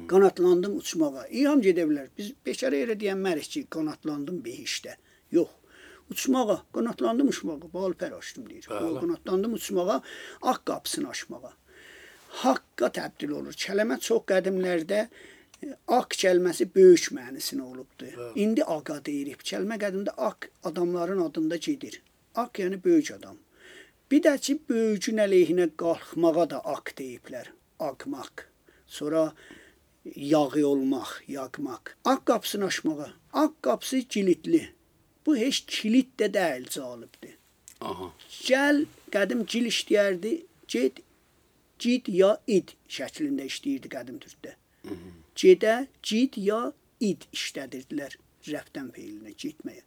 [0.09, 1.27] Qanatlandım uçmağa.
[1.29, 2.09] İlham gedə bilər.
[2.17, 4.97] Biz beşərə elə deyənmərik ki, qanatlandım behişdə.
[5.37, 5.59] Yox.
[6.11, 8.68] Uçmağa, qanatlandım uçmağa, bal pər açdım deyir.
[8.69, 8.99] Bəli.
[8.99, 10.02] Qanatlandım uçmağa,
[10.41, 11.53] ağ qapısını açmağa.
[12.44, 13.57] Haqqa təbdil olur.
[13.57, 18.10] Kəlmə çox qədimlərdə e, Aq kəlməsi böyük mənisinə olubdu.
[18.36, 19.44] İndi aqa deyirik.
[19.52, 22.02] Kəlmə qədimdə aq adamların adında gedir.
[22.36, 23.38] Aq yəni böyük adam.
[24.11, 27.52] Bir də ki, böyücün əleyhinə qalxmağa da aq deyiblər.
[27.80, 28.45] Aqmaq.
[28.88, 29.34] Sonra
[30.15, 31.94] yağı olmaq, yaqmaq.
[32.06, 33.14] Aq qapısını açmağa.
[33.34, 34.69] Aq qapısı kilitli.
[35.30, 37.35] Bu heç kilit də deyil, cəlibdir.
[37.85, 38.07] Aha.
[38.47, 38.80] Gəl
[39.14, 40.31] qədim gil işləyərdi.
[40.73, 41.03] Get
[41.84, 44.56] cid ya id şəklində işləyirdi qədim türkdə.
[45.38, 46.57] Gedə cid ya
[47.11, 48.18] id işlədirdilər
[48.49, 49.85] rəfdən feilinə getməyə.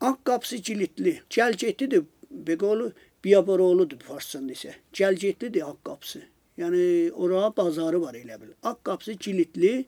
[0.00, 1.14] Ağ qapısı kilitli.
[1.30, 2.08] Gəl getdidir.
[2.30, 2.90] Beqolu
[3.24, 4.74] biaboroğludur farsçanda isə.
[4.90, 6.24] Gəl getdidir ağ qapısı.
[6.58, 8.56] Yəni ora bazarı var elə bil.
[8.62, 9.84] Ağ qapısı kilitli.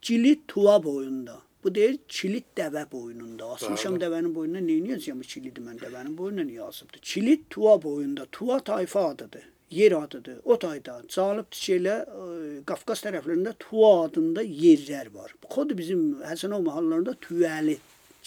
[0.00, 1.42] Kilit tuva boyunda.
[1.66, 3.46] Bu deyir kilit dəvə boynunda.
[3.56, 7.00] Asmışam dəvənin boynuna nə edəcəm bu kilidi mən dəvənin boynuna niyə asıbdı?
[7.02, 8.26] Kilit tuva boyunda.
[8.30, 9.48] Tuva tayfa adıdır.
[9.70, 10.36] Yer adıdır.
[10.44, 12.26] O tayda Calib şeylə ə,
[12.70, 15.34] Qafqaz tərəflərində Tuva adında yerlər var.
[15.42, 17.74] Bu xod bizim Həsənov mahallarında Tüvəli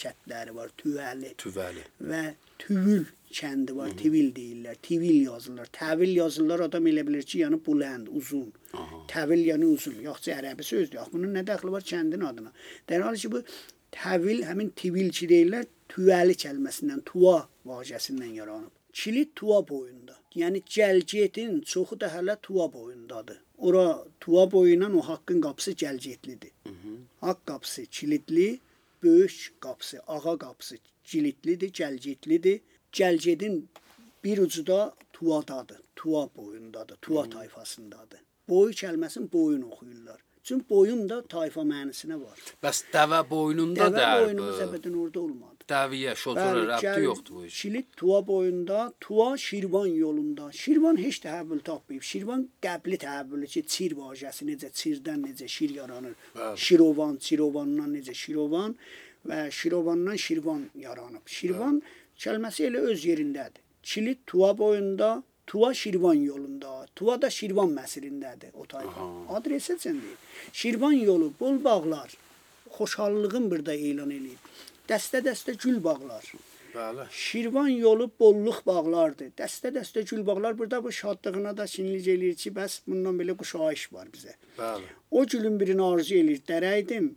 [0.03, 0.75] kəndləri var.
[0.83, 1.85] Tüvəli Tüvəli.
[2.11, 2.25] və
[2.59, 3.07] Tüvül
[3.39, 3.91] kəndi var.
[3.97, 4.77] Tivil deyirlər.
[4.81, 5.69] Tivil yazırlar.
[5.75, 6.65] Təvil yazırlar.
[6.67, 8.47] Adam elə bilir ki, yəni bulənd, uzun.
[9.11, 9.99] Təvil yəni uzun.
[10.05, 10.99] Yoxsa ərəbi sözdür.
[11.01, 12.53] Yox, bunun nə dəxli var kəndin adına?
[12.89, 13.43] Dərhal ki bu
[13.95, 17.37] təvil həmin tivil ki deyirlər, tüvəli kəlməsindən, tuva
[17.69, 18.73] vacəsindən yaranıb.
[18.99, 20.15] Kilit tuva boyunda.
[20.35, 23.39] Yəni gəlgetin çoxu da hələ tuva boyundadır.
[23.57, 23.85] Ora
[24.21, 26.51] tuva boyundan o haqqın qapısı gəlgetlidir.
[27.21, 28.59] Haqq qapısı kilitli,
[29.03, 32.59] böyük qapısı, ağa qapısı kilitlidir, gəlgetlidir.
[32.93, 33.63] Gəlgedin
[34.23, 35.79] bir ucu da tuvadadır.
[35.95, 38.19] Tuva boyundadır, tuva tayfasındadır.
[38.49, 40.19] Boyu kəlməsini boyun oxuyurlar.
[40.43, 42.37] Çünki boyun da tayfa mənisinə var.
[42.63, 44.23] Bəs dəvə boynunda Dəvə dərb.
[44.25, 45.65] boynumuz əbədən orada olmadı.
[45.69, 47.61] Dəviyə, şotura rəbti yoxdur bu iş.
[47.61, 50.51] Kilit Tuva boyunda, Tuva Şirvan yolunda.
[50.51, 52.01] Şirvan heç təhəbbül tapmayıb.
[52.01, 56.15] Şirvan qəbli təhəbbülü ki, çir vacəsi necə çirdən necə şir yaranır.
[56.35, 56.57] Bəli.
[56.65, 58.75] Şirovan, Çirovandan necə Şirovan
[59.27, 61.27] və Şirovandan Şirvan yaranıb.
[61.27, 61.81] Şirvan
[62.23, 63.63] kəlməsi elə öz yerindədir.
[63.83, 66.85] Kilit Tuva boyunda, Tuva Şirvan yolunda.
[66.95, 69.07] Tuva da Şirvan məsirindədir o tayfa.
[69.37, 70.17] Adresi deyil.
[70.53, 72.17] Şirvan yolu, bol bağlar.
[72.77, 74.41] Xoşhallığın burada elan eləyib.
[74.89, 76.33] Dəstə-dəstə gül bağlar.
[76.75, 77.05] Bəli.
[77.11, 79.31] Şirvan yolu bolluq bağlardır.
[79.37, 80.57] Dəstə-dəstə gül bağlar.
[80.57, 84.35] Burada bu şadlığına da sinirlik eləyir ki, bəs bundan belə quşayış var bizə.
[84.59, 84.85] Bəli.
[85.11, 87.09] O gülün birini arzu eləyir, dərəydim,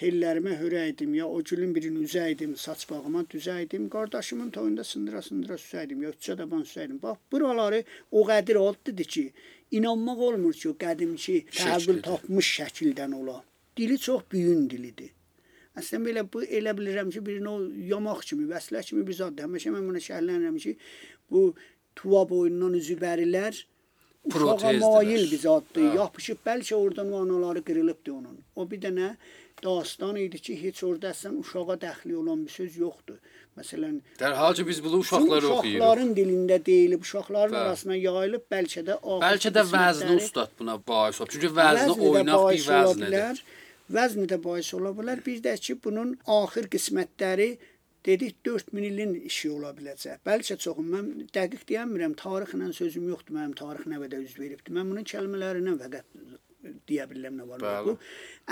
[0.00, 6.12] tellərimə hörəydim, ya o gülün birini üzəydim, saç bağıma düzəydim, qardaşımın toyunda sındıra-sındıra süsəydim, ya
[6.14, 7.00] üçə daban süsəydim.
[7.02, 9.24] Bax, buraları o qədir adlıdır ki,
[9.70, 12.02] inanmaq olmur ki, o qədimki Şəklidir.
[12.02, 13.42] tapmış şəkildən ola.
[13.76, 15.12] Dili çox büyün dilidir.
[15.74, 17.60] Əslində belə bu elə bilirəm ki, birini o
[17.92, 19.48] yamaq kimi, vəslə kimi bir zaddır.
[19.48, 20.76] Həmişə mən buna şərhlənirəm ki,
[21.30, 21.54] bu
[21.96, 23.64] tuva boyundan üzü bərilər
[24.24, 25.82] uşağa mail bir zaddır.
[25.82, 25.96] Hə.
[25.96, 28.38] Yapışıb bəlkə oradan o anaları qırılıbdı onun.
[28.56, 29.14] O bir dənə
[29.62, 33.18] dastan idi ki, heç orada əslən uşağa dəxli olan bir söz yoxdur.
[33.58, 35.76] Məsələn, Dərhal ki biz bunu uşaqlara oxuyuruq.
[35.78, 37.66] uşaqların dilində deyilib, uşaqların Bəli.
[37.68, 41.30] arasına yayılıb, bəlkə də Bəlkə də vəzni ustad buna bais olub.
[41.30, 43.44] Çünki vəzni oynaq bir bahis vəznidir.
[43.98, 45.22] Vəzni də bahis ola bilər.
[45.26, 47.50] Bir də ki, bunun axır qismətləri
[48.04, 50.18] dedik 4000 ilin işi ola biləcək.
[50.26, 54.74] Bəlkə çoxum mən dəqiq deyəmirəm, tarixlə sözüm yoxdur, mənim tarix nəvədə üz veribdi.
[54.76, 56.04] Mən bunun kəlmələrindən fəqət
[56.88, 57.64] deyə bilirəm nə var.
[57.86, 57.96] Bu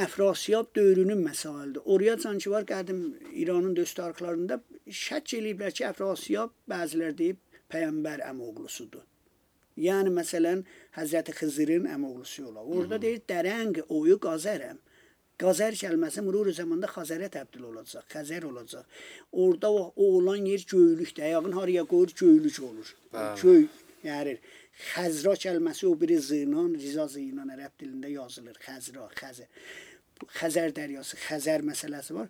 [0.04, 1.82] Əfrasiyab dövrünün məsailəridir.
[1.84, 2.16] Oraya
[2.54, 3.00] var qədim
[3.44, 9.04] İranın döst tarixlərində şək eləyiblər ki, Əfrasiyab bəziləri deyib peyğəmbər əmoğlusudur.
[9.80, 10.64] Yəni məsələn
[10.96, 12.62] Həzrəti Xızırın əmoğlusu ola.
[12.62, 14.80] Orada deyir dərəng oyu qazərəm.
[15.42, 18.84] Qazər kəlməsi mürur zamanda Xəzərə təbdil olacaq, Xəzər olacaq.
[19.32, 21.22] Orada o, o olan yer göylükdür.
[21.22, 22.92] Ayağın haraya qoyur göylük olur.
[23.14, 23.40] Bəli.
[23.42, 23.64] Göy
[24.06, 24.36] yəni
[24.92, 28.58] Xəzra kəlməsi o biri zinan, Riza zinan ərəb dilində yazılır.
[28.66, 29.48] Xəzra, Xəzər.
[30.38, 32.28] Xəzər dəryası, Xəzər məsələsi var.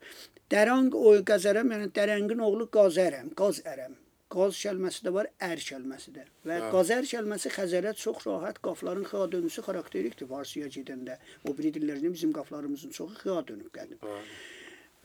[0.52, 3.98] Dərang o Qazərəm, yəni Dərəngin oğlu Qazərəm, Qazərəm.
[4.32, 6.22] Qaz kəlməsi də var, ər kəlməsi də.
[6.48, 11.18] Və Qazər kəlməsi Xəzərə çox rahat qafların xıya dönüsü xarakterikdir Farsiya gedəndə.
[11.44, 14.00] O biri dillərində bizim qaflarımızın çoxu xıya dönüb qədim.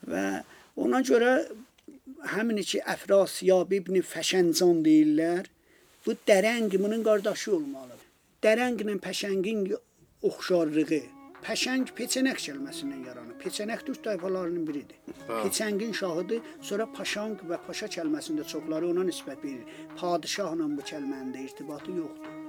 [0.08, 0.24] Və
[0.80, 1.34] ona görə
[2.32, 5.52] həmin iki Əfrasiyab ibn Fəşəncan deyirlər.
[6.06, 8.04] Bu dərəng bunun qardaşı olmalıdır.
[8.44, 9.64] Dərənglə pəşəngin
[10.28, 11.00] oxşarlığı.
[11.42, 13.36] Pəşəng peçənək kəlməsindən yaranır.
[13.42, 14.96] Peçənək türk tayfalarının biridir.
[15.28, 16.40] Peçəngin şahıdır.
[16.68, 19.76] Sonra paşang və paşa kəlməsində çoxları ona nisbət verir.
[20.00, 22.40] Padişahla bu kəlmənin də irtibatı yoxdur.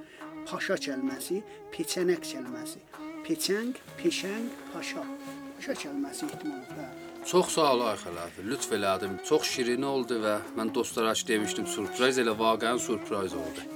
[0.50, 1.42] Paşa kəlməsi,
[1.74, 2.82] peçənək kəlməsi.
[3.26, 5.06] Peçəng, peşəng, paşa.
[5.56, 6.90] Paşa kəlməsi ehtimalı.
[7.26, 8.44] Çox sağ ol ay xələfi.
[8.50, 9.18] Lütf elədin.
[9.28, 13.66] Çox şirin oldu və mən dostlara demişdim, sürpriz elə vaqəən sürpriz oldu.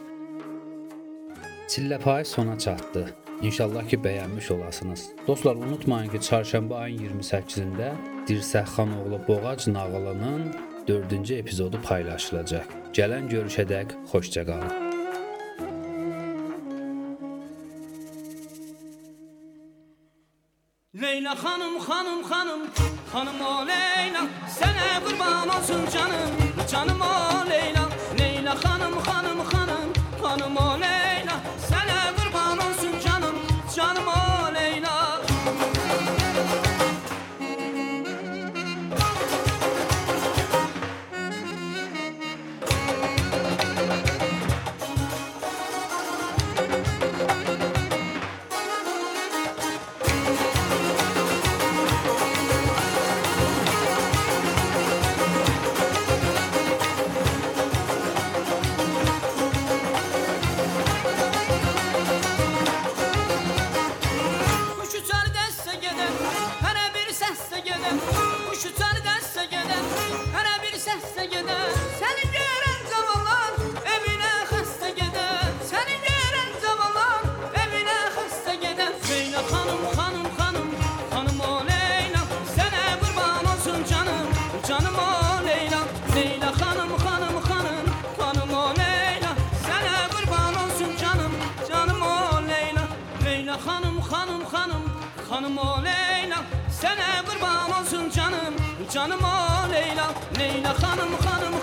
[1.68, 3.04] Çillə payı sona çatdı.
[3.42, 5.08] İnşallah ki bəyənmiş olasınız.
[5.26, 7.92] Dostlar unutmayın ki, çarşamba ayın 28-də
[8.28, 10.54] Dirsəxan oğlu Boğac nağılının
[10.88, 12.64] 4-cü epizodu paylaşılacaq.
[12.94, 14.83] Gələn görüşədək xoşça qalın.
[21.14, 22.60] Leyla hanım hanım hanım.
[23.12, 24.20] Hanım o Leyla
[24.58, 26.30] Sana kurban olsun canım.
[26.70, 27.88] Canım o Leyla.
[28.18, 29.53] Leyla hanım hanım hanım
[95.34, 96.36] hanım o Leyla
[96.80, 98.54] Sana kurban olsun canım.
[98.92, 100.06] Canım o Leyla
[100.38, 101.54] Leyla hanım hanım